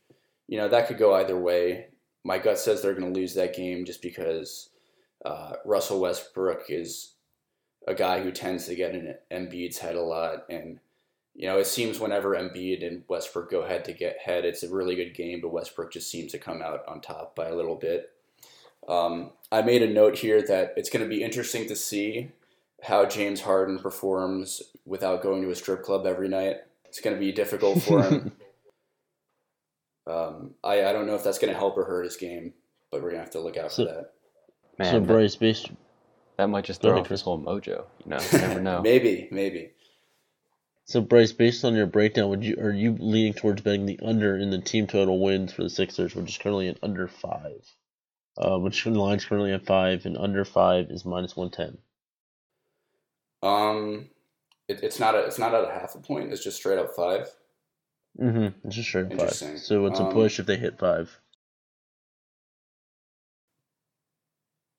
you 0.48 0.58
know, 0.58 0.66
that 0.66 0.88
could 0.88 0.98
go 0.98 1.14
either 1.14 1.38
way. 1.38 1.90
My 2.24 2.40
gut 2.40 2.58
says 2.58 2.82
they're 2.82 2.94
going 2.94 3.14
to 3.14 3.20
lose 3.20 3.34
that 3.34 3.54
game 3.54 3.84
just 3.84 4.02
because 4.02 4.70
uh, 5.24 5.52
Russell 5.64 6.00
Westbrook 6.00 6.64
is 6.68 7.12
a 7.86 7.94
guy 7.94 8.20
who 8.20 8.32
tends 8.32 8.66
to 8.66 8.74
get 8.74 8.96
in 8.96 9.14
Embiid's 9.30 9.78
head 9.78 9.94
a 9.94 10.02
lot. 10.02 10.46
And, 10.50 10.80
you 11.34 11.48
know, 11.48 11.58
it 11.58 11.66
seems 11.66 11.98
whenever 11.98 12.30
Embiid 12.30 12.86
and 12.86 13.02
Westbrook 13.08 13.50
go 13.50 13.66
head 13.66 13.84
to 13.86 13.92
get 13.92 14.18
head, 14.18 14.44
it's 14.44 14.62
a 14.62 14.72
really 14.72 14.94
good 14.94 15.14
game, 15.14 15.40
but 15.40 15.52
Westbrook 15.52 15.92
just 15.92 16.10
seems 16.10 16.32
to 16.32 16.38
come 16.38 16.62
out 16.62 16.84
on 16.86 17.00
top 17.00 17.34
by 17.34 17.48
a 17.48 17.54
little 17.54 17.74
bit. 17.74 18.10
Um, 18.88 19.32
I 19.50 19.62
made 19.62 19.82
a 19.82 19.92
note 19.92 20.18
here 20.18 20.42
that 20.42 20.74
it's 20.76 20.90
going 20.90 21.02
to 21.02 21.08
be 21.08 21.22
interesting 21.22 21.66
to 21.68 21.76
see 21.76 22.30
how 22.82 23.06
James 23.06 23.40
Harden 23.40 23.78
performs 23.78 24.62
without 24.84 25.22
going 25.22 25.42
to 25.42 25.50
a 25.50 25.54
strip 25.54 25.82
club 25.82 26.06
every 26.06 26.28
night. 26.28 26.56
It's 26.84 27.00
going 27.00 27.16
to 27.16 27.20
be 27.20 27.32
difficult 27.32 27.82
for 27.82 28.02
him. 28.02 28.32
um, 30.06 30.54
I, 30.62 30.84
I 30.84 30.92
don't 30.92 31.06
know 31.06 31.14
if 31.14 31.24
that's 31.24 31.38
going 31.38 31.52
to 31.52 31.58
help 31.58 31.76
or 31.76 31.84
hurt 31.84 32.04
his 32.04 32.16
game, 32.16 32.52
but 32.90 33.02
we're 33.02 33.10
going 33.10 33.20
to 33.20 33.24
have 33.24 33.32
to 33.32 33.40
look 33.40 33.56
out 33.56 33.72
so, 33.72 33.86
for 33.86 33.92
that. 33.92 34.12
Man, 34.78 34.92
so 34.92 35.00
Bryce, 35.00 35.34
based 35.34 35.70
that 36.36 36.48
might 36.48 36.64
just 36.64 36.82
throw 36.82 36.98
off 36.98 37.08
his 37.08 37.20
whole 37.20 37.38
mojo. 37.38 37.84
You 38.04 38.06
know, 38.06 38.18
you 38.32 38.38
never 38.38 38.60
know. 38.60 38.82
maybe, 38.82 39.28
maybe. 39.30 39.70
So 40.86 41.00
Bryce, 41.00 41.32
based 41.32 41.64
on 41.64 41.74
your 41.74 41.86
breakdown, 41.86 42.28
would 42.28 42.44
you 42.44 42.56
are 42.58 42.72
you 42.72 42.96
leaning 42.98 43.32
towards 43.32 43.62
betting 43.62 43.86
the 43.86 43.98
under 44.02 44.36
in 44.36 44.50
the 44.50 44.60
team 44.60 44.86
total 44.86 45.18
wins 45.18 45.52
for 45.52 45.62
the 45.62 45.70
Sixers, 45.70 46.14
which 46.14 46.28
is 46.28 46.38
currently 46.38 46.68
at 46.68 46.78
under 46.82 47.08
five, 47.08 47.64
uh, 48.36 48.58
which 48.58 48.84
the 48.84 48.90
line's 48.90 49.24
currently 49.24 49.52
at 49.52 49.64
five, 49.64 50.04
and 50.04 50.18
under 50.18 50.44
five 50.44 50.90
is 50.90 51.04
minus 51.04 51.36
one 51.36 51.50
ten. 51.50 51.78
Um, 53.42 54.10
it, 54.68 54.82
it's 54.82 55.00
not 55.00 55.14
a 55.14 55.20
it's 55.20 55.38
not 55.38 55.54
at 55.54 55.64
a 55.64 55.72
half 55.72 55.94
a 55.94 55.98
point. 55.98 56.32
It's 56.32 56.44
just 56.44 56.58
straight 56.58 56.78
up 56.78 56.94
five. 56.94 57.30
Mm-hmm. 58.20 58.66
It's 58.66 58.76
just 58.76 58.88
straight 58.88 59.12
five. 59.18 59.32
So 59.32 59.86
it's 59.86 60.00
a 60.00 60.04
um, 60.04 60.12
push 60.12 60.38
if 60.38 60.46
they 60.46 60.56
hit 60.56 60.78
five. 60.78 61.18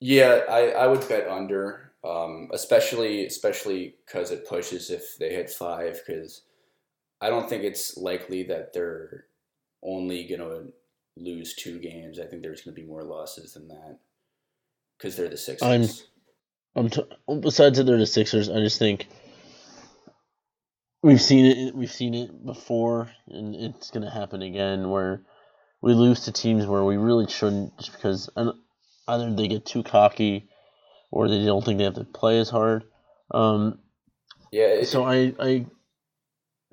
Yeah, 0.00 0.42
I, 0.48 0.70
I 0.70 0.86
would 0.86 1.08
bet 1.08 1.26
under, 1.26 1.85
um, 2.06 2.48
especially 2.52 3.26
especially 3.26 3.96
because 4.06 4.30
it 4.30 4.48
pushes 4.48 4.90
if 4.90 5.16
they 5.18 5.30
hit 5.30 5.50
five. 5.50 6.00
Because 6.06 6.42
I 7.20 7.28
don't 7.30 7.48
think 7.48 7.64
it's 7.64 7.96
likely 7.96 8.44
that 8.44 8.72
they're 8.72 9.24
only 9.82 10.26
gonna 10.26 10.66
lose 11.16 11.54
two 11.54 11.78
games. 11.78 12.18
I 12.20 12.26
think 12.26 12.42
there's 12.42 12.62
gonna 12.62 12.74
be 12.74 12.84
more 12.84 13.04
losses 13.04 13.54
than 13.54 13.68
that 13.68 13.98
because 14.96 15.16
they're 15.16 15.28
the 15.28 15.36
Sixers. 15.36 16.06
I'm 16.74 16.84
I'm 16.84 16.90
t- 16.90 17.40
besides 17.40 17.78
that 17.78 17.84
they're 17.84 17.98
the 17.98 18.06
Sixers, 18.06 18.48
I 18.48 18.56
just 18.56 18.78
think 18.78 19.06
we've 21.02 21.20
seen 21.20 21.46
it. 21.46 21.74
We've 21.74 21.90
seen 21.90 22.14
it 22.14 22.44
before, 22.44 23.10
and 23.28 23.54
it's 23.54 23.90
gonna 23.90 24.10
happen 24.10 24.42
again. 24.42 24.90
Where 24.90 25.22
we 25.80 25.94
lose 25.94 26.20
to 26.24 26.32
teams 26.32 26.66
where 26.66 26.84
we 26.84 26.96
really 26.96 27.28
shouldn't, 27.28 27.76
just 27.78 27.92
because 27.92 28.30
either 29.08 29.34
they 29.34 29.48
get 29.48 29.64
too 29.64 29.82
cocky, 29.82 30.48
or 31.16 31.28
they 31.28 31.44
don't 31.44 31.64
think 31.64 31.78
they 31.78 31.84
have 31.84 31.94
to 31.94 32.04
play 32.04 32.38
as 32.38 32.50
hard. 32.50 32.84
Um, 33.30 33.78
yeah. 34.52 34.66
It, 34.66 34.86
so 34.86 35.04
I, 35.04 35.32
I 35.40 35.66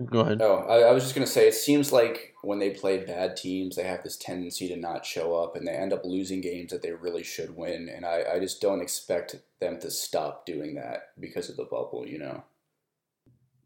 go 0.03 0.19
ahead. 0.19 0.41
Oh, 0.41 0.57
I, 0.67 0.89
I 0.89 0.91
was 0.91 1.03
just 1.03 1.15
gonna 1.15 1.25
say, 1.25 1.47
it 1.47 1.53
seems 1.53 1.93
like 1.93 2.33
when 2.43 2.59
they 2.59 2.71
play 2.71 2.97
bad 2.97 3.37
teams, 3.37 3.75
they 3.75 3.83
have 3.83 4.03
this 4.03 4.17
tendency 4.17 4.67
to 4.67 4.75
not 4.75 5.05
show 5.05 5.35
up 5.35 5.55
and 5.55 5.65
they 5.65 5.71
end 5.71 5.93
up 5.93 6.03
losing 6.03 6.41
games 6.41 6.71
that 6.71 6.81
they 6.81 6.91
really 6.91 7.23
should 7.23 7.55
win. 7.55 7.89
And 7.89 8.05
I, 8.05 8.23
I 8.33 8.39
just 8.39 8.61
don't 8.61 8.81
expect 8.81 9.35
them 9.61 9.79
to 9.79 9.89
stop 9.89 10.45
doing 10.45 10.75
that 10.75 11.11
because 11.19 11.49
of 11.49 11.55
the 11.55 11.63
bubble, 11.63 12.05
you 12.05 12.19
know? 12.19 12.43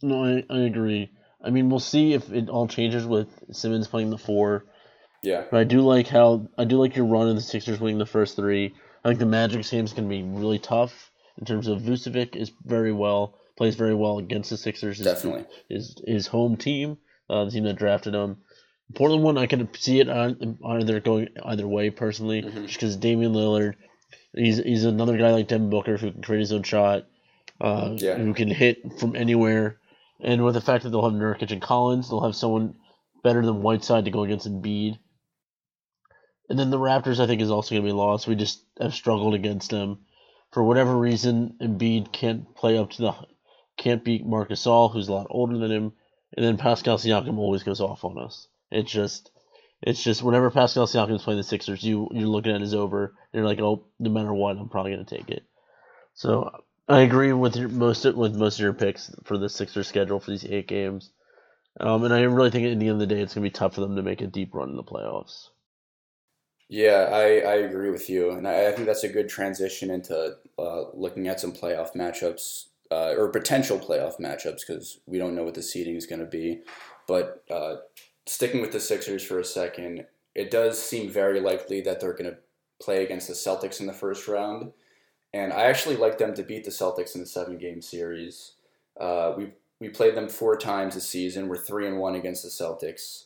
No, 0.03 0.23
I, 0.23 0.43
I 0.49 0.59
agree. 0.59 1.09
I 1.43 1.49
mean, 1.49 1.69
we'll 1.69 1.79
see 1.79 2.13
if 2.13 2.31
it 2.31 2.49
all 2.49 2.67
changes 2.67 3.05
with 3.05 3.29
Simmons 3.51 3.87
playing 3.87 4.11
the 4.11 4.17
four. 4.17 4.65
Yeah. 5.23 5.45
But 5.49 5.59
I 5.59 5.63
do 5.63 5.81
like 5.81 6.07
how 6.07 6.47
I 6.57 6.65
do 6.65 6.77
like 6.77 6.95
your 6.95 7.07
run 7.07 7.29
of 7.29 7.35
the 7.35 7.41
Sixers 7.41 7.79
winning 7.79 7.97
the 7.97 8.05
first 8.05 8.35
three. 8.35 8.75
I 9.07 9.11
think 9.11 9.19
the 9.19 9.25
Magic 9.25 9.65
game 9.69 9.85
is 9.85 9.93
going 9.93 10.03
to 10.03 10.09
be 10.09 10.21
really 10.21 10.59
tough 10.59 11.11
in 11.37 11.45
terms 11.45 11.67
of 11.67 11.79
Vucevic 11.81 12.35
is 12.35 12.51
very 12.65 12.91
well 12.91 13.37
plays 13.55 13.75
very 13.75 13.95
well 13.95 14.19
against 14.19 14.49
the 14.49 14.57
Sixers. 14.57 14.99
Definitely. 14.99 15.45
His 15.69 15.95
his 16.05 16.27
home 16.27 16.57
team, 16.57 16.97
uh, 17.29 17.45
the 17.45 17.51
team 17.51 17.63
that 17.63 17.77
drafted 17.77 18.13
him. 18.13 18.37
Portland 18.93 19.23
one, 19.23 19.37
I 19.37 19.47
can 19.47 19.73
see 19.73 20.01
it 20.01 20.09
on, 20.09 20.57
either 20.63 20.99
going 20.99 21.29
either 21.43 21.65
way 21.67 21.89
personally, 21.89 22.41
mm-hmm. 22.41 22.63
just 22.63 22.75
because 22.75 22.97
Damian 22.97 23.31
Lillard, 23.31 23.75
he's 24.33 24.57
he's 24.57 24.83
another 24.83 25.17
guy 25.17 25.31
like 25.31 25.47
Devin 25.47 25.69
Booker 25.69 25.97
who 25.97 26.11
can 26.11 26.21
create 26.21 26.41
his 26.41 26.51
own 26.51 26.63
shot, 26.63 27.05
uh, 27.61 27.93
yeah. 27.95 28.15
who 28.15 28.33
can 28.33 28.49
hit 28.49 28.99
from 28.99 29.15
anywhere, 29.15 29.79
and 30.19 30.43
with 30.43 30.53
the 30.53 30.61
fact 30.61 30.83
that 30.83 30.89
they'll 30.89 31.09
have 31.09 31.19
Nurkic 31.19 31.51
and 31.51 31.61
Collins, 31.61 32.09
they'll 32.09 32.23
have 32.23 32.35
someone 32.35 32.75
better 33.23 33.45
than 33.45 33.61
Whiteside 33.61 34.03
to 34.03 34.11
go 34.11 34.23
against 34.23 34.47
Embiid. 34.51 34.99
And 36.49 36.57
then 36.57 36.69
the 36.69 36.79
Raptors, 36.79 37.19
I 37.19 37.27
think, 37.27 37.41
is 37.41 37.51
also 37.51 37.75
going 37.75 37.83
to 37.83 37.89
be 37.89 37.93
lost. 37.93 38.27
We 38.27 38.35
just 38.35 38.63
have 38.79 38.93
struggled 38.93 39.33
against 39.33 39.69
them 39.69 39.99
for 40.51 40.63
whatever 40.63 40.97
reason. 40.97 41.55
Embiid 41.61 42.11
can't 42.11 42.55
play 42.55 42.77
up 42.77 42.91
to 42.91 43.01
the 43.01 43.15
can't 43.77 44.03
beat 44.03 44.25
Marc 44.25 44.51
All, 44.65 44.89
who's 44.89 45.07
a 45.07 45.13
lot 45.13 45.27
older 45.29 45.57
than 45.57 45.71
him, 45.71 45.93
and 46.35 46.45
then 46.45 46.57
Pascal 46.57 46.97
Siakam 46.97 47.37
always 47.37 47.63
goes 47.63 47.79
off 47.79 48.03
on 48.03 48.17
us. 48.17 48.47
It's 48.71 48.91
just 48.91 49.31
it's 49.81 50.03
just 50.03 50.23
whenever 50.23 50.49
Pascal 50.49 50.87
Siakam's 50.87 51.23
playing 51.23 51.37
the 51.37 51.43
Sixers, 51.43 51.83
you 51.83 52.09
you're 52.11 52.27
looking 52.27 52.53
at 52.53 52.61
his 52.61 52.73
over, 52.73 53.13
you're 53.31 53.45
like, 53.45 53.59
oh, 53.59 53.85
no 53.99 54.09
matter 54.09 54.33
what, 54.33 54.57
I'm 54.57 54.69
probably 54.69 54.91
gonna 54.91 55.05
take 55.05 55.29
it. 55.29 55.43
So 56.15 56.51
I 56.89 57.01
agree 57.01 57.33
with 57.33 57.55
your, 57.55 57.69
most 57.69 58.03
with 58.05 58.35
most 58.35 58.55
of 58.55 58.63
your 58.63 58.73
picks 58.73 59.13
for 59.25 59.37
the 59.37 59.49
Sixers 59.49 59.87
schedule 59.87 60.19
for 60.19 60.31
these 60.31 60.45
eight 60.45 60.67
games, 60.67 61.11
um, 61.79 62.03
and 62.03 62.13
I 62.13 62.21
really 62.21 62.49
think 62.49 62.65
at 62.65 62.79
the 62.79 62.87
end 62.87 63.01
of 63.01 63.07
the 63.07 63.15
day, 63.15 63.21
it's 63.21 63.35
gonna 63.35 63.43
be 63.43 63.51
tough 63.51 63.75
for 63.75 63.81
them 63.81 63.95
to 63.95 64.01
make 64.01 64.21
a 64.21 64.27
deep 64.27 64.55
run 64.55 64.69
in 64.69 64.75
the 64.75 64.83
playoffs. 64.83 65.49
Yeah, 66.69 67.09
I, 67.11 67.39
I 67.39 67.55
agree 67.55 67.89
with 67.91 68.09
you, 68.09 68.31
and 68.31 68.45
I, 68.47 68.67
I 68.67 68.71
think 68.73 68.87
that's 68.87 69.05
a 69.05 69.09
good 69.09 69.29
transition 69.29 69.89
into 69.89 70.35
uh, 70.59 70.83
looking 70.93 71.27
at 71.27 71.39
some 71.39 71.53
playoff 71.53 71.95
matchups 71.95 72.65
uh, 72.91 73.13
or 73.17 73.29
potential 73.29 73.79
playoff 73.79 74.19
matchups 74.19 74.61
because 74.67 74.99
we 75.05 75.17
don't 75.17 75.35
know 75.35 75.43
what 75.43 75.53
the 75.53 75.61
seeding 75.61 75.95
is 75.95 76.05
going 76.05 76.19
to 76.19 76.25
be. 76.25 76.61
But 77.07 77.43
uh, 77.49 77.77
sticking 78.25 78.59
with 78.59 78.73
the 78.73 78.81
Sixers 78.81 79.23
for 79.23 79.39
a 79.39 79.45
second, 79.45 80.05
it 80.35 80.51
does 80.51 80.81
seem 80.81 81.09
very 81.09 81.39
likely 81.39 81.79
that 81.81 82.01
they're 82.01 82.13
going 82.13 82.31
to 82.31 82.37
play 82.81 83.03
against 83.03 83.29
the 83.29 83.33
Celtics 83.33 83.79
in 83.79 83.87
the 83.87 83.93
first 83.93 84.27
round. 84.27 84.73
And 85.33 85.53
I 85.53 85.63
actually 85.63 85.95
like 85.95 86.17
them 86.17 86.33
to 86.35 86.43
beat 86.43 86.65
the 86.65 86.71
Celtics 86.71 87.15
in 87.15 87.21
the 87.21 87.27
seven 87.27 87.57
game 87.57 87.81
series. 87.81 88.53
Uh, 88.99 89.33
we 89.37 89.51
we 89.79 89.89
played 89.89 90.15
them 90.15 90.27
four 90.27 90.57
times 90.57 90.95
this 90.95 91.07
season. 91.07 91.47
We're 91.47 91.57
three 91.57 91.87
and 91.87 91.99
one 91.99 92.15
against 92.15 92.43
the 92.43 92.49
Celtics. 92.49 93.25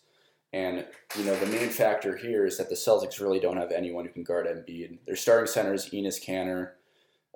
And 0.54 0.86
you 1.18 1.24
know 1.24 1.36
the 1.36 1.46
main 1.46 1.70
factor 1.70 2.18
here 2.18 2.46
is 2.46 2.58
that 2.58 2.70
the 2.70 2.76
Celtics 2.76 3.22
really 3.22 3.40
don't 3.40 3.58
have 3.58 3.72
anyone 3.72 4.06
who 4.06 4.12
can 4.12 4.24
guard 4.24 4.48
Embiid. 4.48 5.00
Their 5.06 5.16
starting 5.16 5.48
center 5.48 5.74
is 5.74 5.90
Enes 5.90 6.24
Kanter. 6.24 6.72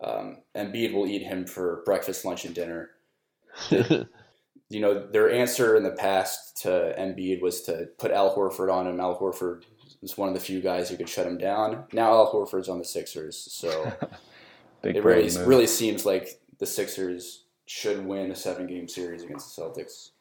Um, 0.04 0.42
Embiid 0.54 0.94
will 0.94 1.08
eat 1.08 1.22
him 1.22 1.46
for 1.46 1.82
breakfast, 1.86 2.26
lunch, 2.26 2.44
and 2.44 2.54
dinner. 2.54 2.90
you 3.72 4.82
know, 4.82 5.08
their 5.08 5.32
answer 5.32 5.78
in 5.78 5.84
the 5.84 5.92
past 5.92 6.62
to 6.64 6.94
Embiid 7.00 7.42
was 7.42 7.62
to 7.64 7.88
put 7.98 8.12
Al 8.12 8.36
Horford 8.36 8.74
on 8.74 8.88
him. 8.88 9.00
Al 9.00 9.18
Horford 9.18 9.64
is 10.02 10.18
one 10.18 10.28
of 10.28 10.36
the 10.36 10.42
few 10.42 10.60
guys 10.60 10.90
who 10.90 10.98
could 10.98 11.10
shut 11.10 11.28
him 11.28 11.38
down. 11.38 11.86
Now 11.94 12.12
Al 12.12 12.34
Horford's 12.34 12.68
on 12.68 12.80
the 12.80 12.86
Sixers, 12.86 13.38
so 13.38 13.94
it 14.84 15.04
really 15.04 15.24
move. 15.24 15.48
really 15.48 15.68
seems 15.68 16.06
like 16.06 16.42
the 16.60 16.66
Sixers 16.66 17.46
should 17.66 18.06
win 18.06 18.32
a 18.32 18.36
seven 18.36 18.68
game 18.68 18.88
series 18.88 19.24
against 19.24 19.56
the 19.56 19.62
Celtics. 19.62 20.12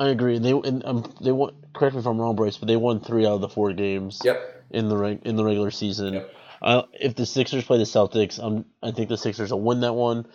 I 0.00 0.08
agree. 0.08 0.38
They 0.38 0.52
and 0.52 0.82
um, 0.86 1.12
they 1.20 1.30
won. 1.30 1.52
Correct 1.74 1.94
me 1.94 2.00
if 2.00 2.06
I'm 2.06 2.18
wrong, 2.18 2.34
Bryce, 2.34 2.56
but 2.56 2.66
they 2.68 2.76
won 2.76 3.00
three 3.00 3.26
out 3.26 3.34
of 3.34 3.40
the 3.42 3.48
four 3.50 3.72
games 3.74 4.20
Yep. 4.24 4.64
in 4.70 4.88
the 4.88 4.96
reg, 4.96 5.20
in 5.26 5.36
the 5.36 5.44
regular 5.44 5.70
season. 5.70 6.14
Yep. 6.14 6.34
Uh, 6.62 6.82
if 6.98 7.14
the 7.14 7.26
Sixers 7.26 7.64
play 7.64 7.76
the 7.78 7.84
Celtics, 7.84 8.42
um, 8.42 8.64
I 8.82 8.92
think 8.92 9.10
the 9.10 9.18
Sixers 9.18 9.52
will 9.52 9.60
win 9.60 9.80
that 9.80 9.92
one. 9.92 10.26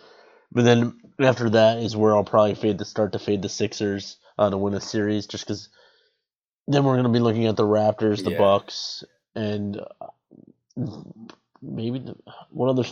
But 0.52 0.64
then 0.64 0.98
after 1.20 1.50
that 1.50 1.78
is 1.78 1.96
where 1.96 2.14
I'll 2.14 2.24
probably 2.24 2.54
fade 2.54 2.78
the 2.78 2.84
start 2.84 3.12
to 3.12 3.18
fade 3.18 3.42
the 3.42 3.48
Sixers 3.48 4.18
uh, 4.38 4.48
to 4.50 4.56
win 4.56 4.74
a 4.74 4.80
series, 4.80 5.26
just 5.26 5.44
because 5.44 5.68
then 6.68 6.84
we're 6.84 6.96
gonna 6.96 7.08
be 7.08 7.18
looking 7.18 7.46
at 7.46 7.56
the 7.56 7.64
Raptors, 7.64 8.22
the 8.22 8.30
Yeah. 8.30 8.38
Bucks, 8.38 9.02
and 9.34 9.80
uh, 10.00 10.96
maybe 11.60 11.98
the, 11.98 12.16
one 12.50 12.68
other. 12.68 12.84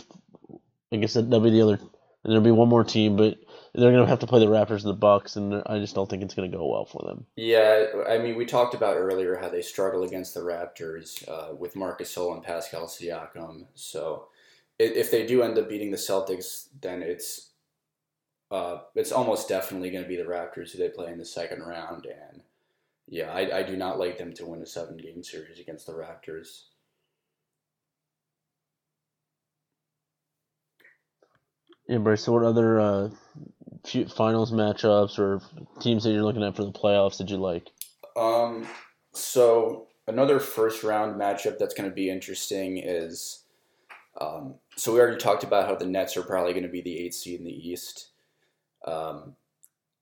I 0.91 0.97
guess 0.97 1.13
that, 1.13 1.23
that'll 1.29 1.39
be 1.39 1.51
the 1.51 1.61
other. 1.61 1.75
And 1.75 2.31
there'll 2.31 2.43
be 2.43 2.51
one 2.51 2.69
more 2.69 2.83
team, 2.83 3.15
but 3.15 3.37
they're 3.77 3.91
gonna 3.91 4.07
have 4.07 4.19
to 4.19 4.27
play 4.27 4.39
the 4.39 4.47
Raptors 4.47 4.81
and 4.83 4.89
the 4.89 4.93
Bucks, 4.93 5.35
and 5.35 5.61
I 5.65 5.79
just 5.79 5.95
don't 5.95 6.09
think 6.09 6.23
it's 6.23 6.33
gonna 6.33 6.47
go 6.47 6.67
well 6.67 6.85
for 6.85 7.03
them. 7.05 7.25
Yeah, 7.35 7.87
I 8.07 8.17
mean, 8.17 8.35
we 8.35 8.45
talked 8.45 8.73
about 8.73 8.97
earlier 8.97 9.37
how 9.37 9.49
they 9.49 9.61
struggle 9.61 10.03
against 10.03 10.33
the 10.33 10.41
Raptors 10.41 11.27
uh, 11.29 11.55
with 11.55 11.75
Marc 11.75 11.99
Gasol 11.99 12.33
and 12.33 12.43
Pascal 12.43 12.87
Siakam. 12.87 13.65
So, 13.75 14.27
if 14.79 15.11
they 15.11 15.25
do 15.25 15.43
end 15.43 15.57
up 15.57 15.69
beating 15.69 15.91
the 15.91 15.97
Celtics, 15.97 16.67
then 16.81 17.01
it's 17.01 17.51
uh, 18.51 18.79
it's 18.95 19.11
almost 19.11 19.49
definitely 19.49 19.89
going 19.89 20.03
to 20.03 20.09
be 20.09 20.17
the 20.17 20.23
Raptors 20.23 20.71
who 20.71 20.77
they 20.77 20.89
play 20.89 21.11
in 21.11 21.17
the 21.17 21.25
second 21.25 21.61
round. 21.61 22.05
And 22.05 22.41
yeah, 23.07 23.31
I, 23.31 23.59
I 23.59 23.63
do 23.63 23.75
not 23.75 23.99
like 23.99 24.17
them 24.17 24.33
to 24.33 24.45
win 24.45 24.61
a 24.61 24.65
seven 24.65 24.97
game 24.97 25.23
series 25.23 25.59
against 25.59 25.87
the 25.87 25.93
Raptors. 25.93 26.63
Yeah, 31.87 31.99
Bryce. 31.99 32.23
So, 32.23 32.31
what 32.31 32.43
other 32.43 32.79
uh, 32.79 33.09
finals 33.85 34.51
matchups 34.51 35.19
or 35.19 35.41
teams 35.79 36.03
that 36.03 36.11
you're 36.11 36.23
looking 36.23 36.43
at 36.43 36.55
for 36.55 36.63
the 36.63 36.71
playoffs 36.71 37.17
did 37.17 37.29
you 37.29 37.37
like? 37.37 37.69
Um, 38.15 38.67
so 39.13 39.87
another 40.07 40.39
first 40.39 40.83
round 40.83 41.19
matchup 41.19 41.57
that's 41.57 41.73
going 41.73 41.89
to 41.89 41.95
be 41.95 42.09
interesting 42.09 42.77
is, 42.77 43.43
um, 44.19 44.55
so 44.75 44.93
we 44.93 44.99
already 44.99 45.17
talked 45.17 45.43
about 45.43 45.67
how 45.67 45.75
the 45.75 45.85
Nets 45.85 46.15
are 46.17 46.23
probably 46.23 46.53
going 46.53 46.63
to 46.63 46.69
be 46.69 46.81
the 46.81 46.99
eighth 46.99 47.15
seed 47.15 47.39
in 47.39 47.45
the 47.45 47.69
East. 47.69 48.09
Um, 48.85 49.35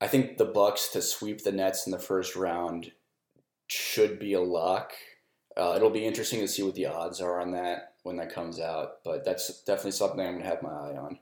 I 0.01 0.07
think 0.07 0.37
the 0.37 0.45
Bucks 0.45 0.89
to 0.89 1.01
sweep 1.01 1.43
the 1.43 1.51
Nets 1.51 1.85
in 1.85 1.91
the 1.91 1.99
first 1.99 2.35
round 2.35 2.91
should 3.67 4.19
be 4.19 4.33
a 4.33 4.41
lock. 4.41 4.91
Uh, 5.55 5.73
it'll 5.75 5.89
be 5.89 6.05
interesting 6.05 6.39
to 6.41 6.47
see 6.47 6.63
what 6.63 6.75
the 6.75 6.87
odds 6.87 7.21
are 7.21 7.39
on 7.39 7.51
that 7.51 7.93
when 8.03 8.17
that 8.17 8.33
comes 8.33 8.59
out, 8.59 9.03
but 9.03 9.23
that's 9.23 9.63
definitely 9.63 9.91
something 9.91 10.19
I'm 10.19 10.33
going 10.33 10.43
to 10.43 10.49
have 10.49 10.61
my 10.61 10.69
eye 10.69 10.97
on. 10.97 11.19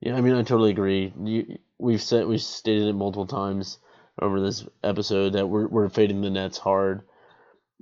Yeah, 0.00 0.16
I 0.16 0.20
mean, 0.20 0.34
I 0.34 0.42
totally 0.42 0.70
agree. 0.70 1.12
You, 1.22 1.58
we've 1.78 2.02
said 2.02 2.26
we've 2.26 2.40
stated 2.40 2.88
it 2.88 2.94
multiple 2.94 3.26
times 3.26 3.78
over 4.20 4.40
this 4.40 4.66
episode 4.82 5.34
that 5.34 5.46
we're 5.46 5.68
we're 5.68 5.88
fading 5.88 6.22
the 6.22 6.30
Nets 6.30 6.58
hard. 6.58 7.02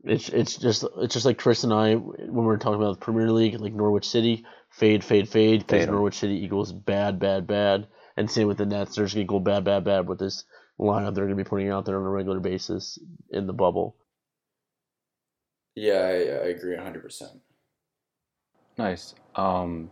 It's 0.05 0.29
it's 0.29 0.57
just 0.57 0.85
it's 0.99 1.15
just 1.15 1.27
like 1.27 1.39
Chris 1.39 1.65
and 1.65 1.73
I 1.73 1.95
when 1.95 2.47
we 2.47 2.55
are 2.55 2.59
talking 2.59 2.81
about 2.81 2.99
the 2.99 3.05
Premier 3.05 3.31
League, 3.31 3.59
like 3.61 3.73
Norwich 3.73 4.09
City, 4.09 4.45
fade, 4.71 5.05
fade, 5.05 5.29
fade, 5.29 5.67
because 5.67 5.87
Norwich 5.87 6.19
City 6.19 6.45
equals 6.45 6.73
bad, 6.73 7.19
bad, 7.19 7.47
bad, 7.47 7.87
and 8.17 8.31
same 8.31 8.49
with 8.49 8.59
the 8.59 8.67
Nets. 8.67 8.97
They're 8.97 9.05
just 9.05 9.15
gonna 9.15 9.27
go 9.27 9.41
bad, 9.41 9.65
bad, 9.65 9.85
bad 9.85 10.09
with 10.09 10.19
this 10.19 10.45
lineup 10.81 11.15
they're 11.15 11.25
gonna 11.25 11.37
be 11.37 11.45
putting 11.45 11.71
out 11.71 11.85
there 11.85 11.99
on 11.99 12.07
a 12.07 12.11
regular 12.11 12.41
basis 12.41 12.99
in 13.31 13.47
the 13.47 13.53
bubble. 13.53 13.97
Yeah, 15.75 15.99
I, 15.99 16.13
I 16.13 16.49
agree 16.49 16.77
100%. 16.77 17.41
Nice. 18.77 19.15
Um, 19.35 19.91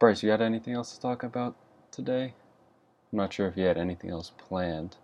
Bryce, 0.00 0.22
you 0.22 0.30
got 0.30 0.40
anything 0.40 0.72
else 0.72 0.94
to 0.94 1.00
talk 1.00 1.22
about 1.22 1.56
today? 1.92 2.32
I'm 3.12 3.18
not 3.18 3.32
sure 3.34 3.46
if 3.46 3.56
you 3.56 3.64
had 3.66 3.76
anything 3.76 4.10
else 4.10 4.32
planned. 4.38 4.96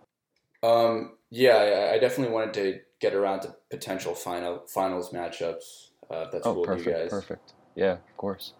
Um, 0.63 1.17
yeah, 1.29 1.91
I, 1.93 1.99
definitely 1.99 2.33
wanted 2.33 2.53
to 2.55 2.79
get 2.99 3.13
around 3.13 3.41
to 3.41 3.55
potential 3.69 4.15
final 4.15 4.63
finals 4.67 5.11
matchups. 5.11 5.89
Uh, 6.09 6.25
that's 6.31 6.47
Oh, 6.47 6.55
cool 6.55 6.61
with 6.61 6.79
you 6.79 6.85
perfect, 6.85 6.97
guys. 6.97 7.09
perfect. 7.11 7.53
Yeah, 7.75 7.91
of 7.93 8.17
course. 8.17 8.53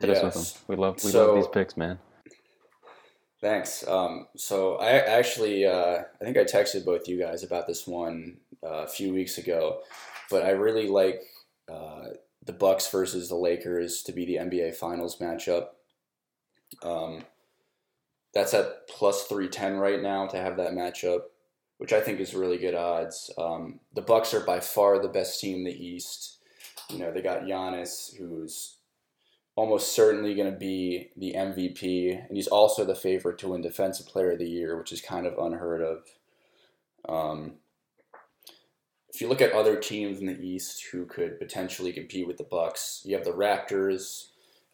Hit 0.00 0.10
us 0.10 0.22
with 0.22 0.34
them. 0.34 0.62
We 0.66 0.76
love 0.76 0.96
we 1.04 1.10
So- 1.12 1.26
love 1.26 1.36
these 1.36 1.48
picks, 1.48 1.76
man. 1.76 2.00
Thanks. 3.40 3.86
Um, 3.86 4.26
so 4.36 4.76
I 4.76 4.92
actually, 4.98 5.64
uh, 5.64 6.02
I 6.20 6.24
think 6.24 6.36
I 6.36 6.44
texted 6.44 6.84
both 6.84 7.06
you 7.06 7.20
guys 7.20 7.44
about 7.44 7.68
this 7.68 7.86
one 7.86 8.38
uh, 8.64 8.82
a 8.84 8.88
few 8.88 9.12
weeks 9.14 9.38
ago, 9.38 9.82
but 10.28 10.42
I 10.44 10.50
really 10.50 10.88
like 10.88 11.22
uh, 11.70 12.08
the 12.46 12.52
Bucks 12.52 12.90
versus 12.90 13.28
the 13.28 13.36
Lakers 13.36 14.02
to 14.02 14.12
be 14.12 14.24
the 14.24 14.36
NBA 14.36 14.76
Finals 14.76 15.18
matchup. 15.18 15.68
Um, 16.82 17.24
that's 18.32 18.54
at 18.54 18.88
plus 18.88 19.24
three 19.24 19.48
ten 19.48 19.76
right 19.76 20.00
now 20.00 20.26
to 20.26 20.36
have 20.36 20.56
that 20.56 20.72
matchup, 20.72 21.22
which 21.78 21.92
I 21.92 22.00
think 22.00 22.20
is 22.20 22.34
really 22.34 22.58
good 22.58 22.74
odds. 22.74 23.30
Um, 23.36 23.80
the 23.94 24.02
Bucks 24.02 24.32
are 24.32 24.40
by 24.40 24.60
far 24.60 24.98
the 25.00 25.08
best 25.08 25.40
team 25.40 25.58
in 25.58 25.64
the 25.64 25.84
East. 25.86 26.38
You 26.90 26.98
know, 26.98 27.12
they 27.12 27.22
got 27.22 27.42
Giannis, 27.42 28.16
who's 28.16 28.76
almost 29.56 29.94
certainly 29.94 30.34
going 30.34 30.52
to 30.52 30.58
be 30.58 31.10
the 31.16 31.34
MVP, 31.34 32.26
and 32.28 32.36
he's 32.36 32.46
also 32.46 32.84
the 32.84 32.94
favorite 32.94 33.38
to 33.38 33.48
win 33.48 33.62
Defensive 33.62 34.06
Player 34.06 34.32
of 34.32 34.38
the 34.38 34.48
Year, 34.48 34.78
which 34.78 34.92
is 34.92 35.00
kind 35.00 35.26
of 35.26 35.38
unheard 35.38 35.82
of. 35.82 36.04
Um, 37.08 37.54
if 39.16 39.22
you 39.22 39.28
look 39.28 39.40
at 39.40 39.52
other 39.52 39.76
teams 39.76 40.20
in 40.20 40.26
the 40.26 40.38
East 40.38 40.88
who 40.92 41.06
could 41.06 41.38
potentially 41.38 41.90
compete 41.90 42.26
with 42.26 42.36
the 42.36 42.44
Bucks, 42.44 43.00
you 43.02 43.16
have 43.16 43.24
the 43.24 43.32
Raptors, 43.32 44.26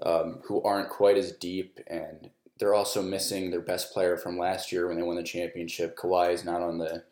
um, 0.02 0.40
who 0.46 0.60
aren't 0.64 0.88
quite 0.88 1.16
as 1.16 1.30
deep, 1.30 1.78
and 1.86 2.28
they're 2.58 2.74
also 2.74 3.02
missing 3.02 3.52
their 3.52 3.60
best 3.60 3.92
player 3.92 4.16
from 4.16 4.36
last 4.36 4.72
year 4.72 4.88
when 4.88 4.96
they 4.96 5.04
won 5.04 5.14
the 5.14 5.22
championship. 5.22 5.96
Kawhi 5.96 6.32
is 6.32 6.44
not 6.44 6.60
on 6.60 6.78
the 6.78 7.04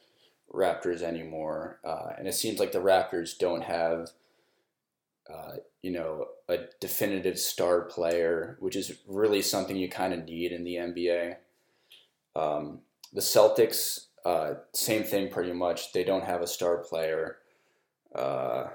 Raptors 0.52 1.02
anymore, 1.02 1.78
uh, 1.84 2.14
and 2.18 2.26
it 2.26 2.34
seems 2.34 2.58
like 2.58 2.72
the 2.72 2.80
Raptors 2.80 3.38
don't 3.38 3.62
have 3.62 4.10
uh, 5.32 5.52
you 5.82 5.92
know, 5.92 6.26
a 6.48 6.58
definitive 6.80 7.38
star 7.38 7.82
player, 7.82 8.56
which 8.58 8.74
is 8.74 8.98
really 9.06 9.40
something 9.40 9.76
you 9.76 9.88
kind 9.88 10.12
of 10.12 10.24
need 10.24 10.50
in 10.50 10.64
the 10.64 10.74
NBA. 10.74 11.36
Um, 12.34 12.80
the 13.12 13.20
Celtics, 13.20 14.06
uh, 14.24 14.54
same 14.72 15.04
thing 15.04 15.30
pretty 15.30 15.52
much. 15.52 15.92
They 15.92 16.04
don't 16.04 16.24
have 16.24 16.42
a 16.42 16.46
star 16.46 16.78
player, 16.78 17.38
uh, 18.14 18.68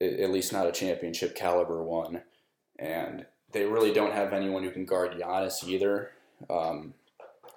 at 0.00 0.30
least 0.30 0.52
not 0.52 0.66
a 0.66 0.72
championship 0.72 1.34
caliber 1.34 1.82
one, 1.82 2.22
and 2.78 3.26
they 3.52 3.64
really 3.64 3.92
don't 3.92 4.12
have 4.12 4.32
anyone 4.32 4.62
who 4.62 4.70
can 4.70 4.86
guard 4.86 5.12
Giannis 5.12 5.66
either. 5.66 6.12
Um, 6.48 6.94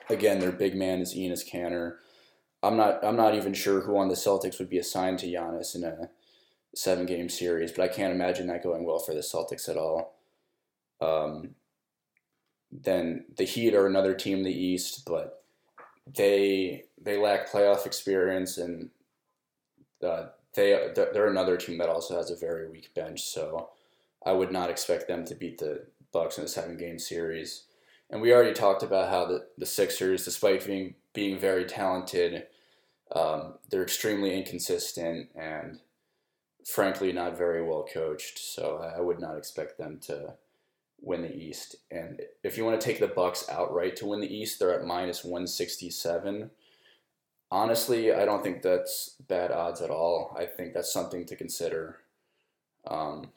again, 0.09 0.39
their 0.39 0.51
big 0.51 0.75
man 0.75 0.99
is 0.99 1.15
Enes 1.15 1.47
Kanter. 1.49 1.95
I'm 2.61 2.77
not. 2.77 3.03
I'm 3.03 3.17
not 3.17 3.35
even 3.35 3.53
sure 3.53 3.81
who 3.81 3.97
on 3.97 4.09
the 4.09 4.15
Celtics 4.15 4.59
would 4.59 4.69
be 4.69 4.77
assigned 4.77 5.19
to 5.19 5.27
Giannis 5.27 5.75
in 5.75 5.83
a 5.83 6.09
seven 6.75 7.05
game 7.05 7.29
series, 7.29 7.71
but 7.71 7.83
I 7.83 7.93
can't 7.93 8.13
imagine 8.13 8.47
that 8.47 8.63
going 8.63 8.83
well 8.85 8.99
for 8.99 9.13
the 9.13 9.21
Celtics 9.21 9.69
at 9.69 9.77
all. 9.77 10.15
Um, 10.99 11.55
then 12.71 13.25
the 13.37 13.43
Heat 13.43 13.73
are 13.73 13.85
another 13.85 14.13
team 14.13 14.39
in 14.39 14.43
the 14.43 14.51
East, 14.51 15.03
but 15.05 15.42
they 16.05 16.85
they 17.01 17.17
lack 17.17 17.49
playoff 17.49 17.85
experience, 17.85 18.57
and 18.57 18.89
uh, 20.05 20.27
they 20.55 20.91
they're 20.95 21.27
another 21.27 21.57
team 21.57 21.77
that 21.77 21.89
also 21.89 22.15
has 22.15 22.31
a 22.31 22.35
very 22.35 22.69
weak 22.69 22.93
bench. 22.93 23.21
So 23.21 23.69
I 24.25 24.31
would 24.33 24.51
not 24.51 24.69
expect 24.69 25.07
them 25.07 25.25
to 25.25 25.35
beat 25.35 25.57
the 25.57 25.85
Bucks 26.11 26.37
in 26.37 26.45
a 26.45 26.47
seven 26.47 26.77
game 26.77 26.99
series. 26.99 27.65
And 28.09 28.21
we 28.21 28.33
already 28.33 28.53
talked 28.53 28.83
about 28.83 29.09
how 29.09 29.25
the, 29.25 29.47
the 29.57 29.65
Sixers, 29.65 30.23
despite 30.25 30.65
being 30.65 30.95
being 31.13 31.39
very 31.39 31.65
talented, 31.65 32.47
um, 33.11 33.55
they're 33.69 33.83
extremely 33.83 34.37
inconsistent 34.37 35.29
and 35.35 35.79
frankly 36.65 37.11
not 37.11 37.37
very 37.37 37.63
well 37.63 37.85
coached. 37.91 38.39
So 38.39 38.77
I 38.95 39.01
would 39.01 39.19
not 39.19 39.37
expect 39.37 39.77
them 39.77 39.99
to 40.03 40.35
win 41.03 41.21
the 41.21 41.35
East. 41.35 41.75
And 41.91 42.21
if 42.43 42.57
you 42.57 42.65
want 42.65 42.79
to 42.79 42.85
take 42.85 42.99
the 42.99 43.07
Bucks 43.07 43.47
outright 43.49 43.95
to 43.97 44.05
win 44.05 44.21
the 44.21 44.33
East, 44.33 44.59
they're 44.59 44.73
at 44.73 44.85
minus 44.87 45.23
one 45.23 45.45
sixty 45.47 45.89
seven. 45.89 46.49
Honestly, 47.51 48.11
I 48.11 48.25
don't 48.25 48.41
think 48.43 48.63
that's 48.63 49.15
bad 49.27 49.51
odds 49.51 49.81
at 49.81 49.91
all. 49.91 50.35
I 50.37 50.45
think 50.45 50.73
that's 50.73 50.91
something 50.91 51.25
to 51.27 51.35
consider. 51.35 51.97
Um, 52.87 53.29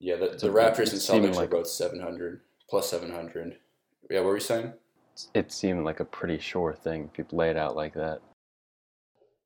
yeah, 0.00 0.16
the, 0.16 0.28
the 0.28 0.48
Raptors 0.48 0.78
and 0.90 0.94
it's 0.94 1.10
Celtics 1.10 1.34
like- 1.34 1.48
are 1.48 1.56
both 1.58 1.66
seven 1.68 2.00
hundred 2.00 2.40
plus 2.70 2.88
seven 2.90 3.10
hundred. 3.10 3.58
Yeah, 4.08 4.20
what 4.20 4.26
were 4.28 4.34
you 4.36 4.40
saying? 4.40 4.72
It 5.34 5.50
seemed 5.52 5.84
like 5.84 5.98
a 6.00 6.04
pretty 6.04 6.38
sure 6.38 6.72
thing 6.72 7.10
if 7.12 7.18
you 7.18 7.26
lay 7.32 7.50
it 7.50 7.56
out 7.56 7.74
like 7.74 7.94
that. 7.94 8.20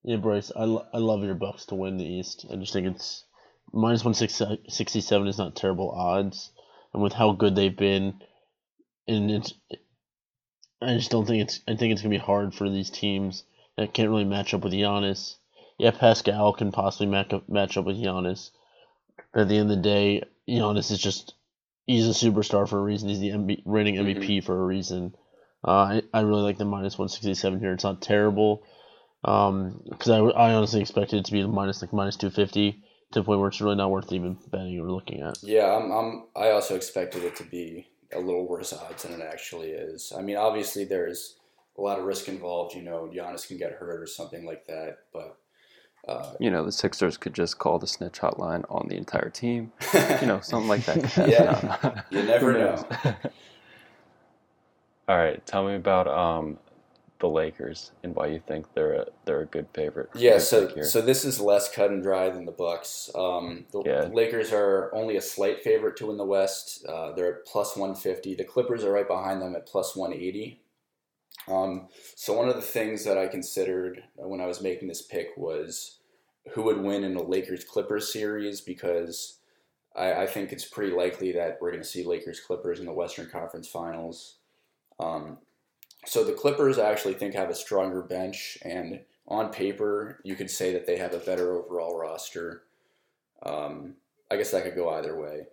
Yeah, 0.04 0.16
Bryce, 0.16 0.52
I, 0.54 0.64
lo- 0.64 0.86
I 0.92 0.98
love 0.98 1.24
your 1.24 1.34
Bucks 1.34 1.64
to 1.66 1.74
win 1.74 1.96
the 1.96 2.04
East. 2.04 2.44
I 2.52 2.56
just 2.56 2.72
think 2.74 2.86
it's 2.86 3.24
minus 3.72 4.04
one 4.04 4.14
sixty 4.14 5.00
seven 5.00 5.26
is 5.28 5.38
not 5.38 5.56
terrible 5.56 5.90
odds, 5.90 6.50
and 6.92 7.02
with 7.02 7.12
how 7.12 7.32
good 7.32 7.54
they've 7.54 7.76
been, 7.76 8.20
and 9.08 9.30
it's, 9.30 9.54
I 10.80 10.94
just 10.94 11.10
don't 11.10 11.26
think 11.26 11.42
it's. 11.42 11.60
I 11.66 11.76
think 11.76 11.92
it's 11.92 12.02
gonna 12.02 12.10
be 12.10 12.18
hard 12.18 12.54
for 12.54 12.68
these 12.68 12.90
teams 12.90 13.44
that 13.76 13.94
can't 13.94 14.10
really 14.10 14.24
match 14.24 14.54
up 14.54 14.62
with 14.62 14.72
Giannis. 14.72 15.36
Yeah, 15.78 15.90
Pascal 15.90 16.52
can 16.52 16.72
possibly 16.72 17.06
match 17.06 17.32
up, 17.32 17.48
match 17.48 17.76
up 17.76 17.86
with 17.86 17.96
Giannis, 17.96 18.50
But 19.32 19.42
at 19.42 19.48
the 19.48 19.56
end 19.56 19.70
of 19.70 19.76
the 19.76 19.82
day, 19.82 20.22
Giannis 20.48 20.90
is 20.90 20.98
just 20.98 21.34
he's 21.86 22.06
a 22.06 22.10
superstar 22.10 22.68
for 22.68 22.78
a 22.78 22.82
reason. 22.82 23.08
He's 23.08 23.20
the 23.20 23.30
MB, 23.30 23.62
reigning 23.64 23.96
MVP 23.96 24.44
for 24.44 24.60
a 24.60 24.64
reason. 24.64 25.14
Uh, 25.66 25.70
I, 25.70 26.02
I 26.12 26.20
really 26.20 26.42
like 26.42 26.58
the 26.58 26.64
minus 26.64 26.98
167 26.98 27.60
here. 27.60 27.72
It's 27.72 27.84
not 27.84 28.02
terrible. 28.02 28.64
Um, 29.24 29.80
because 29.88 30.10
I, 30.10 30.18
I 30.18 30.54
honestly 30.54 30.80
expected 30.80 31.20
it 31.20 31.24
to 31.26 31.32
be 31.32 31.46
minus 31.46 31.80
like 31.80 31.92
minus 31.92 32.16
250 32.16 32.82
to 33.12 33.20
the 33.20 33.24
point 33.24 33.40
where 33.40 33.48
it's 33.48 33.60
really 33.60 33.76
not 33.76 33.90
worth 33.90 34.12
even 34.12 34.36
betting 34.50 34.78
or 34.80 34.90
looking 34.90 35.20
at. 35.20 35.42
Yeah, 35.42 35.74
I'm, 35.74 35.90
I'm. 35.90 36.24
I 36.34 36.50
also 36.50 36.74
expected 36.74 37.24
it 37.24 37.36
to 37.36 37.44
be 37.44 37.88
a 38.12 38.18
little 38.18 38.46
worse 38.46 38.72
odds 38.72 39.04
than 39.04 39.12
it 39.12 39.20
actually 39.20 39.70
is. 39.70 40.12
I 40.16 40.22
mean, 40.22 40.36
obviously 40.36 40.84
there's 40.84 41.36
a 41.78 41.80
lot 41.80 41.98
of 41.98 42.04
risk 42.04 42.28
involved. 42.28 42.74
You 42.74 42.82
know, 42.82 43.10
Giannis 43.14 43.46
can 43.46 43.58
get 43.58 43.72
hurt 43.72 44.00
or 44.00 44.06
something 44.06 44.44
like 44.44 44.66
that, 44.66 44.98
but 45.12 45.38
uh, 46.08 46.34
You 46.40 46.50
know, 46.50 46.64
the 46.64 46.72
Sixers 46.72 47.16
could 47.16 47.34
just 47.34 47.58
call 47.58 47.78
the 47.78 47.86
snitch 47.86 48.20
hotline 48.20 48.64
on 48.68 48.88
the 48.88 48.96
entire 48.96 49.30
team. 49.30 49.72
You 50.20 50.26
know, 50.26 50.40
something 50.40 50.68
like 50.68 50.84
that. 50.86 51.16
Yeah, 51.28 52.02
you 52.10 52.22
never 52.22 52.52
know. 52.52 52.84
All 55.08 55.16
right, 55.16 55.44
tell 55.46 55.66
me 55.66 55.74
about 55.74 56.06
um, 56.06 56.58
the 57.22 57.28
Lakers 57.28 57.92
and 58.02 58.14
why 58.14 58.26
you 58.26 58.42
think 58.46 58.66
they're 58.74 58.94
a, 58.94 59.06
they're 59.24 59.40
a 59.42 59.46
good 59.46 59.68
favorite. 59.72 60.10
Yeah, 60.14 60.38
so 60.38 60.82
so 60.82 61.00
this 61.00 61.24
is 61.24 61.40
less 61.40 61.72
cut 61.72 61.90
and 61.90 62.02
dry 62.02 62.28
than 62.28 62.44
the 62.44 62.52
Bucks. 62.52 63.10
Um, 63.14 63.64
the, 63.72 63.82
Yeah. 63.86 64.08
Lakers 64.12 64.52
are 64.52 64.94
only 64.94 65.16
a 65.16 65.22
slight 65.22 65.62
favorite 65.62 65.96
to 65.98 66.06
win 66.06 66.16
the 66.18 66.26
West. 66.26 66.84
Uh, 66.84 67.12
they're 67.12 67.38
at 67.38 67.46
plus 67.46 67.76
one 67.76 67.94
fifty. 67.94 68.34
The 68.34 68.44
Clippers 68.44 68.84
are 68.84 68.92
right 68.92 69.06
behind 69.08 69.40
them 69.40 69.54
at 69.54 69.66
plus 69.66 69.96
one 69.96 70.12
eighty. 70.12 70.60
Um, 71.48 71.88
so 72.14 72.34
one 72.34 72.48
of 72.48 72.56
the 72.56 72.60
things 72.60 73.04
that 73.04 73.16
I 73.16 73.28
considered 73.28 74.02
when 74.16 74.40
I 74.40 74.46
was 74.46 74.60
making 74.60 74.88
this 74.88 75.02
pick 75.02 75.28
was 75.36 75.98
who 76.52 76.62
would 76.64 76.82
win 76.82 77.04
in 77.04 77.16
a 77.16 77.22
Lakers 77.22 77.64
Clippers 77.64 78.12
series 78.12 78.60
because 78.60 79.38
I, 79.94 80.12
I 80.22 80.26
think 80.26 80.52
it's 80.52 80.64
pretty 80.64 80.92
likely 80.92 81.32
that 81.32 81.58
we're 81.60 81.70
going 81.70 81.82
to 81.82 81.88
see 81.88 82.04
Lakers 82.04 82.40
Clippers 82.40 82.80
in 82.80 82.86
the 82.86 82.92
Western 82.92 83.28
Conference 83.30 83.68
Finals. 83.68 84.36
Um, 84.98 85.38
so 86.04 86.24
the 86.24 86.32
Clippers, 86.32 86.78
I 86.78 86.90
actually 86.90 87.14
think, 87.14 87.34
have 87.34 87.50
a 87.50 87.54
stronger 87.54 88.02
bench, 88.02 88.58
and 88.62 89.00
on 89.28 89.52
paper, 89.52 90.20
you 90.24 90.34
could 90.34 90.50
say 90.50 90.72
that 90.72 90.86
they 90.86 90.96
have 90.96 91.14
a 91.14 91.18
better 91.18 91.52
overall 91.52 91.96
roster. 91.96 92.62
Um, 93.44 93.94
I 94.30 94.36
guess 94.36 94.50
that 94.50 94.64
could 94.64 94.74
go 94.74 94.90
either 94.90 95.18
way, 95.18 95.46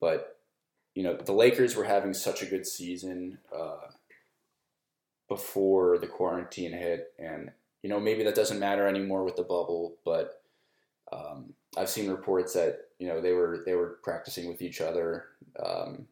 but 0.00 0.38
you 0.94 1.02
know 1.02 1.16
the 1.16 1.32
Lakers 1.32 1.76
were 1.76 1.84
having 1.84 2.14
such 2.14 2.42
a 2.42 2.46
good 2.46 2.66
season 2.66 3.38
uh, 3.56 3.88
before 5.28 5.98
the 5.98 6.06
quarantine 6.06 6.72
hit, 6.72 7.12
and 7.18 7.50
you 7.82 7.88
know 7.88 8.00
maybe 8.00 8.22
that 8.24 8.34
doesn't 8.34 8.60
matter 8.60 8.86
anymore 8.86 9.24
with 9.24 9.36
the 9.36 9.42
bubble, 9.42 9.96
but 10.04 10.42
um, 11.12 11.54
I've 11.76 11.88
seen 11.88 12.10
reports 12.10 12.54
that 12.54 12.78
you 12.98 13.08
know 13.08 13.20
they 13.20 13.32
were 13.32 13.62
they 13.64 13.74
were 13.74 13.98
practicing 14.02 14.48
with 14.48 14.62
each 14.62 14.80
other. 14.80 15.26
Um, 15.64 16.06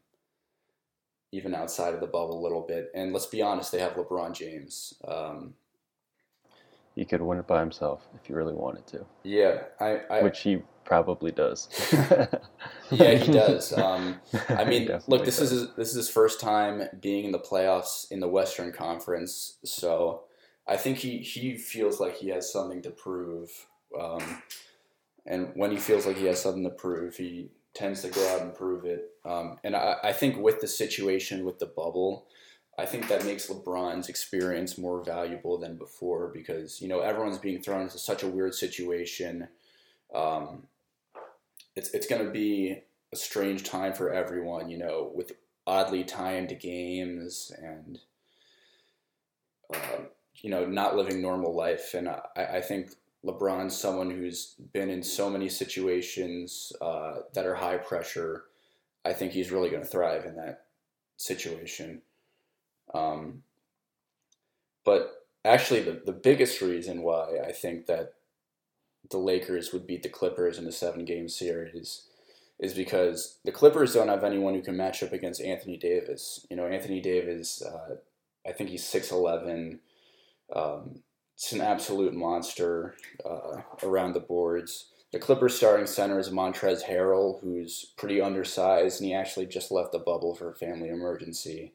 even 1.32 1.54
outside 1.54 1.94
of 1.94 2.00
the 2.00 2.06
bubble 2.06 2.40
a 2.40 2.42
little 2.42 2.62
bit, 2.62 2.90
and 2.94 3.12
let's 3.12 3.26
be 3.26 3.42
honest, 3.42 3.72
they 3.72 3.80
have 3.80 3.92
LeBron 3.92 4.32
James. 4.32 4.94
Um, 5.06 5.54
he 6.94 7.04
could 7.04 7.22
win 7.22 7.38
it 7.38 7.46
by 7.46 7.60
himself 7.60 8.06
if 8.14 8.26
he 8.26 8.32
really 8.32 8.54
wanted 8.54 8.86
to, 8.88 9.04
yeah, 9.22 9.62
I, 9.80 10.00
I 10.10 10.22
which 10.22 10.40
he 10.40 10.62
probably 10.84 11.30
does. 11.30 11.68
yeah, 12.90 13.14
he 13.14 13.32
does. 13.32 13.72
Um, 13.78 14.20
I 14.48 14.64
mean, 14.64 14.90
look, 15.06 15.24
this 15.24 15.38
does. 15.38 15.52
is 15.52 15.74
this 15.76 15.90
is 15.90 15.94
his 15.94 16.08
first 16.08 16.40
time 16.40 16.88
being 17.00 17.24
in 17.26 17.32
the 17.32 17.38
playoffs 17.38 18.10
in 18.10 18.20
the 18.20 18.28
Western 18.28 18.72
Conference, 18.72 19.58
so 19.64 20.22
I 20.66 20.76
think 20.76 20.98
he 20.98 21.18
he 21.18 21.56
feels 21.56 22.00
like 22.00 22.16
he 22.16 22.28
has 22.30 22.52
something 22.52 22.82
to 22.82 22.90
prove. 22.90 23.50
Um, 23.98 24.42
and 25.24 25.52
when 25.54 25.70
he 25.70 25.76
feels 25.76 26.06
like 26.06 26.16
he 26.16 26.26
has 26.26 26.40
something 26.40 26.64
to 26.64 26.70
prove, 26.70 27.16
he 27.16 27.50
tends 27.74 28.02
to 28.02 28.08
go 28.08 28.26
out 28.34 28.42
and 28.42 28.54
prove 28.54 28.84
it. 28.84 29.10
Um, 29.24 29.58
and 29.62 29.76
I, 29.76 29.96
I 30.02 30.12
think 30.12 30.38
with 30.38 30.60
the 30.60 30.66
situation 30.66 31.44
with 31.44 31.58
the 31.58 31.66
bubble, 31.66 32.26
I 32.78 32.86
think 32.86 33.08
that 33.08 33.24
makes 33.24 33.48
LeBron's 33.48 34.08
experience 34.08 34.78
more 34.78 35.02
valuable 35.02 35.58
than 35.58 35.76
before 35.76 36.28
because 36.28 36.80
you 36.80 36.88
know 36.88 37.00
everyone's 37.00 37.38
being 37.38 37.60
thrown 37.60 37.82
into 37.82 37.98
such 37.98 38.22
a 38.22 38.28
weird 38.28 38.54
situation. 38.54 39.48
Um, 40.14 40.68
it's 41.74 41.90
it's 41.90 42.06
going 42.06 42.24
to 42.24 42.30
be 42.30 42.82
a 43.12 43.16
strange 43.16 43.64
time 43.64 43.94
for 43.94 44.12
everyone, 44.12 44.70
you 44.70 44.78
know, 44.78 45.10
with 45.14 45.32
oddly 45.66 46.04
timed 46.04 46.56
games 46.60 47.52
and 47.60 47.98
uh, 49.74 50.02
you 50.36 50.50
know 50.50 50.64
not 50.64 50.96
living 50.96 51.20
normal 51.20 51.54
life. 51.54 51.94
And 51.94 52.08
I, 52.08 52.20
I 52.36 52.60
think 52.60 52.92
LeBron's 53.28 53.78
someone 53.78 54.10
who's 54.10 54.54
been 54.72 54.88
in 54.88 55.02
so 55.02 55.28
many 55.28 55.48
situations 55.48 56.72
uh, 56.80 57.16
that 57.34 57.46
are 57.46 57.54
high 57.54 57.76
pressure. 57.76 58.44
I 59.04 59.12
think 59.12 59.32
he's 59.32 59.52
really 59.52 59.70
going 59.70 59.82
to 59.82 59.88
thrive 59.88 60.24
in 60.24 60.36
that 60.36 60.64
situation. 61.16 62.02
Um, 62.94 63.42
but 64.84 65.26
actually, 65.44 65.82
the, 65.82 66.00
the 66.04 66.12
biggest 66.12 66.62
reason 66.62 67.02
why 67.02 67.38
I 67.46 67.52
think 67.52 67.86
that 67.86 68.14
the 69.10 69.18
Lakers 69.18 69.72
would 69.72 69.86
beat 69.86 70.02
the 70.02 70.08
Clippers 70.08 70.58
in 70.58 70.66
a 70.66 70.72
seven 70.72 71.04
game 71.04 71.28
series 71.28 72.04
is 72.58 72.74
because 72.74 73.38
the 73.44 73.52
Clippers 73.52 73.94
don't 73.94 74.08
have 74.08 74.24
anyone 74.24 74.54
who 74.54 74.62
can 74.62 74.76
match 74.76 75.02
up 75.02 75.12
against 75.12 75.40
Anthony 75.40 75.76
Davis. 75.76 76.46
You 76.50 76.56
know, 76.56 76.66
Anthony 76.66 77.00
Davis, 77.00 77.62
uh, 77.62 77.96
I 78.46 78.52
think 78.52 78.70
he's 78.70 78.84
6'11. 78.84 79.78
Um, 80.54 81.02
it's 81.38 81.52
an 81.52 81.60
absolute 81.60 82.14
monster 82.14 82.96
uh, 83.24 83.60
around 83.84 84.12
the 84.12 84.20
boards. 84.20 84.86
The 85.12 85.20
Clippers 85.20 85.54
starting 85.54 85.86
center 85.86 86.18
is 86.18 86.30
Montrezl 86.30 86.82
Harrell, 86.82 87.40
who's 87.40 87.92
pretty 87.96 88.20
undersized, 88.20 89.00
and 89.00 89.06
he 89.06 89.14
actually 89.14 89.46
just 89.46 89.70
left 89.70 89.92
the 89.92 90.00
bubble 90.00 90.34
for 90.34 90.50
a 90.50 90.56
family 90.56 90.88
emergency. 90.88 91.74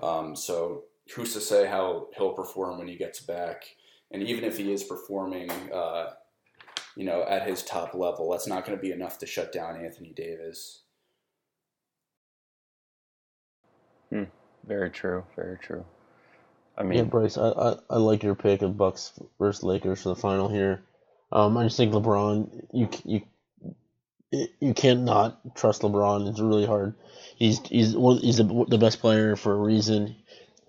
Um, 0.00 0.36
so 0.36 0.84
who's 1.12 1.32
to 1.32 1.40
say 1.40 1.66
how 1.66 2.06
he'll 2.16 2.34
perform 2.34 2.78
when 2.78 2.86
he 2.86 2.94
gets 2.94 3.18
back? 3.18 3.64
And 4.12 4.22
even 4.22 4.44
if 4.44 4.58
he 4.58 4.72
is 4.72 4.84
performing, 4.84 5.50
uh, 5.72 6.12
you 6.94 7.04
know, 7.04 7.24
at 7.28 7.48
his 7.48 7.64
top 7.64 7.94
level, 7.94 8.30
that's 8.30 8.46
not 8.46 8.64
going 8.64 8.78
to 8.78 8.82
be 8.82 8.92
enough 8.92 9.18
to 9.18 9.26
shut 9.26 9.52
down 9.52 9.84
Anthony 9.84 10.12
Davis. 10.14 10.82
Hmm. 14.10 14.24
very 14.64 14.90
true. 14.90 15.24
Very 15.34 15.58
true. 15.58 15.84
I 16.76 16.82
Yeah, 16.98 17.04
Bryce, 17.04 17.38
I, 17.38 17.48
I, 17.50 17.76
I 17.90 17.96
like 17.98 18.22
your 18.22 18.34
pick 18.34 18.62
of 18.62 18.76
Bucks 18.76 19.12
versus 19.38 19.62
Lakers 19.62 20.02
for 20.02 20.10
the 20.10 20.16
final 20.16 20.48
here. 20.48 20.82
Um, 21.30 21.56
I 21.56 21.64
just 21.64 21.76
think 21.76 21.92
LeBron, 21.92 22.66
you 22.72 22.88
you 23.04 23.22
you 24.60 24.74
can't 24.74 25.02
not 25.02 25.54
trust 25.54 25.82
LeBron. 25.82 26.28
It's 26.28 26.40
really 26.40 26.66
hard. 26.66 26.94
He's 27.36 27.60
he's 27.66 27.96
one, 27.96 28.18
he's 28.18 28.38
the, 28.38 28.64
the 28.68 28.78
best 28.78 29.00
player 29.00 29.36
for 29.36 29.52
a 29.52 29.58
reason. 29.58 30.16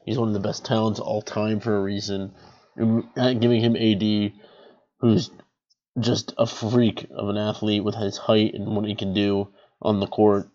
He's 0.05 0.17
one 0.17 0.27
of 0.27 0.33
the 0.33 0.39
best 0.39 0.65
talents 0.65 0.99
all 0.99 1.21
time 1.21 1.59
for 1.59 1.75
a 1.75 1.81
reason. 1.81 2.33
And 2.75 3.41
giving 3.41 3.61
him 3.61 3.75
AD, 3.75 4.33
who's 4.99 5.31
just 5.99 6.33
a 6.37 6.45
freak 6.45 7.07
of 7.11 7.29
an 7.29 7.37
athlete 7.37 7.83
with 7.83 7.95
his 7.95 8.17
height 8.17 8.53
and 8.53 8.75
what 8.75 8.85
he 8.85 8.95
can 8.95 9.13
do 9.13 9.47
on 9.81 9.99
the 9.99 10.07
court. 10.07 10.49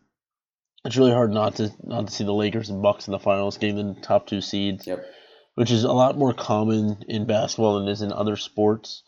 It's 0.84 0.96
really 0.96 1.12
hard 1.12 1.32
not 1.32 1.56
to 1.56 1.72
not 1.82 2.06
to 2.06 2.12
see 2.12 2.24
the 2.24 2.32
Lakers 2.32 2.70
and 2.70 2.82
Bucks 2.82 3.08
in 3.08 3.12
the 3.12 3.18
finals, 3.18 3.58
getting 3.58 3.94
the 3.94 4.00
top 4.00 4.26
two 4.26 4.40
seeds 4.40 4.86
Yep. 4.86 5.04
Which 5.54 5.70
is 5.70 5.84
a 5.84 5.92
lot 5.92 6.18
more 6.18 6.32
common 6.32 7.04
in 7.08 7.26
basketball 7.26 7.78
than 7.78 7.88
is 7.88 8.02
in 8.02 8.12
other 8.12 8.36
sports. 8.36 9.02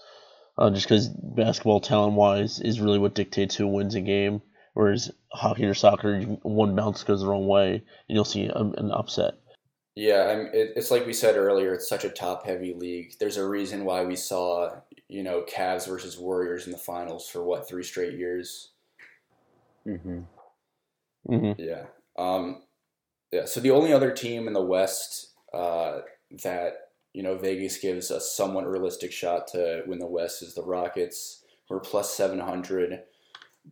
Uh, 0.59 0.71
just 0.71 0.87
because 0.87 1.09
basketball 1.09 1.81
talent 1.81 2.15
wise 2.15 2.61
is 2.61 2.81
really 2.81 2.99
what 2.99 3.15
dictates 3.15 3.55
who 3.55 3.67
wins 3.67 3.95
a 3.95 4.01
game, 4.01 4.43
whereas 4.75 5.11
hockey 5.33 5.65
or 5.65 5.75
soccer, 5.75 6.21
one 6.43 6.77
bounce 6.77 7.05
goes 7.05 7.21
the 7.21 7.27
wrong 7.27 7.47
way 7.47 7.75
and 7.75 7.85
you'll 8.09 8.25
see 8.25 8.47
a, 8.47 8.59
an 8.59 8.91
upset. 8.93 9.35
Yeah, 9.95 10.29
I'm, 10.31 10.47
it, 10.47 10.73
it's 10.77 10.91
like 10.91 11.07
we 11.07 11.13
said 11.13 11.37
earlier. 11.37 11.75
It's 11.75 11.89
such 11.89 12.05
a 12.05 12.11
top-heavy 12.11 12.75
league. 12.75 13.15
There's 13.21 13.37
a 13.37 13.47
reason 13.47 13.85
why 13.85 14.05
we 14.05 14.17
saw, 14.17 14.77
you 15.09 15.23
know, 15.23 15.43
Cavs 15.43 15.87
versus 15.87 16.19
Warriors 16.19 16.67
in 16.67 16.73
the 16.73 16.79
finals 16.79 17.29
for 17.29 17.45
what 17.45 17.69
three 17.69 17.83
straight 17.83 18.15
years. 18.15 18.73
hmm 19.85 20.21
hmm 21.27 21.53
Yeah. 21.59 21.85
Um, 22.17 22.63
yeah. 23.33 23.45
So 23.45 23.61
the 23.61 23.71
only 23.71 23.93
other 23.93 24.13
team 24.13 24.47
in 24.47 24.55
the 24.55 24.63
West 24.63 25.33
uh, 25.53 26.01
that 26.43 26.91
you 27.13 27.23
know 27.23 27.37
Vegas 27.37 27.79
gives 27.79 28.11
a 28.11 28.21
somewhat 28.21 28.67
realistic 28.67 29.13
shot 29.13 29.49
to 29.49 29.83
win 29.87 29.99
the 29.99 30.07
West 30.07 30.43
is 30.43 30.55
the 30.55 30.63
Rockets, 30.63 31.45
who 31.69 31.77
are 31.77 31.81
plus 31.81 32.15
seven 32.15 32.39
hundred, 32.39 33.03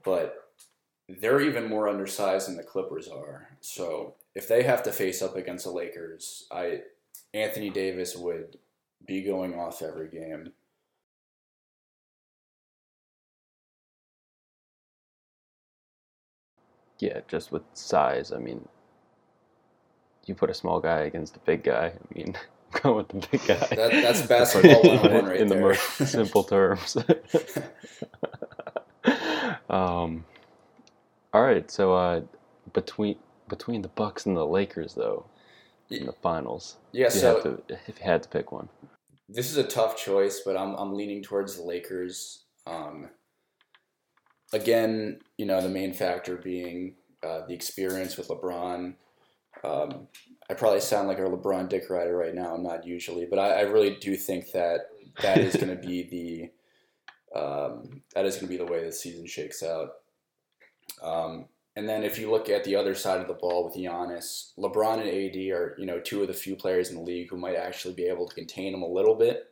but 0.04 0.50
they're 1.08 1.40
even 1.40 1.68
more 1.68 1.88
undersized 1.88 2.48
than 2.48 2.56
the 2.56 2.62
Clippers 2.62 3.08
are. 3.08 3.48
So 3.60 4.14
if 4.34 4.46
they 4.48 4.62
have 4.62 4.82
to 4.84 4.92
face 4.92 5.22
up 5.22 5.36
against 5.36 5.64
the 5.64 5.70
Lakers, 5.72 6.46
I 6.50 6.82
Anthony 7.34 7.70
Davis 7.70 8.16
would 8.16 8.58
be 9.06 9.22
going 9.22 9.54
off 9.54 9.82
every 9.82 10.08
game. 10.08 10.52
Yeah, 16.98 17.20
just 17.28 17.50
with 17.50 17.62
size. 17.72 18.30
I 18.32 18.38
mean, 18.38 18.68
you 20.26 20.34
put 20.34 20.50
a 20.50 20.54
small 20.54 20.80
guy 20.80 21.00
against 21.00 21.36
a 21.36 21.40
big 21.40 21.64
guy. 21.64 21.92
I 21.94 22.14
mean, 22.18 22.36
go 22.82 22.96
with 22.96 23.08
the 23.08 23.26
big 23.30 23.40
guy. 23.46 23.66
That- 23.74 23.92
that's 23.92 24.22
basketball 24.26 24.82
101 24.82 25.24
right 25.30 25.40
in 25.40 25.48
the 25.48 25.56
most 25.56 25.82
simple 26.06 26.44
terms. 26.44 26.96
um, 29.68 30.24
All 31.32 31.42
right, 31.42 31.70
so 31.70 31.94
uh, 31.94 32.20
between 32.72 33.16
between 33.48 33.82
the 33.82 33.88
Bucks 33.88 34.26
and 34.26 34.36
the 34.36 34.46
Lakers, 34.46 34.94
though, 34.94 35.26
in 35.90 36.06
the 36.06 36.12
finals, 36.12 36.76
Yeah, 36.92 37.08
if 37.08 37.14
you 37.14 37.20
so 37.20 37.34
have 37.34 37.42
to, 37.42 37.62
if 37.88 37.98
you 37.98 38.04
had 38.04 38.22
to 38.22 38.28
pick 38.28 38.52
one, 38.52 38.68
this 39.28 39.50
is 39.50 39.56
a 39.56 39.64
tough 39.64 39.96
choice, 39.96 40.40
but 40.44 40.56
I'm 40.56 40.74
I'm 40.76 40.94
leaning 40.94 41.22
towards 41.22 41.56
the 41.56 41.62
Lakers. 41.64 42.44
Um, 42.66 43.08
again, 44.52 45.20
you 45.36 45.46
know, 45.46 45.60
the 45.60 45.68
main 45.68 45.92
factor 45.92 46.36
being 46.36 46.94
uh, 47.22 47.46
the 47.46 47.54
experience 47.54 48.16
with 48.16 48.28
LeBron. 48.28 48.94
Um, 49.62 50.08
I 50.48 50.54
probably 50.54 50.80
sound 50.80 51.08
like 51.08 51.18
a 51.18 51.22
LeBron 51.22 51.68
dick 51.68 51.90
rider 51.90 52.16
right 52.16 52.34
now. 52.34 52.54
I'm 52.54 52.62
not 52.62 52.86
usually, 52.86 53.26
but 53.26 53.38
I, 53.38 53.60
I 53.60 53.60
really 53.62 53.96
do 53.96 54.16
think 54.16 54.52
that 54.52 54.88
that 55.22 55.38
is 55.38 55.56
going 55.56 55.68
to 55.68 55.76
be 55.76 56.02
the 57.34 57.38
um, 57.38 58.02
that 58.14 58.26
is 58.26 58.36
going 58.36 58.46
to 58.46 58.50
be 58.50 58.56
the 58.56 58.70
way 58.70 58.84
the 58.84 58.92
season 58.92 59.26
shakes 59.26 59.62
out. 59.62 59.90
Um, 61.02 61.46
and 61.76 61.88
then 61.88 62.02
if 62.02 62.18
you 62.18 62.30
look 62.30 62.48
at 62.48 62.64
the 62.64 62.74
other 62.74 62.94
side 62.96 63.20
of 63.20 63.28
the 63.28 63.34
ball 63.34 63.64
with 63.64 63.76
Giannis, 63.76 64.52
LeBron 64.58 65.00
and 65.00 65.08
AD 65.08 65.36
are 65.56 65.76
you 65.78 65.86
know 65.86 66.00
two 66.00 66.22
of 66.22 66.28
the 66.28 66.34
few 66.34 66.56
players 66.56 66.90
in 66.90 66.96
the 66.96 67.02
league 67.02 67.30
who 67.30 67.36
might 67.36 67.56
actually 67.56 67.94
be 67.94 68.06
able 68.06 68.26
to 68.26 68.34
contain 68.34 68.74
him 68.74 68.82
a 68.82 68.88
little 68.88 69.14
bit. 69.14 69.50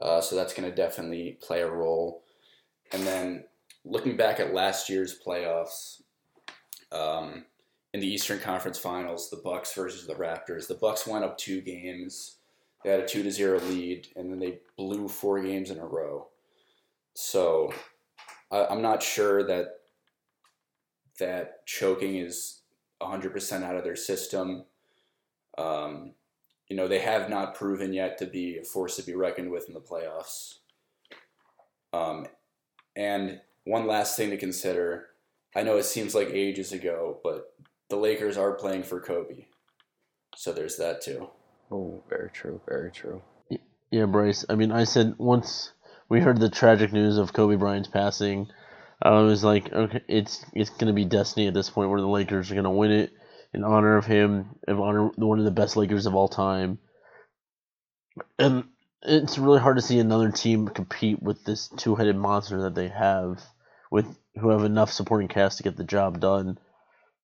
Uh, 0.00 0.20
so 0.20 0.34
that's 0.36 0.54
going 0.54 0.68
to 0.68 0.74
definitely 0.74 1.38
play 1.40 1.60
a 1.60 1.70
role. 1.70 2.24
And 2.92 3.06
then 3.06 3.44
looking 3.84 4.16
back 4.16 4.40
at 4.40 4.54
last 4.54 4.88
year's 4.88 5.18
playoffs, 5.18 6.02
um, 6.90 7.44
in 7.94 8.00
the 8.00 8.12
Eastern 8.12 8.40
Conference 8.40 8.76
Finals, 8.76 9.30
the 9.30 9.36
Bucks 9.36 9.72
versus 9.72 10.04
the 10.04 10.14
Raptors, 10.14 10.66
the 10.66 10.74
Bucks 10.74 11.06
went 11.06 11.24
up 11.24 11.38
two 11.38 11.60
games. 11.60 12.38
They 12.82 12.90
had 12.90 12.98
a 12.98 13.06
two 13.06 13.22
to 13.22 13.30
zero 13.30 13.60
lead, 13.60 14.08
and 14.16 14.32
then 14.32 14.40
they 14.40 14.58
blew 14.76 15.06
four 15.06 15.40
games 15.40 15.70
in 15.70 15.78
a 15.78 15.86
row. 15.86 16.26
So 17.14 17.72
I, 18.50 18.66
I'm 18.66 18.82
not 18.82 19.00
sure 19.00 19.44
that 19.44 19.78
that 21.20 21.64
choking 21.66 22.16
is 22.16 22.62
100% 23.00 23.62
out 23.62 23.76
of 23.76 23.84
their 23.84 23.94
system. 23.94 24.64
Um, 25.56 26.14
you 26.66 26.74
know, 26.74 26.88
they 26.88 26.98
have 26.98 27.30
not 27.30 27.54
proven 27.54 27.92
yet 27.92 28.18
to 28.18 28.26
be 28.26 28.58
a 28.58 28.64
force 28.64 28.96
to 28.96 29.02
be 29.04 29.14
reckoned 29.14 29.52
with 29.52 29.68
in 29.68 29.74
the 29.74 29.80
playoffs. 29.80 30.54
Um, 31.92 32.26
and 32.96 33.40
one 33.62 33.86
last 33.86 34.16
thing 34.16 34.30
to 34.30 34.36
consider 34.36 35.10
I 35.56 35.62
know 35.62 35.76
it 35.76 35.84
seems 35.84 36.16
like 36.16 36.30
ages 36.30 36.72
ago, 36.72 37.20
but 37.22 37.54
the 37.90 37.96
Lakers 37.96 38.36
are 38.36 38.52
playing 38.52 38.82
for 38.82 39.00
Kobe. 39.00 39.46
So 40.36 40.52
there's 40.52 40.76
that 40.76 41.00
too. 41.00 41.28
oh, 41.70 42.02
very 42.08 42.30
true, 42.30 42.60
very 42.66 42.90
true. 42.90 43.22
Yeah, 43.90 44.06
Bryce. 44.06 44.44
I 44.48 44.56
mean, 44.56 44.72
I 44.72 44.84
said 44.84 45.14
once 45.18 45.72
we 46.08 46.20
heard 46.20 46.38
the 46.38 46.50
tragic 46.50 46.92
news 46.92 47.16
of 47.18 47.32
Kobe 47.32 47.56
Bryant's 47.56 47.88
passing, 47.88 48.48
I 49.00 49.20
was 49.20 49.44
like, 49.44 49.72
okay, 49.72 50.02
it's 50.08 50.44
it's 50.52 50.70
gonna 50.70 50.92
be 50.92 51.04
destiny 51.04 51.46
at 51.46 51.54
this 51.54 51.70
point 51.70 51.90
where 51.90 52.00
the 52.00 52.08
Lakers 52.08 52.50
are 52.50 52.54
gonna 52.54 52.70
win 52.70 52.90
it 52.90 53.12
in 53.52 53.62
honor 53.62 53.96
of 53.96 54.06
him, 54.06 54.56
in 54.66 54.76
honor 54.76 55.08
one 55.16 55.38
of 55.38 55.44
the 55.44 55.50
best 55.50 55.76
Lakers 55.76 56.06
of 56.06 56.14
all 56.14 56.28
time. 56.28 56.78
And 58.38 58.64
it's 59.02 59.38
really 59.38 59.60
hard 59.60 59.76
to 59.76 59.82
see 59.82 59.98
another 59.98 60.30
team 60.30 60.68
compete 60.68 61.22
with 61.22 61.44
this 61.44 61.68
two-headed 61.68 62.16
monster 62.16 62.62
that 62.62 62.74
they 62.74 62.88
have, 62.88 63.42
with 63.90 64.06
who 64.40 64.48
have 64.48 64.64
enough 64.64 64.90
supporting 64.90 65.28
cast 65.28 65.58
to 65.58 65.62
get 65.62 65.76
the 65.76 65.84
job 65.84 66.20
done. 66.20 66.58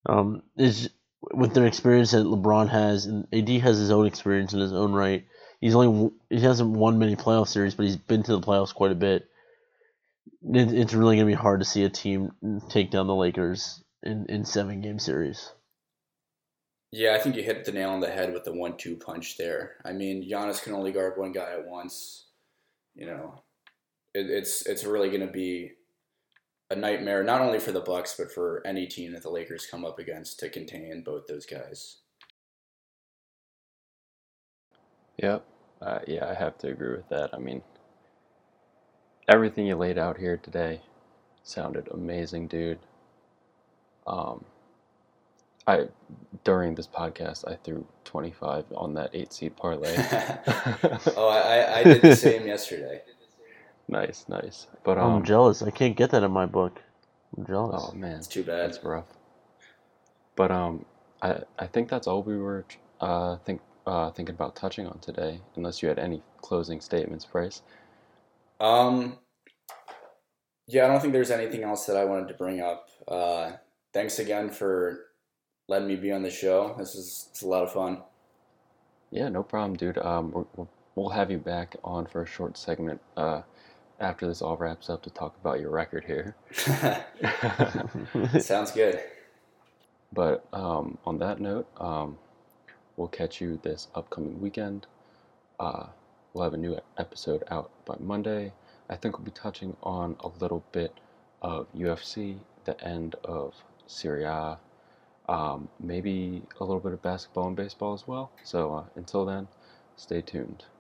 Um, 0.06 0.42
is 0.56 0.90
with 1.32 1.54
their 1.54 1.66
experience 1.66 2.12
that 2.12 2.24
LeBron 2.24 2.68
has, 2.70 3.06
and 3.06 3.26
AD 3.32 3.48
has 3.60 3.78
his 3.78 3.90
own 3.90 4.06
experience 4.06 4.52
in 4.52 4.60
his 4.60 4.72
own 4.72 4.92
right. 4.92 5.26
He's 5.60 5.74
only 5.74 6.10
he 6.30 6.40
hasn't 6.40 6.70
won 6.70 6.98
many 6.98 7.16
playoff 7.16 7.48
series, 7.48 7.74
but 7.74 7.84
he's 7.84 7.96
been 7.96 8.22
to 8.22 8.32
the 8.32 8.40
playoffs 8.40 8.74
quite 8.74 8.92
a 8.92 8.96
bit. 8.96 9.28
It, 10.42 10.72
it's 10.72 10.94
really 10.94 11.16
gonna 11.16 11.26
be 11.26 11.34
hard 11.34 11.60
to 11.60 11.66
see 11.66 11.84
a 11.84 11.90
team 11.90 12.32
take 12.70 12.90
down 12.90 13.06
the 13.06 13.14
Lakers 13.14 13.82
in 14.02 14.26
in 14.28 14.44
seven 14.44 14.80
game 14.80 14.98
series. 14.98 15.50
Yeah, 16.92 17.14
I 17.14 17.18
think 17.18 17.36
you 17.36 17.42
hit 17.42 17.64
the 17.64 17.72
nail 17.72 17.90
on 17.90 18.00
the 18.00 18.10
head 18.10 18.32
with 18.32 18.42
the 18.44 18.52
one-two 18.52 18.96
punch 18.96 19.36
there. 19.36 19.76
I 19.84 19.92
mean, 19.92 20.28
Giannis 20.28 20.60
can 20.60 20.72
only 20.72 20.90
guard 20.90 21.16
one 21.16 21.30
guy 21.30 21.52
at 21.52 21.68
once. 21.68 22.26
You 22.96 23.06
know, 23.06 23.42
it, 24.14 24.28
it's 24.28 24.66
it's 24.66 24.84
really 24.84 25.10
to 25.20 25.26
be 25.26 25.72
a 26.70 26.76
nightmare 26.76 27.24
not 27.24 27.40
only 27.40 27.60
for 27.60 27.72
the 27.72 27.80
Bucks 27.80 28.14
but 28.18 28.32
for 28.32 28.62
any 28.66 28.86
team 28.86 29.12
that 29.12 29.22
the 29.22 29.30
Lakers 29.30 29.66
come 29.70 29.84
up 29.84 29.98
against 29.98 30.38
to 30.40 30.48
contain 30.50 31.02
both 31.04 31.26
those 31.28 31.46
guys. 31.46 31.98
Yep. 35.22 35.44
Uh, 35.82 36.00
yeah, 36.06 36.26
I 36.28 36.34
have 36.34 36.58
to 36.58 36.68
agree 36.68 36.96
with 36.96 37.08
that. 37.10 37.30
I 37.34 37.38
mean, 37.38 37.62
everything 39.28 39.66
you 39.66 39.76
laid 39.76 39.98
out 39.98 40.18
here 40.18 40.36
today 40.36 40.82
sounded 41.44 41.88
amazing, 41.92 42.48
dude. 42.48 42.80
Um, 44.06 44.44
I 45.66 45.86
during 46.44 46.74
this 46.74 46.86
podcast 46.88 47.46
I 47.50 47.56
threw 47.56 47.86
25 48.04 48.66
on 48.76 48.94
that 48.94 49.10
eight 49.14 49.32
seed 49.32 49.56
parlay. 49.56 49.94
oh, 51.16 51.28
I, 51.28 51.58
I- 51.58 51.78
I 51.80 51.84
did 51.84 52.02
the 52.02 52.16
same 52.16 52.46
yesterday. 52.48 53.02
Nice, 53.90 54.24
nice. 54.28 54.66
But 54.84 54.98
I'm 54.98 55.16
um, 55.16 55.24
jealous. 55.24 55.62
I 55.62 55.70
can't 55.70 55.96
get 55.96 56.10
that 56.10 56.22
in 56.22 56.30
my 56.30 56.46
book. 56.46 56.80
I'm 57.36 57.44
jealous. 57.46 57.82
oh 57.86 57.92
man, 57.94 58.16
It's 58.16 58.26
too 58.26 58.42
bad. 58.42 58.70
that's 58.72 58.82
rough. 58.84 59.04
But 60.36 60.50
um, 60.50 60.84
I 61.22 61.42
I 61.58 61.66
think 61.66 61.88
that's 61.88 62.06
all 62.06 62.22
we 62.22 62.36
were 62.38 62.64
uh 63.00 63.36
think 63.44 63.60
uh 63.86 64.10
thinking 64.10 64.34
about 64.34 64.56
touching 64.56 64.86
on 64.86 64.98
today. 65.00 65.40
Unless 65.56 65.82
you 65.82 65.88
had 65.88 65.98
any 65.98 66.22
closing 66.40 66.80
statements, 66.80 67.24
Bryce. 67.24 67.62
Um, 68.60 69.18
yeah, 70.66 70.84
I 70.84 70.88
don't 70.88 71.00
think 71.00 71.12
there's 71.12 71.30
anything 71.30 71.62
else 71.62 71.86
that 71.86 71.96
I 71.96 72.04
wanted 72.04 72.28
to 72.28 72.34
bring 72.34 72.60
up. 72.60 72.88
Uh, 73.08 73.52
thanks 73.92 74.18
again 74.18 74.50
for 74.50 75.06
letting 75.68 75.88
me 75.88 75.96
be 75.96 76.12
on 76.12 76.22
the 76.22 76.30
show. 76.30 76.74
This 76.78 76.94
is 76.94 77.28
it's 77.30 77.42
a 77.42 77.48
lot 77.48 77.62
of 77.64 77.72
fun. 77.72 78.02
Yeah, 79.10 79.28
no 79.28 79.42
problem, 79.42 79.76
dude. 79.76 79.98
Um, 79.98 80.30
we're, 80.32 80.44
we'll- 80.56 80.70
we'll 80.96 81.08
have 81.08 81.30
you 81.30 81.38
back 81.38 81.76
on 81.84 82.04
for 82.04 82.22
a 82.22 82.26
short 82.26 82.58
segment 82.58 83.00
uh, 83.16 83.40
after 84.00 84.26
this 84.26 84.42
all 84.42 84.56
wraps 84.56 84.88
up 84.90 85.02
to 85.02 85.10
talk 85.10 85.36
about 85.40 85.60
your 85.60 85.70
record 85.70 86.04
here. 86.04 86.34
Sounds 88.40 88.72
good. 88.72 89.00
but 90.12 90.44
um, 90.52 90.98
on 91.04 91.18
that 91.18 91.40
note, 91.40 91.68
um, 91.78 92.18
we'll 92.96 93.08
catch 93.08 93.40
you 93.40 93.58
this 93.62 93.88
upcoming 93.94 94.40
weekend. 94.40 94.86
Uh, 95.58 95.86
we'll 96.32 96.44
have 96.44 96.54
a 96.54 96.58
new 96.58 96.78
episode 96.98 97.44
out 97.50 97.70
by 97.84 97.96
Monday. 98.00 98.52
I 98.88 98.96
think 98.96 99.18
we'll 99.18 99.24
be 99.24 99.30
touching 99.32 99.76
on 99.82 100.16
a 100.20 100.28
little 100.40 100.64
bit 100.72 100.94
of 101.42 101.66
UFC, 101.74 102.38
the 102.64 102.82
end 102.84 103.14
of 103.24 103.54
Serie 103.86 104.24
A, 104.24 104.58
um, 105.28 105.68
maybe 105.78 106.42
a 106.60 106.64
little 106.64 106.80
bit 106.80 106.92
of 106.92 107.02
basketball 107.02 107.46
and 107.48 107.56
baseball 107.56 107.94
as 107.94 108.06
well. 108.06 108.32
So 108.42 108.74
uh, 108.74 108.84
until 108.96 109.24
then, 109.24 109.48
stay 109.96 110.22
tuned. 110.22 110.64